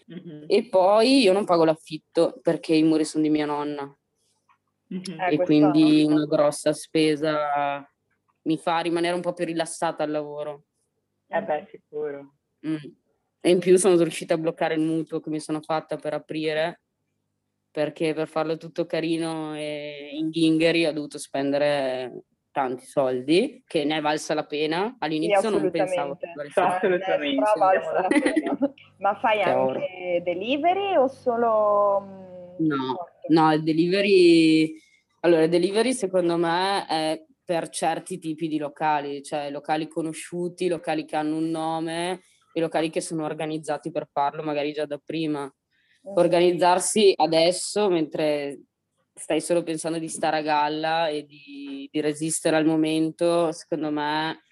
Mhm, 0.06 0.46
E 0.48 0.68
poi 0.68 1.22
io 1.22 1.34
non 1.34 1.46
pago 1.46 1.64
l'affitto 1.64 2.40
perché 2.42 2.74
i 2.76 2.84
muri 2.84 3.06
sono 3.06 3.24
di 3.24 3.30
mia 3.30 3.46
nonna 3.46 3.84
mhm. 4.88 5.20
Eh, 5.20 5.34
e 5.34 5.36
questo 5.36 5.44
quindi 5.46 6.06
no. 6.06 6.16
una 6.16 6.26
grossa 6.26 6.74
spesa 6.74 7.90
mi 8.44 8.58
fa 8.58 8.80
rimanere 8.80 9.16
un 9.16 9.22
po' 9.22 9.34
più 9.34 9.46
rilassata 9.46 10.04
al 10.04 10.12
lavoro. 10.12 10.66
Eh 11.28 11.42
beh, 11.42 11.68
sicuro. 11.70 12.36
Mm. 12.68 12.76
E 13.46 13.50
in 13.50 13.60
più 13.60 13.78
sono 13.78 13.98
riuscita 13.98 14.36
a 14.36 14.38
bloccare 14.38 14.76
il 14.76 14.80
mutuo 14.80 15.20
che 15.20 15.30
mi 15.30 15.42
sono 15.42 15.60
fatta 15.60 15.98
per 15.98 16.14
aprire 16.14 16.84
perché 17.70 18.14
per 18.14 18.30
farlo 18.30 18.56
tutto 18.56 18.86
carino 18.86 19.54
e 19.54 20.12
in 20.14 20.30
ghingheri 20.30 20.86
ho 20.86 20.94
dovuto 20.94 21.18
spendere 21.18 22.24
tanti 22.52 22.86
soldi, 22.86 23.62
che 23.68 23.84
ne 23.84 23.98
è 23.98 24.02
valsa 24.02 24.34
la 24.34 24.46
pena. 24.46 24.96
All'inizio 25.00 25.50
non 25.50 25.70
pensavo 25.72 26.16
che 26.16 26.28
assolutamente. 26.28 26.32
valesse- 26.36 26.62
Assolutamente, 26.62 27.36
però 27.36 27.54
valsa 27.58 28.02
la 28.02 28.08
pena. 28.08 28.60
Ma 29.00 29.16
fai 29.16 29.38
Chiaro. 29.40 29.70
anche 29.72 30.22
delivery 30.24 30.96
o 30.96 31.08
solo... 31.08 32.00
mm, 32.00 32.66
No? 32.66 32.98
No, 33.28 33.52
il 33.54 33.64
delivery, 33.64 34.74
allora 35.22 35.44
il 35.44 35.50
delivery 35.50 35.92
secondo 35.92 36.38
me 36.38 36.86
è 36.86 37.26
per 37.44 37.68
certi 37.68 38.20
tipi 38.20 38.48
di 38.48 38.58
locali, 38.58 39.22
cioè 39.22 39.50
locali 39.50 39.90
conosciuti, 39.90 40.70
locali 40.70 41.04
che 41.04 41.18
hanno 41.18 41.36
un 41.36 41.50
nome 41.50 42.22
e 42.54 42.62
locali 42.62 42.90
che 42.90 43.02
sono 43.02 43.26
organizzati 43.26 43.92
per 43.92 44.08
farlo 44.12 44.44
magari 44.44 44.72
già 44.72 44.86
da 44.86 45.02
prima. 45.04 45.44
Mm. 45.44 46.12
Organizzarsi 46.16 47.14
adesso 47.16 47.90
mentre 47.90 48.60
stai 49.16 49.42
solo 49.42 49.64
pensando 49.64 50.00
di 50.00 50.08
stare 50.08 50.38
a 50.38 50.42
galla 50.42 51.08
e 51.08 51.26
di, 51.26 51.90
di 51.92 52.02
resistere 52.02 52.56
al 52.56 52.66
momento, 52.66 53.52
secondo 53.52 53.92
me, 53.92 54.44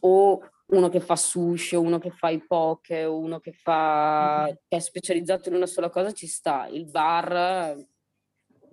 o 0.00 0.40
uno 0.66 0.88
che 0.88 1.00
fa 1.00 1.16
sushi, 1.16 1.76
o 1.76 1.80
uno 1.80 1.98
che 1.98 2.10
fa 2.10 2.28
i 2.28 2.44
poke, 2.44 3.04
o 3.04 3.18
uno 3.18 3.40
che 3.40 3.52
fa 3.52 4.46
che 4.68 4.76
è 4.76 4.80
specializzato 4.80 5.48
in 5.48 5.54
una 5.54 5.66
sola 5.66 5.88
cosa 5.90 6.12
ci 6.12 6.26
sta. 6.26 6.66
Il 6.66 6.86
bar, 6.86 7.76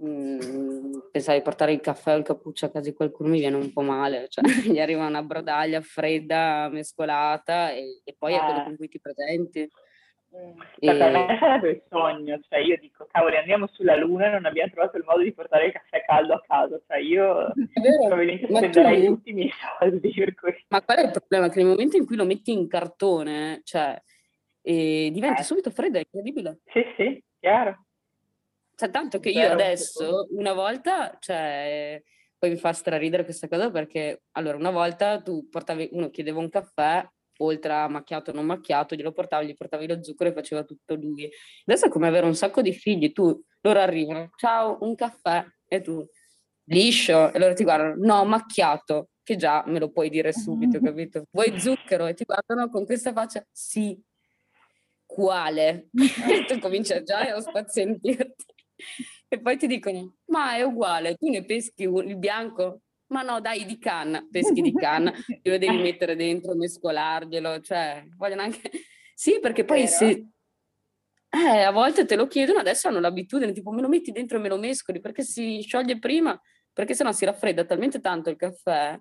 mm, 0.04 0.92
pensare 1.12 1.38
di 1.38 1.44
portare 1.44 1.72
il 1.74 1.82
caffè 1.82 2.14
o 2.14 2.18
il 2.18 2.24
cappuccio 2.24 2.66
a 2.66 2.70
casa 2.72 2.90
di 2.90 2.96
qualcuno 2.96 3.30
mi 3.30 3.40
viene 3.40 3.56
un 3.56 3.72
po' 3.72 3.82
male, 3.82 4.28
cioè 4.30 4.44
gli 4.78 4.80
arriva 4.80 5.06
una 5.06 5.24
brodaglia 5.24 5.82
fredda, 5.82 6.70
mescolata 6.72 7.72
e, 7.72 8.02
e 8.04 8.16
poi 8.18 8.34
è 8.34 8.40
quello 8.40 8.60
Eh. 8.60 8.64
con 8.64 8.76
cui 8.78 8.88
ti 8.88 9.00
presenti. 9.00 9.70
Mm. 10.36 10.60
Cioè, 10.80 10.98
per 10.98 11.08
E- 11.08 11.12
me 11.12 11.38
sarebbe 11.40 11.70
il 11.70 11.84
sogno, 11.88 12.40
cioè 12.50 12.60
io 12.60 12.78
dico, 12.78 13.08
cavoli, 13.10 13.38
andiamo 13.38 13.68
sulla 13.68 13.96
Luna 13.96 14.28
e 14.28 14.32
non 14.32 14.46
abbiamo 14.46 14.70
trovato 14.72 14.98
il 14.98 15.06
modo 15.08 15.22
di 15.22 15.32
portare 15.34 15.68
il 15.68 15.72
caffè 15.72 16.04
caldo 16.06 16.34
a 16.34 16.44
casa, 16.46 16.82
cioè 16.86 16.98
io 16.98 17.54
probabilmente 18.06 18.48
spenderei 18.54 19.06
tu- 19.06 19.16
tutti 19.16 19.30
i 19.30 19.34
miei 19.34 19.52
soldi 19.80 20.12
per 20.14 20.34
questo. 20.36 20.66
Ma 20.70 20.82
qual 20.82 20.98
è 20.98 21.04
il 21.06 21.12
problema? 21.12 21.48
Che 21.48 21.58
nel 21.60 21.68
momento 21.70 21.96
in 21.96 22.06
cui 22.06 22.18
lo 22.18 22.26
metti 22.26 22.52
in 22.52 22.68
cartone, 22.68 23.62
cioè, 23.64 23.98
eh, 24.62 25.10
diventa 25.14 25.40
Eh. 25.40 25.44
subito 25.44 25.70
freddo, 25.70 26.00
è 26.00 26.02
incredibile. 26.02 26.60
Sì, 26.66 26.84
sì, 26.98 27.24
chiaro. 27.40 27.85
Cioè, 28.76 28.90
tanto 28.90 29.20
che 29.20 29.30
io 29.30 29.52
adesso, 29.52 30.28
una 30.32 30.54
volta, 30.54 31.18
cioè, 31.20 32.02
poi 32.38 32.50
mi 32.50 32.58
fa 32.58 32.74
straridere 32.74 33.24
questa 33.24 33.48
cosa 33.48 33.72
perché, 33.72 34.24
allora, 34.34 34.58
una 34.58 34.72
volta 34.72 35.22
tu 35.22 35.48
portavi, 35.50 35.90
uno 35.94 36.10
chiedeva 36.10 36.40
un 36.40 36.50
caffè, 36.50 37.08
oltre 37.38 37.74
a 37.74 37.88
macchiato 37.88 38.32
o 38.32 38.34
non 38.34 38.46
macchiato, 38.46 38.96
glielo 38.96 39.12
portavi, 39.12 39.48
gli 39.48 39.54
portavi 39.54 39.88
lo 39.88 40.04
zucchero 40.04 40.30
e 40.30 40.34
faceva 40.34 40.64
tutto 40.64 40.96
lui. 40.96 41.30
Adesso 41.66 41.86
è 41.86 41.90
come 41.90 42.08
avere 42.08 42.26
un 42.26 42.36
sacco 42.36 42.62
di 42.62 42.74
figli, 42.74 43.12
tu, 43.12 43.42
loro 43.62 43.80
arrivano, 43.80 44.30
ciao, 44.36 44.78
un 44.82 44.96
caffè, 44.96 45.46
e 45.68 45.82
tu, 45.82 46.06
liscio, 46.66 47.32
e 47.32 47.40
loro 47.40 47.54
ti 47.54 47.64
guardano, 47.64 47.96
no, 47.98 48.26
macchiato, 48.26 49.10
che 49.24 49.36
già 49.38 49.64
me 49.68 49.80
lo 49.80 49.90
puoi 49.90 50.10
dire 50.10 50.34
subito, 50.34 50.80
capito? 50.84 51.24
Vuoi 51.32 51.60
zucchero? 51.60 52.08
E 52.08 52.14
ti 52.14 52.26
guardano 52.26 52.70
con 52.70 52.86
questa 52.86 53.14
faccia, 53.14 53.46
sì, 53.52 54.00
quale? 55.06 55.90
Tu 56.48 56.60
cominci 56.60 57.02
già 57.04 57.20
a 57.20 57.42
spazientirti. 57.42 58.54
E 59.28 59.40
poi 59.42 59.58
ti 59.58 59.68
dicono, 59.68 60.18
ma 60.26 60.56
è 60.56 60.62
uguale, 60.62 61.16
tu 61.16 61.30
ne 61.30 61.44
peschi 61.44 61.84
il 61.84 62.18
bianco? 62.18 62.82
Ma 63.08 63.22
no, 63.22 63.40
dai, 63.40 63.66
di 63.66 63.78
canna, 63.78 64.26
peschi 64.30 64.62
di 64.62 64.74
canna, 64.74 65.12
lo 65.44 65.58
devi 65.58 65.78
mettere 65.78 66.16
dentro, 66.16 66.56
mescolarglielo, 66.56 67.62
cioè, 67.62 68.04
vogliono 68.18 68.42
anche... 68.42 68.62
Sì, 69.18 69.40
perché 69.40 69.64
poi 69.64 69.88
se... 69.88 70.28
Eh, 71.30 71.62
a 71.62 71.72
volte 71.72 72.04
te 72.04 72.18
lo 72.18 72.28
chiedono, 72.28 72.60
adesso 72.60 72.90
hanno 72.90 73.00
l'abitudine, 73.00 73.54
tipo 73.54 73.72
me 73.72 73.80
lo 73.80 73.88
metti 73.88 74.12
dentro 74.12 74.38
e 74.38 74.42
me 74.42 74.50
lo 74.50 74.58
mescoli, 74.58 75.00
perché 75.00 75.24
si 75.24 75.62
scioglie 75.62 76.00
prima, 76.00 76.38
perché 76.74 76.94
sennò 76.94 77.14
si 77.14 77.24
raffredda 77.24 77.64
talmente 77.64 78.02
tanto 78.02 78.30
il 78.30 78.36
caffè 78.36 79.00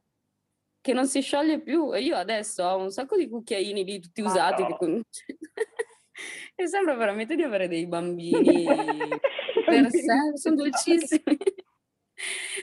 che 0.81 0.93
non 0.93 1.09
si 1.09 1.21
scioglie 1.21 1.61
più. 1.61 1.93
E 1.93 2.03
io 2.03 2.15
adesso 2.15 2.63
ho 2.63 2.79
un 2.79 2.91
sacco 2.91 3.17
di 3.17 3.29
cucchiaini 3.29 3.83
lì 3.83 3.99
tutti 3.99 4.21
usati 4.21 4.65
che 4.65 4.77
con- 4.79 5.03
e 6.55 6.69
sembra 6.69 6.95
veramente 6.95 7.35
di 7.35 7.43
avere 7.43 7.67
dei 7.67 7.87
bambini 7.89 8.67
per 9.65 9.91
sé, 9.91 10.37
sono 10.37 10.55
dolcissimi. 10.57 11.37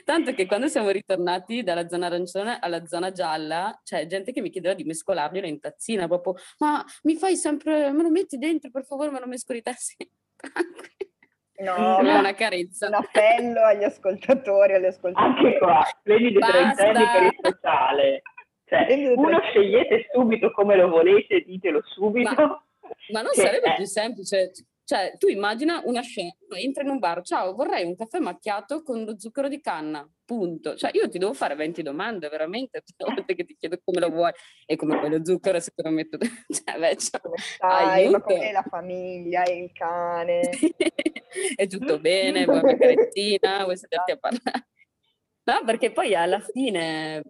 Tanto 0.04 0.32
che 0.32 0.46
quando 0.46 0.66
siamo 0.68 0.88
ritornati 0.90 1.62
dalla 1.62 1.86
zona 1.86 2.06
arancione 2.06 2.58
alla 2.58 2.86
zona 2.86 3.12
gialla, 3.12 3.78
c'è 3.84 4.06
gente 4.06 4.32
che 4.32 4.40
mi 4.40 4.48
chiedeva 4.48 4.72
di 4.74 4.84
mescolarglielo 4.84 5.46
in 5.46 5.60
tazzina, 5.60 6.06
proprio, 6.06 6.36
ma 6.58 6.82
mi 7.02 7.16
fai 7.16 7.36
sempre, 7.36 7.92
me 7.92 8.02
lo 8.02 8.10
metti 8.10 8.38
dentro, 8.38 8.70
per 8.70 8.84
favore, 8.86 9.10
me 9.10 9.20
lo 9.20 9.26
mescoli 9.26 9.58
in 9.58 9.64
tazzina. 9.64 10.10
No, 11.62 11.76
ma 12.02 12.18
una 12.18 12.34
carezza. 12.34 12.88
un 12.88 12.94
appello 12.94 13.62
agli 13.62 13.84
ascoltatori, 13.84 14.74
alle 14.74 14.88
ascoltatrici. 14.88 15.46
Anche 15.46 15.58
qua, 15.58 15.86
prendi 16.02 16.30
dei 16.32 16.38
Basta! 16.40 16.74
trentenni 16.74 17.06
per 17.12 17.22
il 17.22 17.38
sociale. 17.40 18.22
Cioè, 18.64 19.12
uno 19.14 19.38
scegliete 19.42 20.08
subito 20.12 20.50
come 20.50 20.74
lo 20.74 20.88
volete, 20.88 21.42
ditelo 21.42 21.80
subito. 21.84 22.34
Ma 23.12 23.20
non 23.22 23.30
Che 23.32 23.40
sarebbe 23.42 23.74
è- 23.74 23.76
più 23.76 23.84
semplice? 23.84 24.50
Cioè, 24.84 25.14
tu 25.16 25.28
immagina 25.28 25.80
una 25.84 26.00
scena, 26.02 26.32
entra 26.60 26.82
in 26.82 26.90
un 26.90 26.98
bar, 26.98 27.22
ciao, 27.22 27.54
vorrei 27.54 27.84
un 27.84 27.94
caffè 27.94 28.18
macchiato 28.18 28.82
con 28.82 29.04
lo 29.04 29.16
zucchero 29.16 29.48
di 29.48 29.60
canna, 29.60 30.06
punto. 30.24 30.74
Cioè, 30.74 30.90
io 30.94 31.08
ti 31.08 31.18
devo 31.18 31.32
fare 31.34 31.54
20 31.54 31.82
domande, 31.82 32.28
veramente, 32.28 32.80
tutte 32.80 33.04
le 33.04 33.14
volte 33.14 33.34
che 33.34 33.44
ti 33.44 33.56
chiedo 33.56 33.80
come 33.84 34.00
lo 34.00 34.10
vuoi 34.10 34.32
e 34.66 34.74
come 34.74 34.98
vuoi 34.98 35.10
lo 35.10 35.24
zucchero, 35.24 35.60
se 35.60 35.70
te 35.74 35.82
lo 35.82 35.90
metto... 35.90 36.18
Cioè, 36.18 36.78
beh, 36.78 36.96
cioè, 36.96 37.20
Come 37.20 37.36
stai? 37.38 38.08
Ma 38.10 38.20
com'è 38.20 38.50
la 38.50 38.64
famiglia, 38.68 39.44
il 39.44 39.70
cane? 39.72 40.40
è 41.56 41.66
tutto 41.68 42.00
bene, 42.00 42.44
vuoi 42.44 42.60
una 42.60 42.76
carezzina, 42.76 43.62
vuoi 43.62 43.76
sederti 43.76 44.10
a 44.10 44.16
parlare? 44.16 44.66
No, 45.44 45.62
perché 45.64 45.92
poi 45.92 46.14
alla 46.14 46.40
fine, 46.40 47.22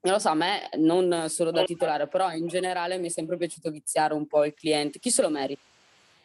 non 0.00 0.14
lo 0.14 0.18
so, 0.20 0.28
a 0.28 0.34
me 0.34 0.68
non 0.76 1.28
solo 1.28 1.50
da 1.50 1.64
titolare, 1.64 2.06
però 2.06 2.30
in 2.32 2.46
generale 2.46 2.98
mi 2.98 3.08
è 3.08 3.10
sempre 3.10 3.36
piaciuto 3.36 3.70
viziare 3.70 4.14
un 4.14 4.26
po' 4.26 4.44
il 4.44 4.54
cliente, 4.54 5.00
chi 5.00 5.10
se 5.10 5.22
lo 5.22 5.30
merita. 5.30 5.60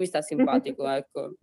Mi 0.01 0.07
sta 0.07 0.21
simpatico, 0.23 0.87
ecco. 0.87 1.35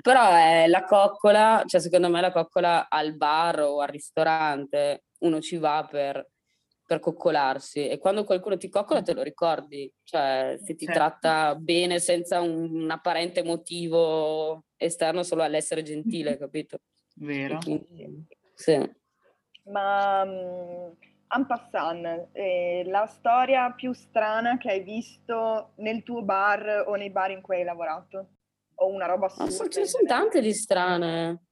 Però 0.00 0.30
è 0.30 0.66
la 0.68 0.84
coccola, 0.84 1.64
cioè 1.66 1.80
secondo 1.80 2.08
me 2.08 2.20
la 2.20 2.30
coccola 2.30 2.88
al 2.88 3.16
bar 3.16 3.60
o 3.60 3.80
al 3.80 3.88
ristorante, 3.88 5.06
uno 5.20 5.40
ci 5.40 5.56
va 5.56 5.86
per, 5.90 6.28
per 6.86 7.00
coccolarsi 7.00 7.88
e 7.88 7.98
quando 7.98 8.22
qualcuno 8.24 8.56
ti 8.56 8.68
coccola 8.68 9.02
te 9.02 9.12
lo 9.12 9.22
ricordi, 9.22 9.90
cioè 10.04 10.56
se 10.62 10.76
ti 10.76 10.84
Certo. 10.86 11.00
tratta 11.00 11.56
bene 11.56 11.98
senza 11.98 12.40
un, 12.40 12.82
un 12.82 12.90
apparente 12.90 13.42
motivo 13.42 14.66
esterno 14.76 15.24
solo 15.24 15.42
all'essere 15.42 15.82
gentile, 15.82 16.36
capito? 16.38 16.78
Vero? 17.16 17.58
Quindi, 17.58 18.26
sì. 18.54 18.78
Ma 19.64 20.24
mm, 20.24 20.90
en 21.28 21.46
passant, 21.46 22.28
eh, 22.32 22.82
la 22.86 23.06
storia 23.06 23.72
più 23.72 23.92
strana 23.92 24.56
che 24.58 24.70
hai 24.70 24.82
visto 24.82 25.72
nel 25.76 26.02
tuo 26.02 26.22
bar 26.22 26.84
o 26.86 26.94
nei 26.94 27.10
bar 27.10 27.30
in 27.30 27.40
cui 27.40 27.56
hai 27.56 27.64
lavorato? 27.64 28.28
O 28.76 28.88
una 28.88 29.06
roba 29.06 29.26
Ma 29.26 29.44
assurda? 29.44 29.52
so- 29.52 29.68
ce 29.68 29.80
ne 29.80 29.86
sono 29.86 30.06
tante 30.06 30.40
di 30.40 30.52
strane. 30.52 31.42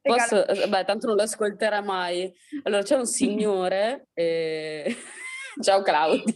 Posso, 0.00 0.46
eh, 0.46 0.68
beh, 0.68 0.84
tanto 0.84 1.06
non 1.06 1.16
lo 1.16 1.22
ascolterà 1.22 1.82
mai. 1.82 2.32
Allora, 2.62 2.82
c'è 2.82 2.96
un 2.96 3.06
signore, 3.06 4.08
eh, 4.14 4.94
ciao 5.60 5.82
Claudio, 5.82 6.34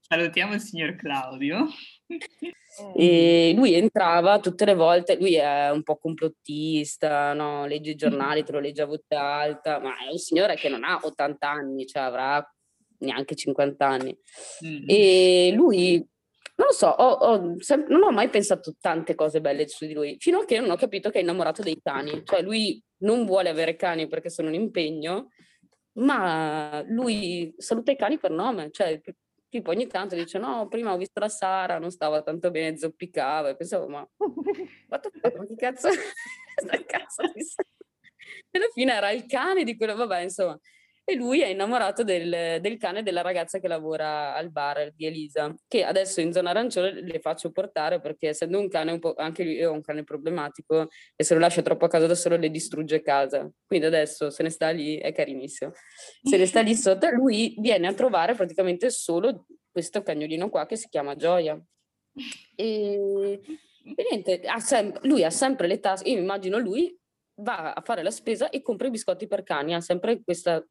Salutiamo 0.00 0.54
il 0.54 0.60
signor 0.60 0.96
Claudio. 0.96 1.66
E 2.96 3.52
lui 3.56 3.74
entrava 3.74 4.38
tutte 4.38 4.64
le 4.64 4.74
volte, 4.74 5.16
lui 5.16 5.34
è 5.34 5.70
un 5.70 5.82
po' 5.82 5.96
complottista, 5.96 7.32
no? 7.34 7.66
legge 7.66 7.90
i 7.90 7.96
giornali, 7.96 8.44
te 8.44 8.52
lo 8.52 8.60
legge 8.60 8.82
a 8.82 8.86
voce 8.86 9.14
alta, 9.14 9.80
ma 9.80 9.90
è 9.98 10.10
un 10.10 10.18
signore 10.18 10.54
che 10.54 10.68
non 10.68 10.84
ha 10.84 10.98
80 11.02 11.48
anni, 11.48 11.86
cioè 11.86 12.02
avrà 12.02 12.54
neanche 12.98 13.34
50 13.34 13.86
anni. 13.86 14.16
Mm. 14.64 14.84
E 14.86 15.52
lui, 15.54 15.96
non 16.54 16.66
lo 16.68 16.72
so, 16.72 16.86
ho, 16.86 17.10
ho 17.10 17.56
non 17.88 18.02
ho 18.02 18.10
mai 18.10 18.28
pensato 18.28 18.74
tante 18.80 19.14
cose 19.14 19.40
belle 19.40 19.66
su 19.68 19.86
di 19.86 19.92
lui, 19.92 20.16
fino 20.18 20.38
a 20.40 20.44
che 20.44 20.60
non 20.60 20.70
ho 20.70 20.76
capito 20.76 21.10
che 21.10 21.18
è 21.18 21.22
innamorato 21.22 21.62
dei 21.62 21.80
cani. 21.82 22.22
Cioè 22.24 22.42
lui 22.42 22.82
non 22.98 23.26
vuole 23.26 23.48
avere 23.48 23.76
cani 23.76 24.06
perché 24.06 24.30
sono 24.30 24.48
un 24.48 24.54
impegno, 24.54 25.28
ma 25.94 26.82
lui 26.86 27.52
saluta 27.56 27.92
i 27.92 27.96
cani 27.96 28.18
per 28.18 28.30
nome, 28.30 28.70
cioè 28.70 29.00
tipo 29.48 29.70
ogni 29.70 29.86
tanto 29.86 30.14
dice 30.14 30.38
no, 30.38 30.68
prima 30.68 30.92
ho 30.92 30.96
visto 30.96 31.20
la 31.20 31.28
Sara, 31.28 31.78
non 31.78 31.90
stava 31.90 32.22
tanto 32.22 32.50
bene, 32.50 32.76
zoppicava 32.76 33.50
e 33.50 33.56
pensavo 33.56 33.88
ma, 33.88 34.08
ma 34.88 35.00
che 35.00 35.54
cazzo, 35.56 35.88
cazzo 36.86 37.22
di... 37.32 37.44
Alla 38.50 38.68
fine 38.72 38.94
era 38.94 39.10
il 39.10 39.26
cane 39.26 39.64
di 39.64 39.76
quello, 39.76 39.94
vabbè 39.94 40.20
insomma, 40.20 40.58
e 41.10 41.14
lui 41.14 41.40
è 41.40 41.46
innamorato 41.46 42.04
del, 42.04 42.58
del, 42.60 42.76
cane 42.76 43.02
della 43.02 43.22
ragazza 43.22 43.58
che 43.58 43.66
lavora 43.66 44.34
al 44.34 44.50
bar 44.50 44.92
di 44.94 45.06
Elisa, 45.06 45.54
che 45.66 45.82
adesso 45.82 46.20
in 46.20 46.34
zona 46.34 46.50
arancione 46.50 47.00
le 47.00 47.18
faccio 47.18 47.50
portare 47.50 47.98
perché 47.98 48.28
essendo 48.28 48.58
un 48.58 48.68
cane 48.68 48.92
un 48.92 48.98
po', 48.98 49.14
anche 49.16 49.42
lui 49.42 49.56
è 49.56 49.66
un 49.66 49.80
cane 49.80 50.04
problematico 50.04 50.88
e 51.16 51.24
se 51.24 51.32
lo 51.32 51.40
lascia 51.40 51.62
troppo 51.62 51.86
a 51.86 51.88
casa 51.88 52.06
da 52.06 52.14
solo 52.14 52.36
le 52.36 52.50
distrugge 52.50 53.00
casa. 53.00 53.50
Quindi 53.66 53.86
adesso 53.86 54.28
se 54.28 54.42
ne 54.42 54.50
sta 54.50 54.68
lì, 54.68 54.98
è 54.98 55.10
carinissimo. 55.14 55.72
Se 56.22 56.36
ne 56.36 56.44
sta 56.44 56.60
lì 56.60 56.74
sotto, 56.74 57.08
lui 57.08 57.54
viene 57.56 57.86
a 57.86 57.94
trovare 57.94 58.34
praticamente 58.34 58.90
solo 58.90 59.46
questo 59.70 60.02
cagnolino 60.02 60.50
qua 60.50 60.66
che 60.66 60.76
si 60.76 60.90
chiama 60.90 61.16
Gioia. 61.16 61.58
E, 62.54 63.40
e 63.96 64.06
niente, 64.10 64.42
ha 64.44 64.60
sem- 64.60 64.98
lui 65.04 65.24
ha 65.24 65.30
sempre 65.30 65.68
le 65.68 65.80
tasche, 65.80 66.10
io 66.10 66.18
immagino 66.18 66.58
lui 66.58 66.94
va 67.36 67.72
a 67.72 67.80
fare 67.80 68.02
la 68.02 68.10
spesa 68.10 68.50
e 68.50 68.60
compra 68.60 68.88
i 68.88 68.90
biscotti 68.90 69.26
per 69.26 69.42
cani, 69.42 69.72
ha 69.72 69.80
sempre 69.80 70.22
questa 70.22 70.62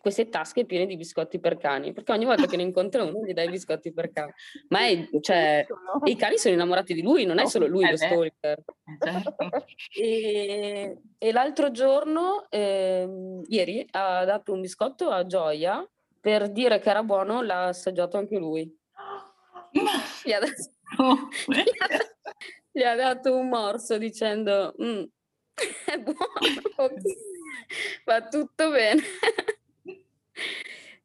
queste 0.00 0.28
tasche 0.28 0.64
piene 0.64 0.86
di 0.86 0.96
biscotti 0.96 1.38
per 1.38 1.56
cani, 1.56 1.92
perché 1.92 2.12
ogni 2.12 2.24
volta 2.24 2.46
che 2.46 2.56
ne 2.56 2.62
incontra 2.62 3.04
uno 3.04 3.24
gli 3.24 3.32
dai 3.32 3.46
i 3.46 3.50
biscotti 3.50 3.92
per 3.92 4.10
cani. 4.10 4.32
Ma 4.68 4.86
è, 4.86 5.08
cioè, 5.20 5.66
i 6.04 6.16
cani 6.16 6.38
sono 6.38 6.54
innamorati 6.54 6.94
di 6.94 7.02
lui, 7.02 7.24
non 7.24 7.38
è 7.38 7.46
solo 7.46 7.66
lui 7.66 7.84
eh 7.84 7.90
lo 7.90 7.96
stalker. 7.96 8.64
Certo. 8.98 9.44
E, 9.94 10.98
e, 11.18 11.32
l'altro 11.32 11.70
giorno, 11.70 12.46
eh, 12.48 13.42
ieri, 13.46 13.86
ha 13.90 14.24
dato 14.24 14.52
un 14.52 14.60
biscotto 14.60 15.10
a 15.10 15.26
Gioia 15.26 15.86
per 16.20 16.50
dire 16.50 16.78
che 16.80 16.90
era 16.90 17.02
buono, 17.02 17.42
l'ha 17.42 17.66
assaggiato 17.66 18.16
anche 18.16 18.38
lui. 18.38 18.78
Gli 20.24 20.32
ha 20.32 20.40
dato, 20.40 21.28
gli 22.72 22.82
ha 22.82 22.94
dato 22.94 23.36
un 23.36 23.48
morso 23.48 23.98
dicendo, 23.98 24.74
mm, 24.82 25.02
è 25.86 25.98
buono, 25.98 26.94
va 28.04 28.28
tutto 28.28 28.70
bene. 28.70 29.02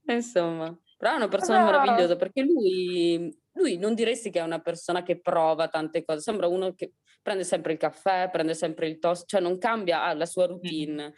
Insomma, 0.08 0.78
però 0.98 1.14
è 1.14 1.16
una 1.16 1.28
persona 1.28 1.62
allora... 1.62 1.80
meravigliosa 1.80 2.16
perché 2.16 2.42
lui, 2.42 3.36
lui 3.54 3.78
non 3.78 3.94
diresti 3.96 4.30
che 4.30 4.40
è 4.40 4.44
una 4.44 4.62
persona 4.62 5.04
che 5.04 5.20
prova 5.20 5.68
tante 5.68 6.04
cose, 6.04 6.22
sembra 6.22 6.48
uno 6.48 6.74
che 6.74 6.94
prende 7.22 7.44
sempre 7.44 7.74
il 7.74 7.80
caffè, 7.80 8.30
prende 8.32 8.54
sempre 8.54 8.88
il 8.88 9.00
toast, 9.00 9.28
cioè 9.28 9.42
non 9.42 9.58
cambia 9.58 10.14
la 10.14 10.26
sua 10.26 10.46
routine. 10.46 11.14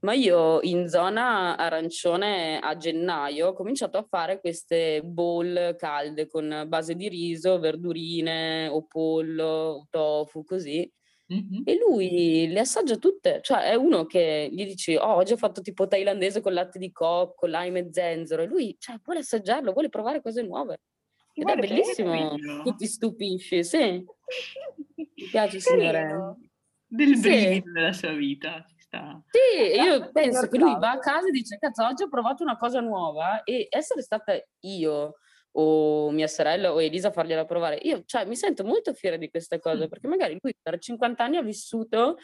Ma 0.00 0.12
io 0.12 0.60
in 0.62 0.88
zona 0.88 1.56
arancione 1.56 2.60
a 2.60 2.76
gennaio 2.76 3.48
ho 3.48 3.52
cominciato 3.52 3.98
a 3.98 4.06
fare 4.08 4.38
queste 4.38 5.02
bowl 5.02 5.74
calde 5.76 6.28
con 6.28 6.66
base 6.68 6.94
di 6.94 7.08
riso, 7.08 7.58
verdurine 7.58 8.68
o 8.68 8.86
pollo, 8.86 9.88
tofu, 9.90 10.44
così. 10.44 10.88
Mm-hmm. 11.32 11.62
E 11.64 11.76
lui 11.76 12.48
le 12.48 12.60
assaggia 12.60 12.96
tutte, 12.96 13.40
cioè 13.42 13.70
è 13.70 13.74
uno 13.74 14.06
che 14.06 14.48
gli 14.50 14.64
dici, 14.64 14.96
oh, 14.96 15.14
oggi 15.14 15.34
ho 15.34 15.36
fatto 15.36 15.60
tipo 15.60 15.86
thailandese 15.86 16.40
con 16.40 16.54
latte 16.54 16.78
di 16.78 16.90
cocco, 16.90 17.46
lime 17.46 17.80
e 17.80 17.88
zenzero, 17.90 18.42
e 18.42 18.46
lui 18.46 18.76
cioè, 18.78 18.98
vuole 19.04 19.20
assaggiarlo, 19.20 19.72
vuole 19.72 19.90
provare 19.90 20.22
cose 20.22 20.42
nuove. 20.42 20.80
Ed 21.34 21.48
è 21.48 21.56
bellissimo, 21.56 22.34
tu 22.64 22.74
ti 22.74 22.86
stupisci, 22.86 23.62
sì. 23.62 24.04
Mi 24.96 25.28
piace, 25.30 25.60
signore. 25.60 26.36
Del 26.86 27.14
sì. 27.16 27.20
brivido 27.20 27.72
della 27.72 27.92
sua 27.92 28.12
vita. 28.12 28.64
Sta. 28.76 29.22
Sì, 29.28 29.78
io 29.78 30.10
penso 30.10 30.48
che 30.48 30.58
lui 30.58 30.74
va 30.78 30.92
a 30.92 30.98
casa 30.98 31.28
e 31.28 31.30
dice, 31.30 31.58
cazzo, 31.58 31.84
oggi 31.84 32.04
ho 32.04 32.08
provato 32.08 32.42
una 32.42 32.56
cosa 32.56 32.80
nuova 32.80 33.42
e 33.44 33.66
essere 33.70 34.00
stata 34.00 34.32
io 34.60 35.16
o 35.60 36.10
mia 36.10 36.28
sorella 36.28 36.72
o 36.72 36.80
Elisa 36.80 37.10
fargliela 37.10 37.44
provare. 37.44 37.78
Io 37.82 38.02
cioè, 38.04 38.24
mi 38.26 38.36
sento 38.36 38.64
molto 38.64 38.92
fiera 38.94 39.16
di 39.16 39.28
queste 39.28 39.58
cose 39.58 39.88
perché 39.88 40.06
magari 40.06 40.38
lui 40.40 40.54
per 40.60 40.78
50 40.78 41.24
anni 41.24 41.36
ha 41.36 41.42
vissuto 41.42 42.16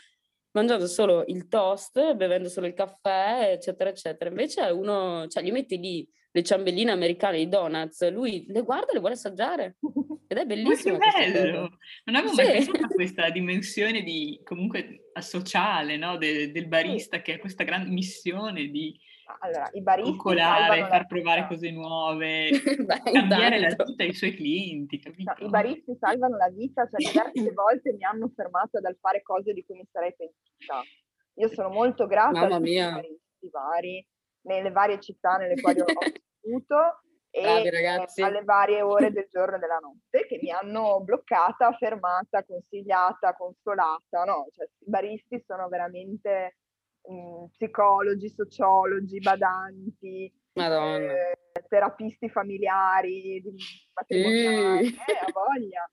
mangiando 0.53 0.87
solo 0.87 1.25
il 1.27 1.49
toast, 1.49 2.15
bevendo 2.15 2.49
solo 2.49 2.67
il 2.67 2.75
caffè, 2.75 3.51
eccetera, 3.53 3.91
eccetera. 3.91 4.31
Invece 4.31 4.63
uno, 4.67 5.27
cioè, 5.27 5.43
gli 5.43 5.51
metti 5.51 5.79
lì 5.79 6.09
le 6.31 6.43
ciambelline 6.43 6.93
americane, 6.93 7.41
i 7.41 7.49
donuts, 7.49 8.09
lui 8.11 8.45
le 8.49 8.63
guarda 8.63 8.91
e 8.91 8.95
le 8.95 9.01
vuole 9.01 9.15
assaggiare. 9.15 9.77
Ed 10.29 10.39
è 10.39 10.45
bellissimo. 10.45 10.97
Ma 10.97 11.11
che 11.11 11.31
bello! 11.33 11.79
Non 12.05 12.17
avevo 12.17 12.35
mai 12.35 12.47
sì. 12.47 12.53
pensato 12.53 12.85
a 12.85 12.89
questa 12.89 13.31
dimensione 13.31 14.03
di, 14.03 14.41
comunque, 14.45 15.11
sociale, 15.21 15.97
no? 15.97 16.17
De, 16.17 16.53
del 16.53 16.69
barista 16.69 17.21
che 17.21 17.35
ha 17.35 17.39
questa 17.39 17.65
grande 17.65 17.91
missione 17.91 18.69
di 18.69 18.97
allora, 19.41 19.69
i 19.73 19.83
baristi 19.83 20.17
coccolare, 20.17 20.87
far 20.87 21.07
provare 21.07 21.47
cose 21.47 21.71
nuove, 21.71 22.51
Beh, 22.85 23.11
cambiare 23.13 23.59
la 23.59 23.69
vita 23.69 24.03
ai 24.03 24.13
suoi 24.13 24.35
clienti, 24.35 24.99
capito? 24.99 25.35
No, 25.39 25.47
I 25.47 25.51
baristi 25.51 25.97
salvano 25.99 26.37
la 26.37 26.49
vita, 26.49 26.89
cioè 26.89 26.99
diverse 26.99 27.53
volte 27.55 27.93
mi 27.93 28.05
hanno 28.05 28.31
fermato 28.35 28.81
dal 28.81 28.97
fare 29.01 29.23
cose 29.23 29.53
di 29.53 29.65
cui 29.65 29.77
mi 29.77 29.89
sarei 29.91 30.15
pentita. 30.15 30.83
Io 31.37 31.49
sono 31.49 31.69
molto 31.69 32.07
grata 32.07 32.41
Mamma 32.41 32.59
mia. 32.59 32.87
ai 32.89 32.93
baristi 32.95 33.49
vari, 33.51 34.07
nelle 34.43 34.71
varie 34.71 35.01
città 35.01 35.37
nelle 35.37 35.61
quali 35.61 35.81
ho 35.81 35.85
vissuto 36.43 37.01
e 37.31 37.69
Bravi, 37.69 38.23
alle 38.23 38.45
varie 38.45 38.81
ore 38.81 39.11
del 39.11 39.27
giorno 39.33 39.57
e 39.57 39.59
della 39.59 39.79
notte 39.79 40.25
che 40.29 40.39
mi 40.41 40.53
hanno 40.53 41.01
bloccata, 41.01 41.73
fermata, 41.73 42.45
consigliata, 42.45 43.35
consolata. 43.35 44.23
No? 44.25 44.47
Cioè, 44.53 44.67
I 44.67 44.89
baristi 44.91 45.43
sono 45.45 45.67
veramente 45.69 46.59
mh, 47.09 47.47
psicologi, 47.53 48.29
sociologi, 48.29 49.19
badanti, 49.19 50.33
eh, 50.55 51.39
terapisti 51.69 52.29
familiari, 52.29 53.43
matrimoniali, 53.93 54.87
mm. 54.87 54.89
eh, 54.89 55.33
voglia. 55.33 55.91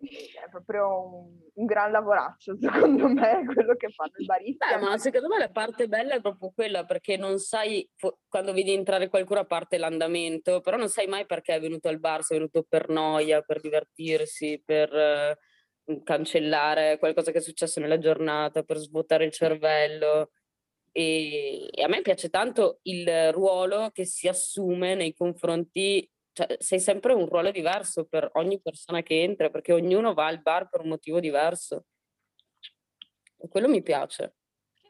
È 0.00 0.48
proprio 0.50 1.14
un, 1.14 1.38
un, 1.54 1.66
gran 1.66 1.90
lavoraccio, 1.90 2.56
secondo 2.58 3.06
me, 3.08 3.44
quello 3.44 3.76
che 3.76 3.90
fanno 3.90 4.12
i 4.16 4.24
baristi. 4.24 4.66
Beh, 4.66 4.78
ma 4.78 4.96
secondo 4.96 5.28
me 5.28 5.38
la 5.38 5.50
parte 5.50 5.88
bella 5.88 6.14
è 6.14 6.20
proprio 6.22 6.52
quella, 6.54 6.84
perché 6.84 7.18
non 7.18 7.38
sai, 7.38 7.86
quando 8.26 8.54
vedi 8.54 8.72
entrare 8.72 9.10
qualcuno 9.10 9.40
a 9.40 9.44
parte 9.44 9.76
l'andamento, 9.76 10.60
però 10.60 10.78
non 10.78 10.88
sai 10.88 11.06
mai 11.06 11.26
perché 11.26 11.54
è 11.54 11.60
venuto 11.60 11.88
al 11.88 12.00
bar, 12.00 12.22
se 12.22 12.34
è 12.34 12.38
venuto 12.38 12.64
per 12.66 12.88
noia, 12.88 13.42
per 13.42 13.60
divertirsi, 13.60 14.62
per 14.64 15.38
cancellare 16.02 16.98
qualcosa 16.98 17.32
che 17.32 17.38
è 17.38 17.42
successo 17.42 17.80
nella 17.80 17.98
giornata, 17.98 18.62
per 18.62 18.78
svuotare 18.78 19.24
il 19.24 19.32
cervello. 19.32 20.32
E, 20.92 21.68
e, 21.70 21.82
a 21.82 21.88
me 21.88 22.02
piace 22.02 22.28
tanto 22.30 22.80
il 22.82 23.32
ruolo 23.32 23.90
che 23.92 24.04
si 24.04 24.28
assume 24.28 24.94
nei 24.94 25.14
confronti, 25.14 26.08
cioè 26.32 26.56
sei 26.58 26.80
sempre 26.80 27.12
un 27.12 27.26
ruolo 27.26 27.50
diverso 27.50 28.06
per 28.06 28.28
ogni 28.34 28.60
persona 28.60 29.02
che 29.02 29.22
entra, 29.22 29.50
perché 29.50 29.72
ognuno 29.72 30.14
va 30.14 30.26
al 30.26 30.42
bar 30.42 30.68
per 30.68 30.80
un 30.80 30.88
motivo 30.88 31.20
diverso. 31.20 31.86
E 33.38 33.48
quello 33.48 33.68
mi 33.68 33.82
piace. 33.82 34.34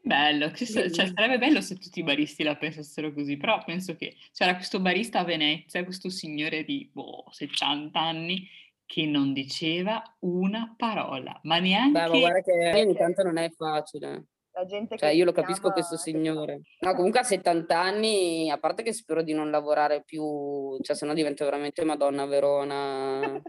Bello, 0.03 0.51
cioè, 0.51 0.89
sarebbe 0.89 1.37
bello 1.37 1.61
se 1.61 1.77
tutti 1.77 1.99
i 1.99 2.03
baristi 2.03 2.41
la 2.41 2.55
pensassero 2.55 3.13
così, 3.13 3.37
però 3.37 3.63
penso 3.63 3.95
che 3.95 4.15
c'era 4.33 4.55
questo 4.55 4.79
barista 4.79 5.19
a 5.19 5.23
Venezia, 5.23 5.83
questo 5.83 6.09
signore 6.09 6.63
di 6.63 6.89
boh, 6.91 7.25
70 7.29 7.99
anni, 7.99 8.47
che 8.91 9.05
non 9.05 9.31
diceva 9.31 10.03
una 10.19 10.75
parola, 10.75 11.39
ma 11.43 11.59
neanche... 11.59 11.97
Beh, 11.97 12.07
ma 12.09 12.19
guarda 12.19 12.41
che 12.41 12.73
ogni 12.75 12.93
tanto 12.93 13.23
non 13.23 13.37
è 13.37 13.49
facile. 13.51 14.25
La 14.51 14.65
gente 14.65 14.97
cioè, 14.97 15.11
io 15.11 15.23
lo 15.23 15.31
capisco 15.31 15.71
chiama... 15.71 15.75
questo 15.75 15.95
signore. 15.95 16.63
No, 16.81 16.93
comunque 16.93 17.21
a 17.21 17.23
70 17.23 17.79
anni, 17.79 18.49
a 18.49 18.59
parte 18.59 18.83
che 18.83 18.91
spero 18.91 19.21
di 19.21 19.31
non 19.31 19.49
lavorare 19.49 20.03
più, 20.03 20.77
cioè 20.81 20.93
se 20.93 21.05
no 21.05 21.13
divento 21.13 21.45
veramente 21.45 21.85
Madonna 21.85 22.25
Verona. 22.25 23.21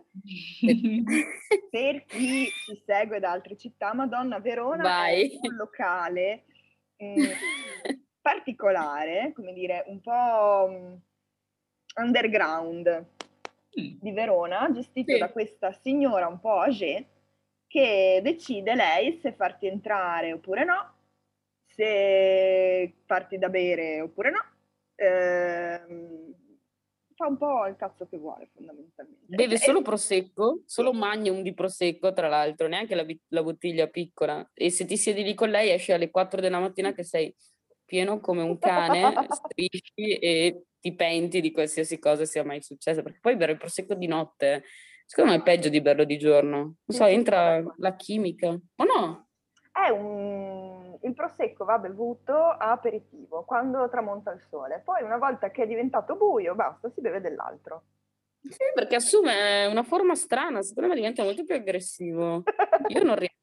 per 1.71 2.05
chi 2.05 2.47
ci 2.47 2.83
segue 2.87 3.19
da 3.19 3.33
altre 3.33 3.57
città, 3.57 3.95
Madonna 3.95 4.39
Verona 4.39 4.85
Vai. 4.85 5.27
è 5.27 5.49
un 5.49 5.57
locale 5.57 6.45
eh, 6.99 7.37
particolare, 8.21 9.33
come 9.35 9.53
dire, 9.53 9.83
un 9.89 10.01
po' 10.01 10.69
mm, 10.71 10.95
underground. 12.01 13.12
Di 13.73 14.13
Verona, 14.13 14.71
gestito 14.73 15.13
sì. 15.13 15.19
da 15.19 15.31
questa 15.31 15.73
signora 15.73 16.27
un 16.27 16.41
po' 16.41 16.61
âgée, 16.61 17.07
che 17.67 18.21
decide 18.23 18.75
lei 18.75 19.19
se 19.23 19.33
farti 19.33 19.67
entrare 19.67 20.33
oppure 20.33 20.65
no, 20.65 20.95
se 21.65 22.97
farti 23.07 23.39
da 23.39 23.49
bere 23.49 24.01
oppure 24.01 24.31
no. 24.31 24.45
Eh, 24.95 25.81
fa 27.15 27.27
un 27.27 27.37
po' 27.37 27.67
il 27.67 27.77
cazzo 27.77 28.07
che 28.09 28.19
vuole 28.19 28.51
fondamentalmente. 28.53 29.25
Beve 29.27 29.55
E- 29.55 29.59
solo 29.59 29.81
prosecco, 29.81 30.63
solo 30.67 30.93
magnum 30.93 31.43
di 31.43 31.55
prosecco, 31.55 32.13
tra 32.13 32.29
l'altro, 32.29 32.67
neanche 32.67 32.95
la, 32.95 33.07
la 33.29 33.43
bottiglia 33.43 33.87
piccola. 33.87 34.49
E 34.53 34.71
se 34.71 34.85
ti 34.85 34.97
siedi 34.97 35.23
lì 35.23 35.35
con 35.35 35.49
lei, 35.49 35.71
esci 35.71 35.93
alle 35.93 36.11
4 36.11 36.41
della 36.41 36.59
mattina 36.59 36.93
che 36.93 37.05
sei 37.05 37.35
pieno 37.85 38.21
come 38.21 38.43
un 38.43 38.59
cane, 38.61 39.27
strisci 39.29 40.19
e 40.19 40.65
ti 40.81 40.95
penti 40.95 41.41
di 41.41 41.53
qualsiasi 41.53 41.99
cosa 41.99 42.25
sia 42.25 42.45
mai 42.45 42.63
successa. 42.63 43.03
Perché 43.03 43.19
poi 43.21 43.37
bere 43.37 43.53
il 43.53 43.59
prosecco 43.59 43.95
di 43.95 44.07
notte, 44.07 44.65
secondo 45.07 45.33
me 45.33 45.39
è 45.39 45.43
peggio 45.43 45.69
di 45.69 45.81
berlo 45.81 46.05
di 46.05 46.19
giorno. 46.19 46.57
Non 46.59 46.77
so, 46.87 47.05
entra 47.05 47.63
la 47.79 47.97
chimica. 47.97 48.49
O 48.49 48.85
no? 48.85 49.29
È 49.73 49.89
un... 49.89 50.99
Il 51.03 51.15
prosecco 51.15 51.65
va 51.65 51.79
bevuto 51.79 52.33
a 52.33 52.71
aperitivo, 52.71 53.45
quando 53.45 53.89
tramonta 53.89 54.33
il 54.33 54.41
sole. 54.49 54.81
Poi 54.85 55.03
una 55.03 55.19
volta 55.19 55.51
che 55.51 55.65
è 55.65 55.67
diventato 55.67 56.17
buio, 56.17 56.55
basta, 56.55 56.91
si 56.91 57.01
beve 57.01 57.21
dell'altro. 57.21 57.85
Sì, 58.43 58.65
perché 58.75 58.97
assume 58.97 59.67
una 59.67 59.83
forma 59.85 60.15
strana, 60.15 60.63
secondo 60.63 60.89
me 60.89 60.97
diventa 60.97 61.23
molto 61.23 61.45
più 61.45 61.55
aggressivo. 61.55 62.43
Io 62.89 63.03
non 63.03 63.17
riesco. 63.17 63.42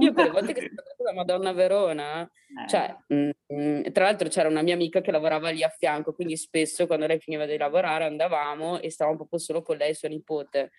Io 0.00 0.12
quelle 0.12 0.30
volte 0.30 0.52
che 0.52 0.60
sono 0.60 0.80
andata 0.80 1.02
da 1.02 1.12
Madonna 1.12 1.52
Verona, 1.52 2.22
Eh, 2.22 2.68
cioè, 2.68 2.96
mm, 3.12 3.82
tra 3.92 4.04
l'altro 4.04 4.28
c'era 4.28 4.48
una 4.48 4.62
mia 4.62 4.74
amica 4.74 5.00
che 5.00 5.10
lavorava 5.10 5.50
lì 5.50 5.62
a 5.62 5.68
fianco, 5.68 6.12
quindi 6.12 6.36
spesso 6.36 6.86
quando 6.86 7.06
lei 7.06 7.18
finiva 7.18 7.46
di 7.46 7.56
lavorare 7.56 8.04
andavamo 8.04 8.78
e 8.80 8.90
stavamo 8.90 9.16
proprio 9.16 9.38
solo 9.38 9.62
con 9.62 9.76
lei 9.76 9.90
e 9.90 9.94
sua 9.94 10.08
nipote. 10.08 10.70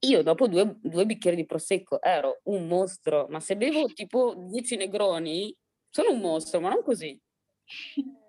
Io 0.00 0.22
dopo 0.22 0.48
due, 0.48 0.76
due 0.80 1.06
bicchieri 1.06 1.36
di 1.36 1.46
prosecco 1.46 2.00
ero 2.00 2.40
un 2.44 2.66
mostro, 2.66 3.26
ma 3.28 3.40
se 3.40 3.56
bevo 3.56 3.86
tipo 3.86 4.34
10 4.36 4.76
negroni 4.76 5.54
sono 5.90 6.12
un 6.12 6.20
mostro, 6.20 6.60
ma 6.60 6.70
non 6.70 6.82
così. 6.82 7.20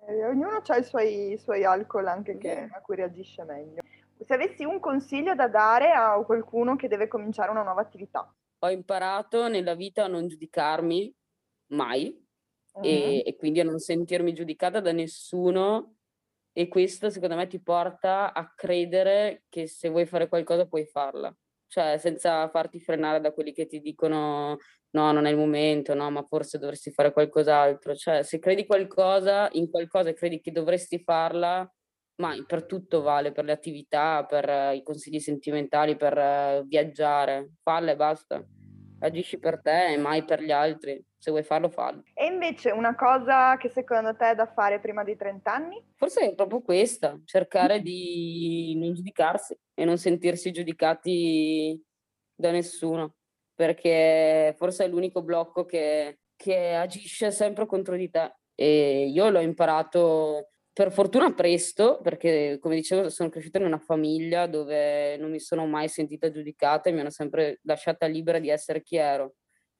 Eh, 0.08 0.26
ognuno 0.26 0.62
ha 0.66 0.76
i 0.76 0.84
suoi, 0.84 1.38
suoi 1.38 1.64
alcol 1.64 2.06
anche 2.08 2.36
che, 2.36 2.68
a 2.70 2.80
cui 2.80 2.96
reagisce 2.96 3.44
meglio. 3.44 3.82
Se 4.24 4.34
avessi 4.34 4.64
un 4.64 4.80
consiglio 4.80 5.34
da 5.34 5.48
dare 5.48 5.92
a 5.92 6.14
qualcuno 6.24 6.76
che 6.76 6.88
deve 6.88 7.08
cominciare 7.08 7.50
una 7.50 7.62
nuova 7.62 7.80
attività. 7.80 8.32
Ho 8.64 8.70
imparato 8.70 9.48
nella 9.48 9.74
vita 9.74 10.04
a 10.04 10.08
non 10.08 10.28
giudicarmi 10.28 11.12
mai 11.72 12.16
Mhm. 12.76 13.18
e, 13.18 13.24
e 13.26 13.36
quindi 13.36 13.60
a 13.60 13.64
non 13.64 13.78
sentirmi 13.78 14.32
giudicata 14.32 14.80
da 14.80 14.92
nessuno 14.92 15.96
e 16.52 16.68
questo 16.68 17.10
secondo 17.10 17.34
me 17.36 17.46
ti 17.48 17.60
porta 17.62 18.32
a 18.32 18.52
credere 18.54 19.44
che 19.48 19.66
se 19.66 19.88
vuoi 19.88 20.06
fare 20.06 20.28
qualcosa 20.28 20.66
puoi 20.68 20.84
farla, 20.86 21.34
cioè 21.66 21.98
senza 21.98 22.48
farti 22.50 22.78
frenare 22.80 23.20
da 23.20 23.32
quelli 23.32 23.52
che 23.52 23.66
ti 23.66 23.80
dicono 23.80 24.58
no, 24.90 25.12
non 25.12 25.24
è 25.26 25.30
il 25.30 25.36
momento, 25.36 25.94
no, 25.94 26.10
ma 26.10 26.22
forse 26.24 26.58
dovresti 26.58 26.90
fare 26.92 27.12
qualcos'altro, 27.12 27.94
cioè 27.96 28.22
se 28.22 28.38
credi 28.38 28.66
qualcosa 28.66 29.48
in 29.52 29.70
qualcosa 29.70 30.10
e 30.10 30.14
credi 30.14 30.40
che 30.40 30.52
dovresti 30.52 30.98
farla, 31.02 31.68
ma 32.16 32.34
per 32.46 32.66
tutto 32.66 33.02
vale, 33.02 33.32
per 33.32 33.44
le 33.44 33.52
attività, 33.52 34.24
per 34.24 34.48
eh, 34.48 34.76
i 34.76 34.82
consigli 34.82 35.18
sentimentali, 35.18 35.96
per 35.96 36.16
eh, 36.16 36.62
viaggiare, 36.66 37.52
falla 37.62 37.92
e 37.92 37.96
basta. 37.96 38.44
Agisci 39.00 39.38
per 39.38 39.60
te 39.60 39.92
e 39.92 39.96
mai 39.96 40.24
per 40.24 40.40
gli 40.42 40.52
altri. 40.52 41.04
Se 41.18 41.30
vuoi 41.30 41.42
farlo, 41.42 41.68
fallo. 41.68 42.02
E 42.14 42.26
invece 42.26 42.70
una 42.70 42.94
cosa 42.94 43.56
che 43.56 43.68
secondo 43.68 44.14
te 44.14 44.30
è 44.30 44.34
da 44.34 44.46
fare 44.46 44.80
prima 44.80 45.02
di 45.02 45.16
30 45.16 45.52
anni? 45.52 45.84
Forse 45.96 46.20
è 46.20 46.34
proprio 46.34 46.62
questa, 46.62 47.20
cercare 47.24 47.80
di 47.80 48.74
non 48.76 48.92
giudicarsi 48.92 49.58
e 49.74 49.84
non 49.84 49.98
sentirsi 49.98 50.52
giudicati 50.52 51.80
da 52.34 52.50
nessuno, 52.50 53.14
perché 53.54 54.54
forse 54.56 54.84
è 54.84 54.88
l'unico 54.88 55.22
blocco 55.22 55.64
che, 55.64 56.20
che 56.36 56.74
agisce 56.74 57.30
sempre 57.30 57.66
contro 57.66 57.96
di 57.96 58.10
te. 58.10 58.36
E 58.54 59.06
io 59.06 59.30
l'ho 59.30 59.40
imparato 59.40 60.51
per 60.72 60.90
fortuna 60.90 61.32
presto, 61.34 62.00
perché 62.02 62.58
come 62.60 62.76
dicevo 62.76 63.10
sono 63.10 63.28
cresciuta 63.28 63.58
in 63.58 63.66
una 63.66 63.78
famiglia 63.78 64.46
dove 64.46 65.16
non 65.18 65.30
mi 65.30 65.38
sono 65.40 65.66
mai 65.66 65.88
sentita 65.88 66.30
giudicata 66.30 66.88
e 66.88 66.92
mi 66.92 67.00
hanno 67.00 67.10
sempre 67.10 67.60
lasciata 67.64 68.06
libera 68.06 68.38
di 68.38 68.48
essere 68.48 68.82
chi 68.82 68.96
ero. 68.96 69.34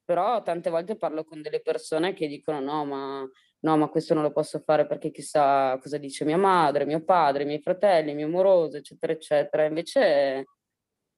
Però 0.05 0.41
tante 0.43 0.69
volte 0.69 0.95
parlo 0.97 1.23
con 1.23 1.41
delle 1.41 1.61
persone 1.61 2.13
che 2.13 2.27
dicono 2.27 2.59
no, 2.59 2.85
ma 2.85 3.27
no, 3.59 3.77
ma 3.77 3.87
questo 3.87 4.13
non 4.13 4.23
lo 4.23 4.31
posso 4.31 4.59
fare 4.59 4.85
perché 4.85 5.11
chissà 5.11 5.77
cosa 5.81 5.97
dice 5.97 6.25
mia 6.25 6.37
madre, 6.37 6.85
mio 6.85 7.03
padre, 7.03 7.43
i 7.43 7.45
miei 7.45 7.61
fratelli, 7.61 8.11
il 8.11 8.17
mio 8.17 8.27
amoroso, 8.27 8.77
eccetera, 8.77 9.13
eccetera. 9.13 9.65
Invece 9.65 10.45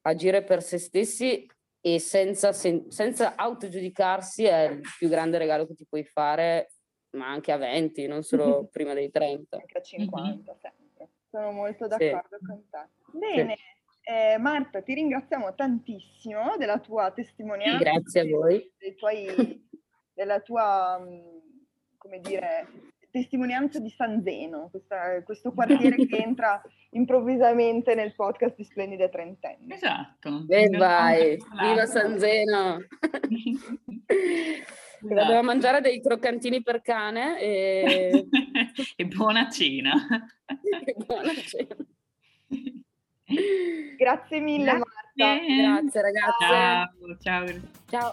agire 0.02 0.42
per 0.44 0.62
se 0.62 0.78
stessi 0.78 1.46
e 1.80 1.98
senza, 1.98 2.52
sen- 2.52 2.90
senza 2.90 3.36
autogiudicarsi 3.36 4.44
è 4.44 4.70
il 4.70 4.80
più 4.98 5.08
grande 5.08 5.38
regalo 5.38 5.66
che 5.66 5.74
ti 5.74 5.86
puoi 5.86 6.04
fare, 6.04 6.75
ma 7.16 7.28
anche 7.28 7.50
a 7.52 7.56
20, 7.56 8.06
non 8.06 8.22
solo 8.62 8.68
prima 8.70 8.94
dei 8.94 9.10
30. 9.10 9.56
Anche 9.56 9.78
a 9.78 9.82
50 9.82 10.54
sempre. 10.60 11.08
Sono 11.30 11.50
molto 11.52 11.90
Sì. 11.90 11.96
d'accordo 12.10 12.38
con 12.46 12.64
te. 12.70 12.88
Bene, 13.18 13.56
eh, 14.02 14.38
Marta, 14.38 14.80
ti 14.82 14.94
ringraziamo 14.94 15.54
tantissimo 15.54 16.56
della 16.56 16.78
tua 16.78 17.10
testimonianza. 17.10 17.78
Grazie 17.82 18.20
a 18.20 18.24
voi. 18.24 18.72
dei 18.78 18.94
tuoi, 18.94 19.68
della 20.14 20.40
tua, 20.40 20.98
mh, 20.98 21.42
come 21.98 22.20
dire, 22.20 22.66
testimonianza 23.10 23.80
di 23.80 23.88
San 23.90 24.22
Zeno, 24.22 24.68
questa- 24.70 25.22
questo 25.24 25.52
quartiere 25.52 25.96
che 26.06 26.16
entra 26.22 26.62
improvvisamente 26.90 27.94
nel 27.94 28.14
podcast 28.14 28.54
di 28.56 28.64
Splendide 28.64 29.08
Trentenni. 29.08 29.72
Esatto. 29.72 30.44
E 30.48 30.68
vai, 30.68 31.32
Esatto. 31.34 31.66
viva 31.66 31.86
San 31.86 32.18
Zeno! 32.18 32.78
Vado 35.00 35.38
a 35.38 35.42
mangiare 35.42 35.80
dei 35.80 36.00
croccantini 36.00 36.62
per 36.62 36.80
cane 36.82 37.38
e, 37.40 38.26
e 38.96 39.04
buona 39.06 39.48
cena. 39.50 39.92
e 40.84 40.94
buona 41.04 41.32
cena. 41.34 41.76
Grazie 43.96 44.40
mille 44.40 44.64
Grazie. 44.64 44.78
Marta. 44.78 45.80
Grazie 45.80 46.02
ragazze. 46.02 46.46
Ciao, 46.46 47.16
ciao. 47.20 48.12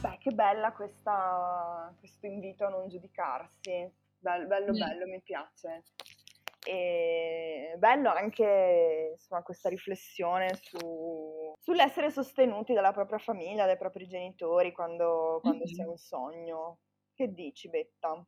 Beh, 0.00 0.18
che 0.20 0.30
bella 0.30 0.72
questa, 0.72 1.92
questo 1.98 2.26
invito 2.26 2.64
a 2.66 2.68
non 2.70 2.88
giudicarsi. 2.88 3.90
Bello, 4.20 4.46
bello, 4.46 4.72
Mm. 4.72 4.78
bello, 4.78 5.06
mi 5.06 5.20
piace. 5.22 5.82
E 6.68 7.74
bello 7.78 8.10
anche 8.10 9.12
insomma, 9.12 9.42
questa 9.42 9.70
riflessione 9.70 10.54
su- 10.60 11.54
sull'essere 11.58 12.10
sostenuti 12.10 12.74
dalla 12.74 12.92
propria 12.92 13.18
famiglia, 13.18 13.64
dai 13.64 13.78
propri 13.78 14.06
genitori 14.06 14.72
quando, 14.72 15.38
quando 15.40 15.66
si 15.66 15.80
ha 15.80 15.88
un 15.88 15.96
sogno. 15.96 16.80
Che 17.14 17.32
dici, 17.32 17.70
Betta? 17.70 18.22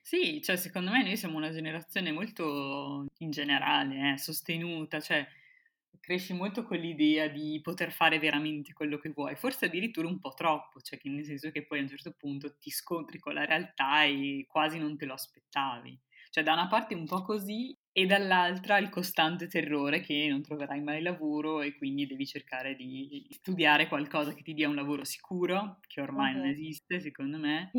Sì, 0.00 0.40
cioè 0.42 0.56
secondo 0.56 0.92
me 0.92 1.02
noi 1.02 1.16
siamo 1.16 1.38
una 1.38 1.50
generazione 1.50 2.12
molto 2.12 3.06
in 3.18 3.30
generale, 3.30 4.12
eh, 4.12 4.18
sostenuta, 4.18 5.00
cioè 5.00 5.26
cresci 5.98 6.34
molto 6.34 6.62
con 6.64 6.76
l'idea 6.78 7.26
di 7.26 7.58
poter 7.62 7.90
fare 7.90 8.18
veramente 8.20 8.72
quello 8.72 8.98
che 8.98 9.10
vuoi, 9.10 9.34
forse 9.34 9.66
addirittura 9.66 10.06
un 10.06 10.20
po' 10.20 10.34
troppo, 10.34 10.80
cioè 10.80 10.98
che 10.98 11.08
nel 11.08 11.24
senso 11.24 11.50
che 11.50 11.66
poi 11.66 11.78
a 11.80 11.82
un 11.82 11.88
certo 11.88 12.12
punto 12.12 12.56
ti 12.58 12.70
scontri 12.70 13.18
con 13.18 13.34
la 13.34 13.44
realtà 13.44 14.04
e 14.04 14.44
quasi 14.48 14.78
non 14.78 14.96
te 14.96 15.04
lo 15.06 15.14
aspettavi. 15.14 15.98
Cioè 16.34 16.42
da 16.42 16.54
una 16.54 16.66
parte 16.66 16.94
un 16.94 17.04
po' 17.06 17.20
così 17.22 17.76
e 17.92 18.06
dall'altra 18.06 18.78
il 18.78 18.88
costante 18.88 19.48
terrore 19.48 20.00
che 20.00 20.26
non 20.30 20.40
troverai 20.42 20.80
mai 20.80 21.02
lavoro 21.02 21.60
e 21.60 21.74
quindi 21.76 22.06
devi 22.06 22.24
cercare 22.26 22.74
di 22.74 23.26
studiare 23.30 23.86
qualcosa 23.86 24.32
che 24.32 24.40
ti 24.42 24.54
dia 24.54 24.66
un 24.68 24.74
lavoro 24.74 25.04
sicuro, 25.04 25.78
che 25.86 26.00
ormai 26.00 26.34
non 26.34 26.46
Mhm. 26.46 26.46
esiste 26.46 27.00
secondo 27.00 27.36
me. 27.38 27.76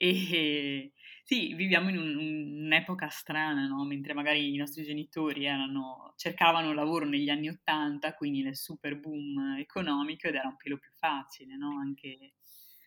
E 0.00 0.92
sì, 1.24 1.54
viviamo 1.54 1.88
in 1.88 1.98
un- 1.98 2.64
un'epoca 2.66 3.08
strana, 3.08 3.66
no? 3.66 3.84
Mentre 3.84 4.12
magari 4.14 4.52
i 4.54 4.56
nostri 4.56 4.84
genitori 4.84 5.44
erano, 5.46 6.12
cercavano 6.16 6.72
lavoro 6.72 7.04
negli 7.06 7.28
anni 7.30 7.48
Ottanta, 7.48 8.14
quindi 8.14 8.42
nel 8.42 8.56
super 8.56 8.98
boom 9.00 9.56
economico, 9.58 10.28
ed 10.28 10.34
era 10.36 10.48
un 10.48 10.56
pelo 10.56 10.78
più 10.78 10.90
facile, 10.92 11.56
no? 11.56 11.78
Anche, 11.80 12.34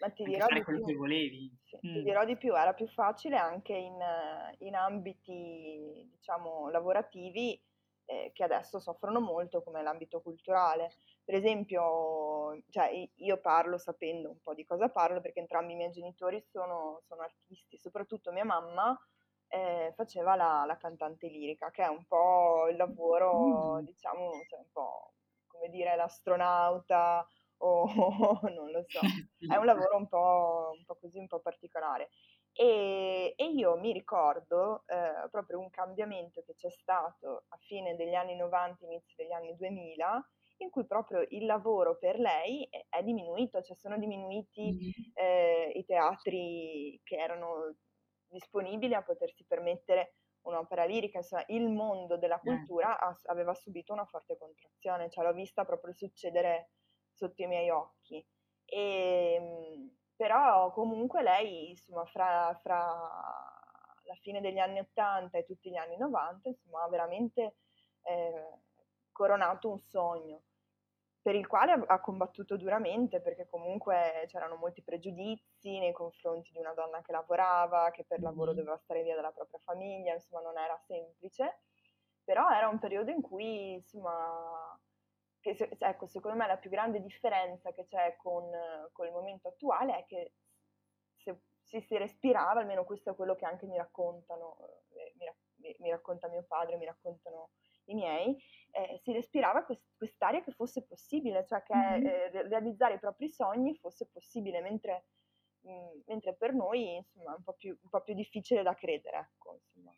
Ma 0.01 0.09
ti 0.09 0.25
dirò 0.25 0.45
fare 0.45 0.63
di 0.63 0.63
quello 0.63 0.79
che 0.81 0.93
più. 0.93 0.95
volevi. 0.95 1.51
Sì, 1.63 1.77
ti 1.91 2.01
Mm. 2.01 2.03
dirò 2.03 2.25
di 2.25 2.37
più, 2.37 2.55
era 2.55 2.73
più 2.73 2.87
facile 2.87 3.37
anche 3.37 3.73
in, 3.73 3.97
in 4.59 4.75
ambiti, 4.75 6.07
diciamo, 6.11 6.69
lavorativi 6.69 7.61
eh, 8.05 8.31
che 8.33 8.43
adesso 8.43 8.79
soffrono 8.79 9.19
molto, 9.21 9.63
come 9.63 9.81
l'ambito 9.83 10.21
culturale. 10.21 10.91
Per 11.23 11.35
esempio, 11.35 12.61
cioè, 12.69 13.09
io 13.15 13.39
parlo 13.39 13.77
sapendo 13.77 14.31
un 14.31 14.39
po' 14.41 14.53
di 14.53 14.65
cosa 14.65 14.89
parlo, 14.89 15.21
perché 15.21 15.39
entrambi 15.39 15.73
i 15.73 15.75
miei 15.75 15.91
genitori 15.91 16.41
sono, 16.41 16.99
sono 17.03 17.21
artisti, 17.21 17.77
soprattutto 17.77 18.31
mia 18.31 18.45
mamma 18.45 18.97
eh, 19.47 19.93
faceva 19.95 20.35
la, 20.35 20.63
la 20.65 20.77
cantante 20.77 21.27
lirica, 21.27 21.71
che 21.71 21.83
è 21.83 21.87
un 21.87 22.05
po' 22.05 22.67
il 22.69 22.75
lavoro, 22.77 23.79
Mm. 23.79 23.85
diciamo, 23.85 24.43
cioè 24.47 24.59
un 24.59 24.69
po' 24.71 25.13
come 25.47 25.69
dire 25.69 25.95
l'astronauta 25.95 27.25
o 27.61 27.85
non 28.53 28.71
lo 28.71 28.83
so. 28.87 28.99
È 29.53 29.55
un 29.55 29.65
lavoro 29.65 29.97
un 29.97 30.07
po', 30.07 30.71
un 30.77 30.83
po' 30.85 30.97
così, 30.99 31.17
un 31.17 31.27
po' 31.27 31.39
particolare. 31.39 32.09
E, 32.53 33.33
e 33.35 33.45
io 33.45 33.77
mi 33.77 33.93
ricordo 33.93 34.83
eh, 34.87 35.29
proprio 35.29 35.59
un 35.59 35.69
cambiamento 35.69 36.41
che 36.45 36.53
c'è 36.55 36.69
stato 36.69 37.45
a 37.47 37.57
fine 37.57 37.95
degli 37.95 38.13
anni 38.13 38.35
90, 38.35 38.85
inizio 38.85 39.15
degli 39.15 39.31
anni 39.31 39.55
2000, 39.55 40.29
in 40.57 40.69
cui 40.69 40.85
proprio 40.85 41.25
il 41.29 41.45
lavoro 41.45 41.97
per 41.97 42.19
lei 42.19 42.67
è, 42.69 42.85
è 42.89 43.03
diminuito, 43.03 43.61
cioè 43.61 43.75
sono 43.75 43.97
diminuiti 43.97 44.93
eh, 45.13 45.71
i 45.73 45.85
teatri 45.85 46.99
che 47.03 47.15
erano 47.15 47.75
disponibili 48.27 48.93
a 48.93 49.03
potersi 49.03 49.45
permettere 49.45 50.15
un'opera 50.43 50.85
lirica, 50.85 51.19
insomma 51.19 51.43
il 51.47 51.69
mondo 51.69 52.17
della 52.17 52.39
eh. 52.39 52.39
cultura 52.39 52.97
eh. 52.97 53.15
aveva 53.25 53.53
subito 53.53 53.93
una 53.93 54.05
forte 54.05 54.37
contrazione, 54.37 55.09
cioè 55.09 55.25
l'ho 55.25 55.33
vista 55.33 55.65
proprio 55.65 55.93
succedere 55.93 56.71
sotto 57.21 57.41
i 57.43 57.47
miei 57.47 57.69
occhi. 57.69 58.25
E, 58.65 59.33
ehm, 59.35 59.95
però 60.15 60.71
comunque 60.71 61.21
lei, 61.23 61.69
insomma, 61.71 62.05
fra, 62.05 62.57
fra 62.61 62.85
la 64.03 64.15
fine 64.21 64.41
degli 64.41 64.59
anni 64.59 64.79
80 64.79 65.37
e 65.37 65.45
tutti 65.45 65.69
gli 65.69 65.77
anni 65.77 65.97
90, 65.97 66.49
insomma, 66.49 66.83
ha 66.83 66.89
veramente 66.89 67.55
eh, 68.03 68.59
coronato 69.11 69.69
un 69.69 69.79
sogno 69.79 70.41
per 71.21 71.35
il 71.35 71.45
quale 71.45 71.73
ha 71.85 71.99
combattuto 71.99 72.57
duramente 72.57 73.21
perché 73.21 73.47
comunque 73.47 74.25
c'erano 74.27 74.55
molti 74.55 74.81
pregiudizi 74.81 75.77
nei 75.77 75.91
confronti 75.91 76.51
di 76.51 76.57
una 76.57 76.73
donna 76.73 77.01
che 77.01 77.11
lavorava, 77.11 77.91
che 77.91 78.03
per 78.05 78.21
lavoro 78.21 78.53
doveva 78.53 78.77
stare 78.77 79.03
via 79.03 79.15
dalla 79.15 79.31
propria 79.31 79.59
famiglia, 79.59 80.13
insomma 80.13 80.41
non 80.41 80.57
era 80.57 80.75
semplice, 80.87 81.59
però 82.23 82.49
era 82.49 82.67
un 82.69 82.79
periodo 82.79 83.11
in 83.11 83.21
cui, 83.21 83.73
insomma, 83.73 84.79
che, 85.41 85.57
ecco, 85.77 86.07
secondo 86.07 86.37
me 86.37 86.47
la 86.47 86.57
più 86.57 86.69
grande 86.69 87.01
differenza 87.01 87.71
che 87.73 87.85
c'è 87.85 88.15
con, 88.17 88.49
con 88.91 89.07
il 89.07 89.11
momento 89.11 89.49
attuale 89.49 89.97
è 89.97 90.05
che 90.05 90.33
se, 91.17 91.41
se, 91.63 91.81
si 91.81 91.97
respirava, 91.97 92.61
almeno 92.61 92.85
questo 92.85 93.11
è 93.11 93.15
quello 93.15 93.35
che 93.35 93.45
anche 93.45 93.65
mi 93.65 93.75
raccontano, 93.75 94.57
eh, 94.93 95.13
mi, 95.17 95.75
mi 95.79 95.89
racconta 95.89 96.29
mio 96.29 96.45
padre, 96.47 96.77
mi 96.77 96.85
raccontano 96.85 97.49
i 97.85 97.95
miei, 97.95 98.37
eh, 98.71 98.99
si 99.03 99.11
respirava 99.11 99.63
quest- 99.63 99.95
quest'aria 99.97 100.41
che 100.41 100.51
fosse 100.51 100.85
possibile, 100.85 101.45
cioè 101.45 101.63
che 101.63 101.75
mm-hmm. 101.75 102.05
eh, 102.05 102.47
realizzare 102.47 102.95
i 102.95 102.99
propri 102.99 103.27
sogni 103.29 103.75
fosse 103.75 104.07
possibile, 104.11 104.61
mentre, 104.61 105.05
mh, 105.61 105.71
mm, 105.71 105.99
mentre 106.05 106.35
per 106.35 106.53
noi 106.53 106.95
insomma 106.95 107.33
è 107.33 107.37
un 107.37 107.43
po' 107.43 107.53
più, 107.53 107.77
un 107.81 107.89
po 107.89 108.01
più 108.01 108.13
difficile 108.13 108.63
da 108.63 108.73
credere. 108.75 109.17
Ecco, 109.17 109.59
insomma, 109.63 109.91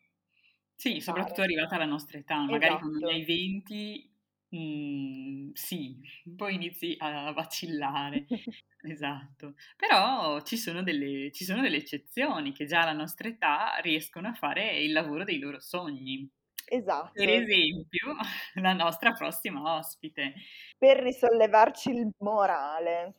sì, 0.76 1.00
soprattutto 1.00 1.42
arrivata 1.42 1.76
alla 1.76 1.84
nostra 1.84 2.18
età, 2.18 2.40
magari 2.40 2.74
esatto. 2.74 2.88
quando 2.88 3.08
hai 3.08 3.24
20 3.24 4.13
Mhmm, 4.54 5.50
sì, 5.52 5.98
poi 6.36 6.54
inizi 6.54 6.94
a 6.98 7.32
vacillare, 7.32 8.26
esatto. 8.86 9.54
Però 9.76 10.40
ci 10.42 10.56
sono 10.56 10.82
delle 10.84 11.32
ci 11.32 11.44
sono 11.44 11.60
delle 11.60 11.78
eccezioni 11.78 12.52
che 12.52 12.64
già 12.64 12.82
alla 12.82 12.92
nostra 12.92 13.28
età 13.28 13.76
riescono 13.82 14.28
a 14.28 14.34
fare 14.34 14.78
il 14.78 14.92
lavoro 14.92 15.24
dei 15.24 15.40
loro 15.40 15.58
sogni. 15.60 16.30
Esatto. 16.66 17.10
Per 17.12 17.28
esempio, 17.28 18.14
la 18.62 18.72
nostra 18.74 19.12
prossima 19.12 19.74
ospite. 19.76 20.34
Per 20.78 20.98
risollevarci 20.98 21.90
il 21.90 22.10
morale. 22.18 23.14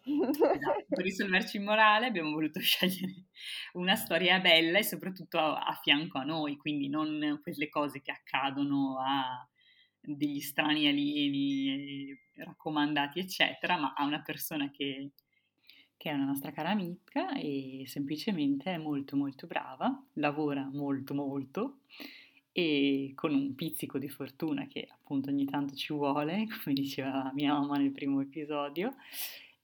Esatto, 0.47 0.85
per 0.87 1.03
risollevarci 1.03 1.57
il 1.57 1.63
morale 1.63 2.05
abbiamo 2.05 2.31
voluto 2.31 2.61
scegliere 2.61 3.25
una 3.73 3.95
storia 3.95 4.39
bella 4.39 4.79
e 4.79 4.83
soprattutto 4.83 5.37
a 5.37 5.65
a 5.65 5.73
fianco 5.81 6.17
a 6.17 6.23
noi, 6.23 6.55
quindi 6.55 6.87
non 6.87 7.39
quelle 7.41 7.67
cose 7.67 8.01
che 8.01 8.11
accadono 8.11 8.99
a 8.99 9.47
degli 10.05 10.39
strani 10.39 10.87
alieni 10.87 12.17
raccomandati, 12.35 13.19
eccetera, 13.19 13.77
ma 13.77 13.93
a 13.95 14.05
una 14.05 14.21
persona 14.21 14.69
che, 14.69 15.11
che 15.97 16.09
è 16.09 16.13
una 16.13 16.25
nostra 16.25 16.51
cara 16.51 16.69
amica 16.69 17.33
e 17.33 17.83
semplicemente 17.87 18.73
è 18.73 18.77
molto 18.77 19.15
molto 19.15 19.47
brava, 19.47 20.03
lavora 20.13 20.69
molto 20.71 21.13
molto 21.13 21.79
e 22.51 23.11
con 23.15 23.33
un 23.33 23.53
pizzico 23.53 23.97
di 23.97 24.07
fortuna 24.07 24.65
che 24.67 24.87
appunto 24.89 25.29
ogni 25.29 25.43
tanto 25.43 25.75
ci 25.75 25.91
vuole, 25.91 26.47
come 26.63 26.73
diceva 26.73 27.29
mia 27.33 27.51
mamma 27.53 27.77
nel 27.77 27.91
primo 27.91 28.21
episodio, 28.21 28.95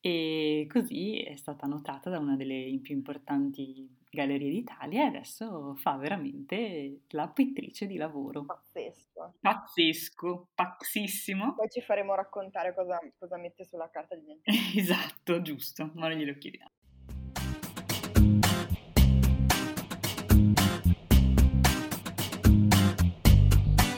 e 0.02 0.68
così 0.70 1.20
è 1.22 1.36
stata 1.36 1.68
notata 1.68 2.10
da 2.10 2.20
una 2.20 2.36
delle 2.36 2.78
più 2.82 2.96
importanti 2.96 3.88
gallerie 4.14 4.50
d'Italia 4.50 5.04
e 5.04 5.08
adesso 5.08 5.74
fa 5.76 5.96
veramente 5.96 7.04
la 7.12 7.30
pittrice 7.30 7.88
di 7.88 7.96
lavoro. 7.96 8.44
Pazzesco. 8.44 9.36
Pazzesco, 9.40 10.50
pazzissimo. 10.54 11.56
Poi 11.56 11.70
ci 11.70 11.82
faremo 11.82 12.14
raccontare 12.14 12.74
cosa, 12.76 13.00
cosa 13.18 13.38
mette 13.38 13.64
sulla 13.64 13.90
carta 13.90 14.16
di 14.16 14.24
identità. 14.24 14.52
esatto, 14.78 15.42
giusto, 15.42 15.92
ma 15.96 16.10
non 16.10 16.18
glielo 16.18 16.38
chiediamo. 16.38 16.70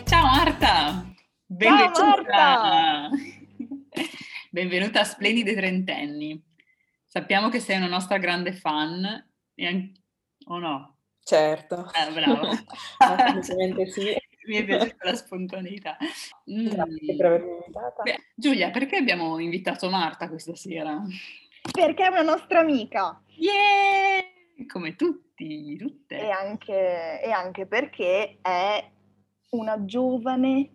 Ciao 0.06 0.26
Marta! 0.26 1.12
Benvenuta! 1.44 1.94
Ciao 1.94 2.06
Marta! 2.06 3.10
Benvenuta 4.52 5.00
a 5.00 5.04
Splendide 5.06 5.56
Trentenni. 5.56 6.40
Sappiamo 7.04 7.50
che 7.50 7.60
sei 7.60 7.78
una 7.78 7.88
nostra 7.88 8.20
grande 8.20 8.54
fan 8.54 9.32
e 9.56 9.68
an- 9.68 10.03
o 10.48 10.60
no? 10.60 10.98
Certo. 11.24 11.90
Eh, 11.94 12.12
bravo. 12.12 12.50
Assolutamente 13.00 13.88
sì. 13.88 14.16
Mi 14.46 14.58
è 14.58 14.66
piaciuta 14.66 15.10
la 15.10 15.16
spontaneità. 15.16 15.98
Grazie 16.44 17.14
mm. 17.14 17.18
per 17.18 17.26
avermi 17.26 17.52
invitata. 17.52 18.04
Beh, 18.04 18.20
Giulia, 18.36 18.72
perché 18.72 18.98
abbiamo 18.98 19.40
invitato 19.40 19.90
Marta 19.90 20.28
questa 20.28 20.54
sera? 20.56 21.02
Perché 21.72 22.04
è 22.04 22.10
una 22.10 22.24
nostra 22.24 22.60
amica. 22.60 23.22
Yeah! 23.36 24.22
Come 24.68 24.96
tutti, 24.96 25.78
tutte. 25.78 26.20
E 26.20 26.30
anche, 26.30 27.22
e 27.22 27.32
anche 27.32 27.66
perché 27.66 28.40
è 28.42 28.92
una 29.52 29.86
giovane 29.86 30.70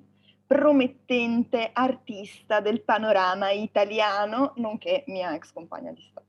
promettente 0.46 1.68
artista 1.74 2.60
del 2.60 2.82
panorama 2.82 3.50
italiano, 3.50 4.54
nonché 4.56 5.04
mia 5.08 5.34
ex 5.34 5.52
compagna 5.52 5.92
di 5.92 6.00
stanza. 6.00 6.27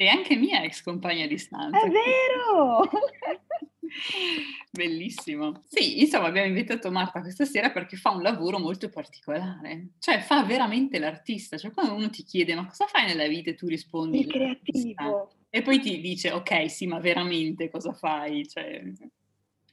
E 0.00 0.08
anche 0.08 0.34
mia 0.34 0.62
ex 0.62 0.80
compagna 0.82 1.26
di 1.26 1.36
stanza. 1.36 1.78
È 1.78 1.90
vero! 1.90 2.88
Bellissimo. 4.72 5.62
Sì, 5.68 6.00
insomma, 6.00 6.28
abbiamo 6.28 6.46
invitato 6.46 6.90
Marta 6.90 7.20
questa 7.20 7.44
sera 7.44 7.70
perché 7.70 7.98
fa 7.98 8.08
un 8.08 8.22
lavoro 8.22 8.58
molto 8.58 8.88
particolare. 8.88 9.88
Cioè, 9.98 10.20
fa 10.20 10.42
veramente 10.44 10.98
l'artista. 10.98 11.58
Cioè, 11.58 11.70
quando 11.72 11.92
uno 11.92 12.08
ti 12.08 12.22
chiede 12.22 12.54
ma 12.54 12.66
cosa 12.66 12.86
fai 12.86 13.08
nella 13.08 13.26
vita 13.26 13.50
e 13.50 13.54
tu 13.56 13.66
rispondi... 13.66 14.20
Il 14.20 14.26
creativo. 14.28 15.34
E 15.50 15.60
poi 15.60 15.80
ti 15.80 16.00
dice, 16.00 16.30
ok, 16.30 16.70
sì, 16.70 16.86
ma 16.86 16.98
veramente 16.98 17.68
cosa 17.68 17.92
fai? 17.92 18.48
Cioè, 18.48 18.82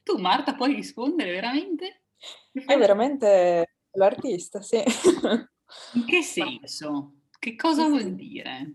tu, 0.04 0.18
Marta, 0.18 0.56
puoi 0.56 0.74
rispondere 0.74 1.32
veramente? 1.32 2.02
È 2.52 2.76
veramente 2.76 3.78
L'artista, 3.92 4.62
sì. 4.62 4.84
In 5.94 6.06
che 6.06 6.22
senso? 6.22 7.14
Che 7.40 7.56
cosa 7.56 7.88
vuol 7.88 8.14
dire? 8.14 8.74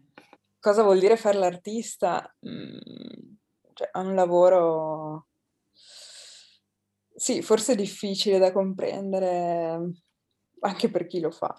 Cosa 0.63 0.85
vuol 0.85 1.01
dire 1.01 1.17
fare 1.17 1.39
l'artista? 1.39 2.37
Mm, 2.47 2.79
cioè, 3.75 3.91
è 3.91 3.99
un 3.99 4.15
lavoro, 4.15 5.27
sì, 7.17 7.43
forse 7.43 7.75
difficile 7.75 8.39
da 8.39 8.53
comprendere 8.53 9.91
anche 10.61 10.89
per 10.89 11.09
chi 11.09 11.19
lo 11.19 11.33
fa. 11.33 11.53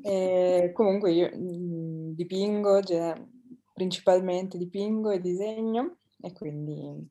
E 0.00 0.70
comunque 0.72 1.10
io 1.10 1.28
mm, 1.34 2.12
dipingo, 2.12 2.78
principalmente 3.74 4.58
dipingo 4.58 5.10
e 5.10 5.18
disegno 5.18 5.96
e 6.20 6.32
quindi 6.32 7.10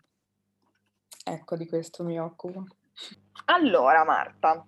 ecco 1.26 1.58
di 1.58 1.68
questo 1.68 2.06
mi 2.06 2.18
occupo. 2.18 2.64
Allora 3.48 4.06
Marta, 4.06 4.66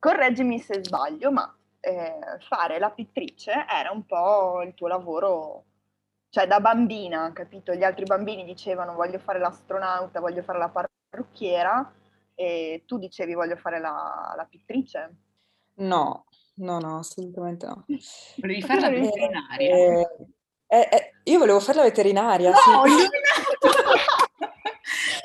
correggimi 0.00 0.58
se 0.58 0.82
sbaglio, 0.82 1.30
ma 1.30 1.56
eh, 1.84 2.38
fare 2.48 2.78
la 2.78 2.90
pittrice 2.90 3.66
era 3.68 3.90
un 3.90 4.06
po' 4.06 4.62
il 4.62 4.74
tuo 4.74 4.88
lavoro, 4.88 5.64
cioè 6.30 6.46
da 6.46 6.60
bambina, 6.60 7.32
capito? 7.32 7.74
Gli 7.74 7.84
altri 7.84 8.04
bambini 8.04 8.44
dicevano 8.44 8.94
voglio 8.94 9.18
fare 9.18 9.38
l'astronauta, 9.38 10.20
voglio 10.20 10.42
fare 10.42 10.58
la 10.58 10.70
parrucchiera 10.70 11.92
e 12.34 12.82
tu 12.86 12.98
dicevi 12.98 13.34
voglio 13.34 13.56
fare 13.56 13.78
la, 13.78 14.32
la 14.36 14.46
pittrice? 14.48 15.14
No, 15.76 16.26
no, 16.54 16.78
no, 16.78 16.98
assolutamente 16.98 17.66
no. 17.66 17.84
Volevi 18.36 18.62
fare 18.62 18.80
la 18.80 18.88
veterinaria? 18.88 19.76
Eh, 19.76 20.08
eh, 20.66 20.88
eh, 20.90 21.12
io 21.24 21.38
volevo 21.38 21.60
fare 21.60 21.78
la 21.78 21.84
veterinaria, 21.84 22.50
no, 22.50 22.56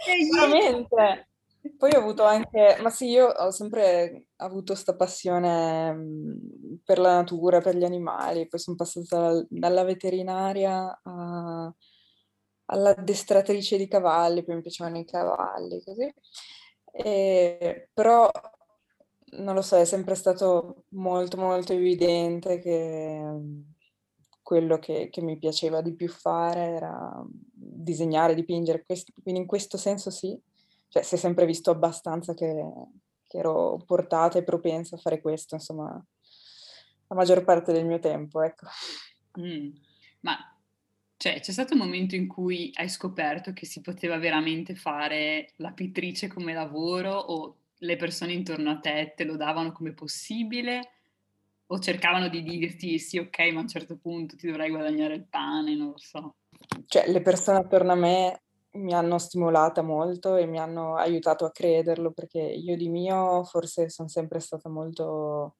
sì. 0.03 0.26
Veramente. 0.36 1.28
Poi 1.78 1.91
ho 1.93 1.99
avuto 1.99 2.24
anche, 2.24 2.78
ma 2.82 2.89
sì, 2.89 3.07
io 3.10 3.28
ho 3.28 3.51
sempre 3.51 4.28
avuto 4.38 4.72
questa 4.74 4.95
passione 4.95 5.91
mhmm, 5.93 6.80
per 6.86 6.99
la 6.99 7.16
natura, 7.16 7.60
per 7.60 7.76
gli 7.76 7.84
animali, 7.84 8.47
poi 8.47 8.60
sono 8.60 8.78
passata 8.78 9.45
dalla 9.49 9.84
veterinaria 9.84 10.99
a, 11.03 11.74
all'addestratrice 12.66 13.78
di 13.78 13.88
cavalli, 13.89 14.43
poi 14.43 14.55
mi 14.55 14.62
piacevano 14.62 14.99
i 14.99 15.05
cavalli, 15.05 15.82
così. 15.84 16.10
E, 16.91 17.89
però, 17.93 18.30
non 19.38 19.53
lo 19.55 19.62
so, 19.62 19.76
è 19.78 19.86
sempre 19.86 20.16
stato 20.16 20.84
molto, 20.89 21.38
molto 21.38 21.74
evidente 21.74 22.60
che 22.60 23.22
quello 24.41 24.80
che, 24.80 25.10
che 25.12 25.22
mi 25.22 25.38
piaceva 25.38 25.82
di 25.82 25.93
più 25.93 26.07
fare 26.10 26.62
era 26.76 27.24
disegnare, 27.53 28.34
dipingere, 28.34 28.86
quindi 29.22 29.41
in 29.41 29.45
questo 29.47 29.78
senso 29.78 30.10
sì 30.10 30.39
cioè 30.89 31.03
si 31.03 31.15
è 31.15 31.17
sempre 31.17 31.45
visto 31.45 31.71
abbastanza 31.71 32.33
che, 32.33 32.65
che 33.27 33.37
ero 33.37 33.81
portata 33.85 34.37
e 34.37 34.43
propensa 34.43 34.95
a 34.95 34.99
fare 34.99 35.21
questo, 35.21 35.55
insomma. 35.55 36.03
la 37.07 37.15
maggior 37.15 37.43
parte 37.43 37.71
del 37.71 37.85
mio 37.85 37.99
tempo, 37.99 38.41
ecco. 38.41 38.67
Mm. 39.39 39.69
Ma 40.21 40.35
cioè, 41.15 41.39
c'è 41.41 41.51
stato 41.51 41.73
un 41.73 41.79
momento 41.79 42.15
in 42.15 42.27
cui 42.27 42.71
hai 42.75 42.89
scoperto 42.89 43.51
che 43.51 43.65
si 43.65 43.81
poteva 43.81 44.17
veramente 44.17 44.73
fare 44.73 45.51
la 45.57 45.71
pittrice 45.71 46.27
come 46.27 46.53
lavoro 46.53 47.13
o 47.13 47.55
le 47.79 47.95
persone 47.97 48.33
intorno 48.33 48.71
a 48.71 48.79
te 48.79 49.13
te 49.15 49.23
lo 49.25 49.35
davano 49.35 49.71
come 49.71 49.91
possibile 49.91 50.93
o 51.67 51.79
cercavano 51.79 52.29
di 52.29 52.41
dirti 52.41 52.97
sì, 52.99 53.17
ok, 53.17 53.37
ma 53.51 53.59
a 53.59 53.63
un 53.63 53.67
certo 53.67 53.97
punto 53.97 54.35
ti 54.35 54.47
dovrai 54.47 54.69
guadagnare 54.69 55.15
il 55.15 55.25
pane, 55.29 55.75
non 55.75 55.89
lo 55.89 55.97
so. 55.97 56.35
Cioè, 56.85 57.11
le 57.11 57.21
persone 57.21 57.59
attorno 57.59 57.91
a 57.91 57.95
me 57.95 58.41
mi 58.72 58.93
hanno 58.93 59.17
stimolata 59.17 59.82
molto 59.82 60.36
e 60.36 60.45
mi 60.45 60.59
hanno 60.59 60.95
aiutato 60.95 61.45
a 61.45 61.51
crederlo 61.51 62.11
perché 62.11 62.39
io 62.39 62.76
di 62.76 62.89
mio 62.89 63.43
forse 63.43 63.89
sono 63.89 64.07
sempre 64.07 64.39
stata 64.39 64.70
molto 64.70 65.55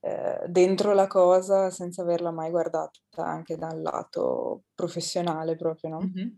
eh, 0.00 0.44
dentro 0.46 0.92
la 0.92 1.06
cosa 1.06 1.70
senza 1.70 2.02
averla 2.02 2.30
mai 2.30 2.50
guardata 2.50 2.98
anche 3.16 3.56
dal 3.56 3.80
lato 3.80 4.64
professionale 4.74 5.56
proprio, 5.56 5.90
no? 5.90 6.00
Mm-hmm. 6.00 6.28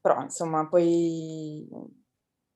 Però 0.00 0.22
insomma 0.22 0.66
poi 0.68 1.66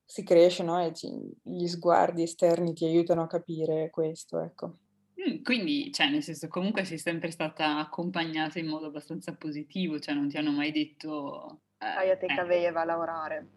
si 0.04 0.24
cresce, 0.24 0.62
no? 0.62 0.84
E 0.84 0.92
ci, 0.92 1.08
gli 1.42 1.66
sguardi 1.66 2.22
esterni 2.22 2.74
ti 2.74 2.84
aiutano 2.84 3.22
a 3.22 3.26
capire 3.26 3.88
questo, 3.90 4.40
ecco. 4.40 4.78
Mm, 5.18 5.42
quindi, 5.42 5.90
cioè, 5.92 6.10
nel 6.10 6.22
senso, 6.22 6.48
comunque 6.48 6.84
sei 6.84 6.98
sempre 6.98 7.30
stata 7.30 7.78
accompagnata 7.78 8.58
in 8.58 8.66
modo 8.66 8.86
abbastanza 8.86 9.34
positivo, 9.34 9.98
cioè 9.98 10.14
non 10.14 10.28
ti 10.28 10.36
hanno 10.36 10.52
mai 10.52 10.70
detto... 10.70 11.62
Eh, 11.82 12.10
a 12.10 12.16
te 12.16 12.26
che 12.26 12.40
avevi 12.40 12.66
a 12.66 12.84
lavorare. 12.84 13.48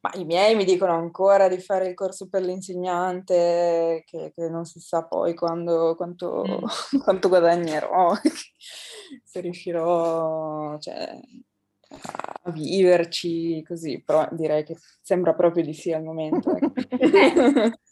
Ma 0.00 0.10
i 0.14 0.24
miei 0.24 0.54
mi 0.54 0.64
dicono 0.64 0.92
ancora 0.92 1.48
di 1.48 1.58
fare 1.58 1.88
il 1.88 1.94
corso 1.94 2.28
per 2.28 2.42
l'insegnante, 2.42 4.02
che, 4.06 4.32
che 4.34 4.48
non 4.50 4.66
si 4.66 4.78
sa 4.78 5.04
poi 5.04 5.34
quando, 5.34 5.94
quanto, 5.96 6.44
mm. 6.46 6.64
quanto 7.02 7.28
guadagnerò, 7.28 8.12
se 9.24 9.40
riuscirò 9.40 10.78
cioè, 10.78 11.18
a 12.42 12.50
viverci 12.50 13.62
così, 13.62 14.02
però 14.02 14.28
direi 14.32 14.64
che 14.64 14.76
sembra 15.00 15.32
proprio 15.32 15.64
di 15.64 15.72
sì 15.72 15.92
al 15.92 16.02
momento. 16.02 16.54
Ecco. 16.54 17.78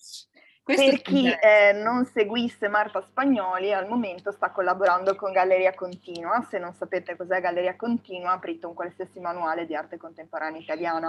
per 0.77 1.03
chi 1.03 1.29
eh, 1.29 1.73
non 1.73 2.05
seguisse 2.05 2.69
Marta 2.69 3.01
Spagnoli, 3.01 3.73
al 3.73 3.89
momento 3.89 4.31
sta 4.33 4.51
collaborando 4.51 5.15
con 5.15 5.33
Galleria 5.33 5.75
Continua. 5.75 6.47
Se 6.49 6.59
non 6.59 6.75
sapete 6.75 7.17
cos'è 7.17 7.41
Galleria 7.41 7.77
Continua, 7.77 8.33
aprite 8.33 8.67
un 8.67 8.75
qualsiasi 8.75 9.21
manuale 9.21 9.67
di 9.67 9.75
arte 9.75 9.97
contemporanea 9.97 10.61
italiana. 10.61 11.09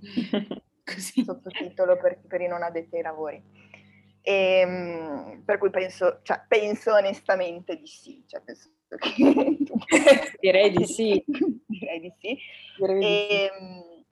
Così. 0.88 1.22
sottotitolo 1.22 1.98
per, 1.98 2.18
per, 2.26 2.40
i 2.40 2.46
non 2.46 2.62
addetti 2.62 2.96
ai 2.96 3.02
lavori. 3.02 3.42
E, 4.22 4.60
ehm, 4.60 5.42
per 5.44 5.58
cui 5.58 5.68
penso, 5.68 6.20
cioè, 6.22 6.42
penso 6.48 6.94
onestamente 6.94 7.76
di 7.76 7.86
sì. 7.86 8.24
Cioè, 8.26 8.40
penso 8.40 8.70
che... 8.96 9.58
Direi 10.40 10.70
di 10.70 10.86
sì. 10.86 11.22
Direi 11.66 12.00
di 12.00 12.12
sì. 12.18 12.38
Direi 12.78 12.96
e, 12.96 13.00
di 13.00 13.06
sì. 13.06 13.34
Ehm, 13.34 14.04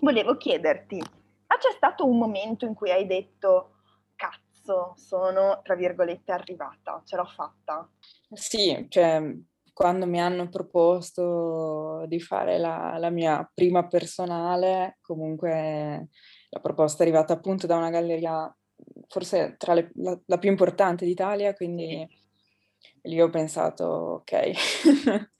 volevo 0.00 0.36
chiederti, 0.36 0.98
ma 0.98 1.56
c'è 1.58 1.70
stato 1.74 2.06
un 2.06 2.18
momento 2.18 2.66
in 2.66 2.74
cui 2.74 2.90
hai 2.90 3.06
detto 3.06 3.73
cazzo, 4.64 4.94
sono 4.96 5.60
tra 5.62 5.74
virgolette 5.74 6.32
arrivata, 6.32 7.02
ce 7.04 7.16
l'ho 7.16 7.26
fatta? 7.26 7.88
Sì, 8.32 8.86
cioè 8.88 9.22
quando 9.72 10.06
mi 10.06 10.20
hanno 10.20 10.48
proposto 10.48 12.04
di 12.06 12.20
fare 12.20 12.58
la, 12.58 12.96
la, 12.98 13.10
mia 13.10 13.48
prima 13.52 13.86
personale, 13.86 14.98
comunque 15.02 16.08
la 16.48 16.60
proposta 16.60 17.02
è 17.02 17.06
arrivata 17.06 17.34
appunto 17.34 17.66
da 17.66 17.76
una 17.76 17.90
galleria 17.90 18.56
forse 19.08 19.56
tra 19.58 19.74
le, 19.74 19.90
la, 19.94 20.18
la, 20.26 20.38
più 20.38 20.48
importante 20.50 21.04
d'Italia, 21.04 21.52
quindi 21.54 22.06
lì 23.02 23.20
ho 23.20 23.30
pensato, 23.30 23.84
ok, 23.84 24.50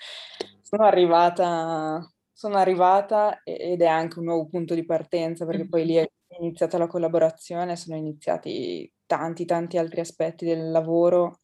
sono 0.63 0.85
arrivata, 0.85 2.01
sono 2.33 2.57
arrivata 2.57 3.41
ed 3.45 3.83
è 3.83 3.87
anche 3.87 4.19
un 4.19 4.27
nuovo 4.27 4.47
punto 4.49 4.75
di 4.75 4.85
partenza, 4.85 5.47
perché 5.47 5.69
poi 5.69 5.85
lì 5.85 5.95
è 5.95 6.09
iniziata 6.41 6.79
la 6.79 6.89
collaborazione, 6.89 7.77
sono 7.77 7.97
iniziati 7.97 8.93
tanti, 9.07 9.45
tanti 9.45 9.79
altri 9.79 10.01
aspetti 10.01 10.45
del 10.45 10.71
lavoro 10.71 11.41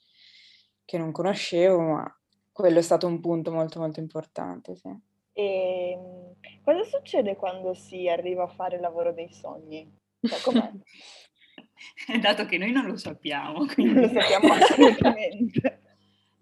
che 0.84 0.98
non 0.98 1.12
conoscevo, 1.12 1.80
ma 1.80 2.20
quello 2.52 2.78
è 2.78 2.82
stato 2.82 3.06
un 3.06 3.20
punto 3.20 3.52
molto 3.52 3.78
molto 3.78 4.00
importante, 4.00 4.76
sì. 4.76 4.88
E 5.32 5.92
ehm, 5.92 6.34
cosa 6.62 6.82
succede 6.84 7.36
quando 7.36 7.74
si 7.74 8.08
arriva 8.08 8.44
a 8.44 8.48
fare 8.48 8.76
il 8.76 8.82
lavoro 8.82 9.12
dei 9.12 9.32
sogni? 9.32 9.90
Cioè? 10.20 10.70
Dato 12.20 12.44
che 12.46 12.58
noi 12.58 12.72
non 12.72 12.86
lo 12.86 12.96
sappiamo, 12.96 13.64
quindi 13.66 13.94
non 13.94 14.02
lo 14.02 14.08
sappiamo 14.08 14.52
assolutamente. 14.52 15.82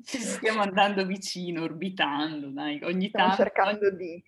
Ci 0.03 0.19
stiamo 0.19 0.63
andando 0.63 1.05
vicino, 1.05 1.63
orbitando, 1.63 2.49
dai, 2.49 2.81
ogni 2.83 3.09
stiamo 3.09 3.29
tanto. 3.29 3.43
cercando 3.43 3.91
di... 3.91 4.23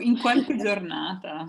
In 0.00 0.18
qualche 0.18 0.56
giornata. 0.56 1.46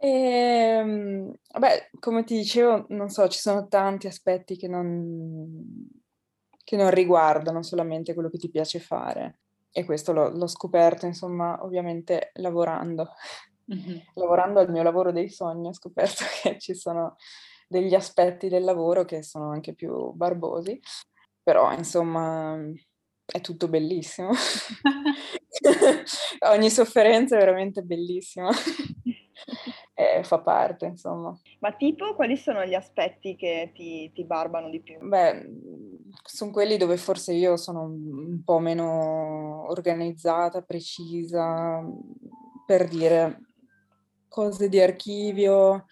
E, 0.00 0.08
ehm, 0.08 1.34
vabbè, 1.52 1.90
come 1.98 2.22
ti 2.24 2.36
dicevo, 2.36 2.86
non 2.90 3.08
so, 3.08 3.26
ci 3.28 3.38
sono 3.38 3.66
tanti 3.66 4.06
aspetti 4.06 4.56
che 4.56 4.68
non, 4.68 5.88
che 6.62 6.76
non 6.76 6.90
riguardano 6.90 7.62
solamente 7.62 8.14
quello 8.14 8.30
che 8.30 8.38
ti 8.38 8.48
piace 8.48 8.78
fare. 8.78 9.40
E 9.72 9.84
questo 9.84 10.12
l'ho, 10.12 10.30
l'ho 10.30 10.46
scoperto, 10.46 11.06
insomma, 11.06 11.62
ovviamente 11.62 12.30
lavorando. 12.34 13.10
Mm-hmm. 13.72 13.98
lavorando 14.14 14.60
al 14.60 14.70
mio 14.70 14.82
lavoro 14.82 15.12
dei 15.12 15.28
sogni 15.28 15.68
ho 15.68 15.74
scoperto 15.74 16.24
che 16.42 16.58
ci 16.58 16.74
sono 16.74 17.16
degli 17.68 17.94
aspetti 17.94 18.48
del 18.48 18.64
lavoro 18.64 19.04
che 19.04 19.22
sono 19.22 19.50
anche 19.50 19.74
più 19.74 20.12
barbosi, 20.12 20.80
però 21.42 21.70
insomma 21.72 22.58
è 23.26 23.40
tutto 23.42 23.68
bellissimo. 23.68 24.30
Ogni 26.50 26.70
sofferenza 26.70 27.36
è 27.36 27.40
veramente 27.40 27.82
bellissima 27.82 28.50
eh, 29.98 30.22
fa 30.22 30.38
parte, 30.38 30.86
insomma. 30.86 31.36
Ma 31.58 31.72
tipo, 31.72 32.14
quali 32.14 32.36
sono 32.36 32.64
gli 32.64 32.74
aspetti 32.74 33.34
che 33.34 33.72
ti, 33.74 34.12
ti 34.14 34.22
barbano 34.22 34.70
di 34.70 34.80
più? 34.80 34.96
Beh, 35.00 35.44
sono 36.22 36.52
quelli 36.52 36.76
dove 36.76 36.96
forse 36.96 37.32
io 37.32 37.56
sono 37.56 37.82
un 37.82 38.40
po' 38.44 38.60
meno 38.60 39.68
organizzata, 39.68 40.62
precisa, 40.62 41.84
per 42.64 42.86
dire 42.86 43.40
cose 44.28 44.68
di 44.68 44.80
archivio, 44.80 45.86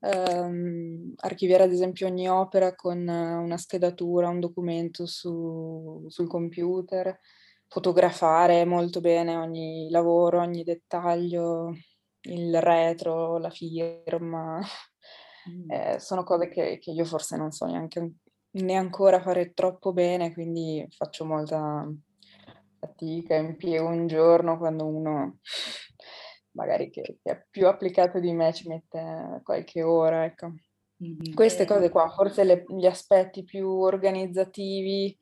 ehm, 0.00 1.14
archiviare 1.18 1.62
ad 1.62 1.72
esempio 1.72 2.08
ogni 2.08 2.28
opera 2.28 2.74
con 2.74 2.98
una 2.98 3.56
schedatura, 3.58 4.28
un 4.28 4.40
documento 4.40 5.06
su, 5.06 6.04
sul 6.08 6.26
computer, 6.26 7.16
fotografare 7.68 8.64
molto 8.64 9.00
bene 9.00 9.36
ogni 9.36 9.88
lavoro, 9.88 10.40
ogni 10.40 10.64
dettaglio, 10.64 11.72
il 12.26 12.60
retro, 12.60 13.38
la 13.38 13.50
firma, 13.50 14.60
mm. 15.50 15.70
eh, 15.70 15.98
sono 15.98 16.24
cose 16.24 16.48
che, 16.48 16.78
che, 16.78 16.90
io 16.90 17.04
forse 17.04 17.36
non 17.36 17.50
so 17.50 17.66
neanche 17.66 18.12
né 18.50 18.74
ancora 18.74 19.20
fare 19.20 19.52
troppo 19.52 19.92
bene, 19.92 20.32
quindi 20.32 20.86
faccio 20.90 21.24
molta 21.24 21.86
fatica, 22.78 23.34
impiego 23.34 23.86
un 23.88 24.06
giorno 24.06 24.58
quando 24.58 24.86
uno 24.86 25.38
magari 26.52 26.90
che, 26.90 27.18
che, 27.22 27.30
è 27.30 27.46
più 27.48 27.66
applicato 27.66 28.18
di 28.18 28.32
me 28.32 28.52
ci 28.52 28.66
mette 28.66 29.40
qualche 29.44 29.82
ora, 29.82 30.24
ecco. 30.24 30.54
Mm-hmm. 31.02 31.34
Queste 31.34 31.66
cose 31.66 31.90
qua, 31.90 32.08
forse 32.08 32.42
le, 32.42 32.64
gli 32.68 32.86
aspetti 32.86 33.44
più 33.44 33.68
organizzativi 33.68 35.16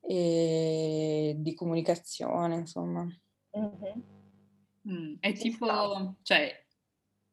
e 0.00 1.34
di 1.36 1.54
comunicazione, 1.54 2.56
insomma. 2.56 3.06
Mm-hmm. 3.56 4.15
Mm, 4.88 5.14
è 5.20 5.32
tipo, 5.32 6.16
cioè, 6.22 6.64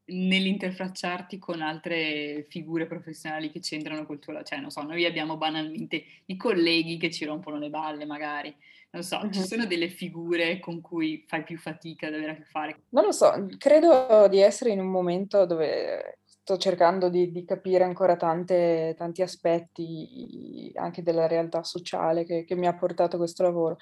nell'interfacciarti 0.06 1.38
con 1.38 1.62
altre 1.62 2.45
figure 2.49 2.88
professionali 2.88 3.51
che 3.51 3.60
c'entrano 3.60 4.06
col 4.06 4.20
tuo, 4.20 4.41
cioè, 4.43 4.60
non 4.60 4.70
so, 4.70 4.82
noi 4.82 5.06
abbiamo 5.06 5.38
banalmente 5.38 6.04
i 6.26 6.36
colleghi 6.36 6.97
che 6.97 7.12
ci 7.12 7.26
rompono 7.26 7.58
le 7.58 7.70
balle, 7.70 8.06
magari. 8.06 8.56
Non 8.91 9.01
so, 9.01 9.28
ci 9.32 9.41
sono 9.41 9.66
delle 9.66 9.89
figure 9.89 10.60
con 10.60 10.80
cui 10.80 11.26
fai 11.28 11.43
più 11.43 11.58
fatica 11.58 12.08
ad 12.08 12.14
avere 12.14 12.32
a 12.32 12.36
che 12.36 12.43
fare? 12.43 12.82
Non 12.89 13.06
lo 13.06 13.12
so, 13.12 13.47
credo 13.58 14.28
di 14.28 14.39
essere 14.39 14.70
in 14.70 14.80
un 14.80 14.91
momento 14.91 15.47
dove 15.47 16.20
sto 16.43 16.58
cercando 16.58 17.10
di, 17.10 17.32
di 17.32 17.43
capire 17.43 17.86
ancora 17.86 18.16
tante, 18.18 18.93
tanti 18.97 19.24
aspetti 19.24 20.72
anche 20.76 21.01
della 21.01 21.26
realtà 21.26 21.64
sociale 21.64 22.24
che, 22.24 22.43
che 22.45 22.56
mi 22.56 22.68
ha 22.68 22.76
portato 22.76 23.18
questo 23.18 23.41
lavoro. 23.41 23.78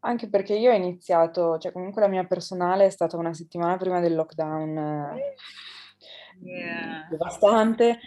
Anche 0.00 0.28
perché 0.28 0.54
io 0.54 0.70
ho 0.72 0.74
iniziato, 0.74 1.58
cioè 1.58 1.72
comunque 1.72 2.00
la 2.00 2.08
mia 2.08 2.24
personale 2.24 2.86
è 2.86 2.90
stata 2.90 3.16
una 3.16 3.34
settimana 3.34 3.76
prima 3.76 4.00
del 4.00 4.14
lockdown 4.14 4.78
eh, 4.78 5.34
yeah. 6.42 7.06
devastante 7.10 7.98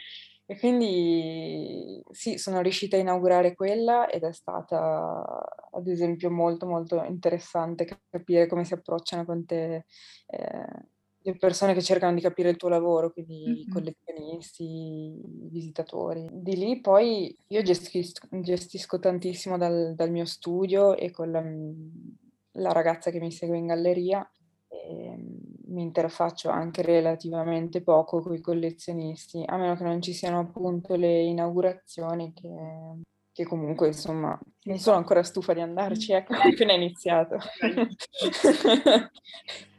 e 0.46 0.60
quindi 0.60 2.04
sì, 2.12 2.38
sono 2.38 2.62
riuscita 2.62 2.98
a 2.98 3.00
inaugurare 3.00 3.56
quella 3.56 4.10
ed 4.10 4.24
è 4.24 4.34
stata 4.34 5.24
ad 5.72 5.88
esempio 5.88 6.30
molto 6.30 6.66
molto 6.66 7.02
interessante 7.04 7.88
capire 8.10 8.48
come 8.48 8.66
si 8.66 8.74
approcciano 8.74 9.24
con 9.24 9.46
te 9.46 9.86
eh, 10.28 10.66
le 11.24 11.38
persone 11.38 11.74
che 11.74 11.82
cercano 11.82 12.14
di 12.14 12.22
capire 12.22 12.50
il 12.50 12.58
tuo 12.58 12.70
lavoro, 12.70 13.12
quindi 13.12 13.44
mm-hmm. 13.44 13.56
i 13.56 13.68
collezionisti 13.68 14.02
collezionisti, 14.34 15.22
visitatori. 15.50 16.28
Di 16.32 16.56
lì 16.56 16.80
poi 16.80 17.36
io 17.48 17.62
gestisco, 17.62 18.28
gestisco 18.30 19.00
tantissimo 19.00 19.58
dal, 19.58 19.94
dal, 19.96 20.12
mio 20.12 20.26
studio 20.26 20.96
e 20.96 21.12
con 21.12 21.32
la, 21.32 21.44
la, 22.62 22.72
ragazza 22.72 23.12
che 23.12 23.20
mi 23.20 23.32
segue 23.32 23.58
in 23.58 23.68
galleria 23.68 24.28
mi 25.68 25.82
interfaccio 25.82 26.50
anche 26.50 26.82
relativamente 26.82 27.82
poco 27.82 28.22
con 28.22 28.34
i 28.34 28.42
collezionisti, 28.42 29.44
a 29.46 29.58
meno 29.58 29.76
che 29.76 29.84
non 29.84 30.02
ci 30.02 30.14
siano 30.14 30.40
appunto 30.40 30.96
le 30.96 31.22
inaugurazioni 31.22 32.34
che, 32.34 32.50
che 33.32 33.46
comunque 33.46 33.88
insomma 33.88 34.38
non 34.64 34.78
sono 34.78 34.98
ancora 34.98 35.24
stufa 35.24 35.54
di 35.54 35.62
andarci, 35.62 36.12
ecco, 36.12 36.34
ho 36.34 36.42
appena 36.44 36.74
iniziato. 36.74 37.38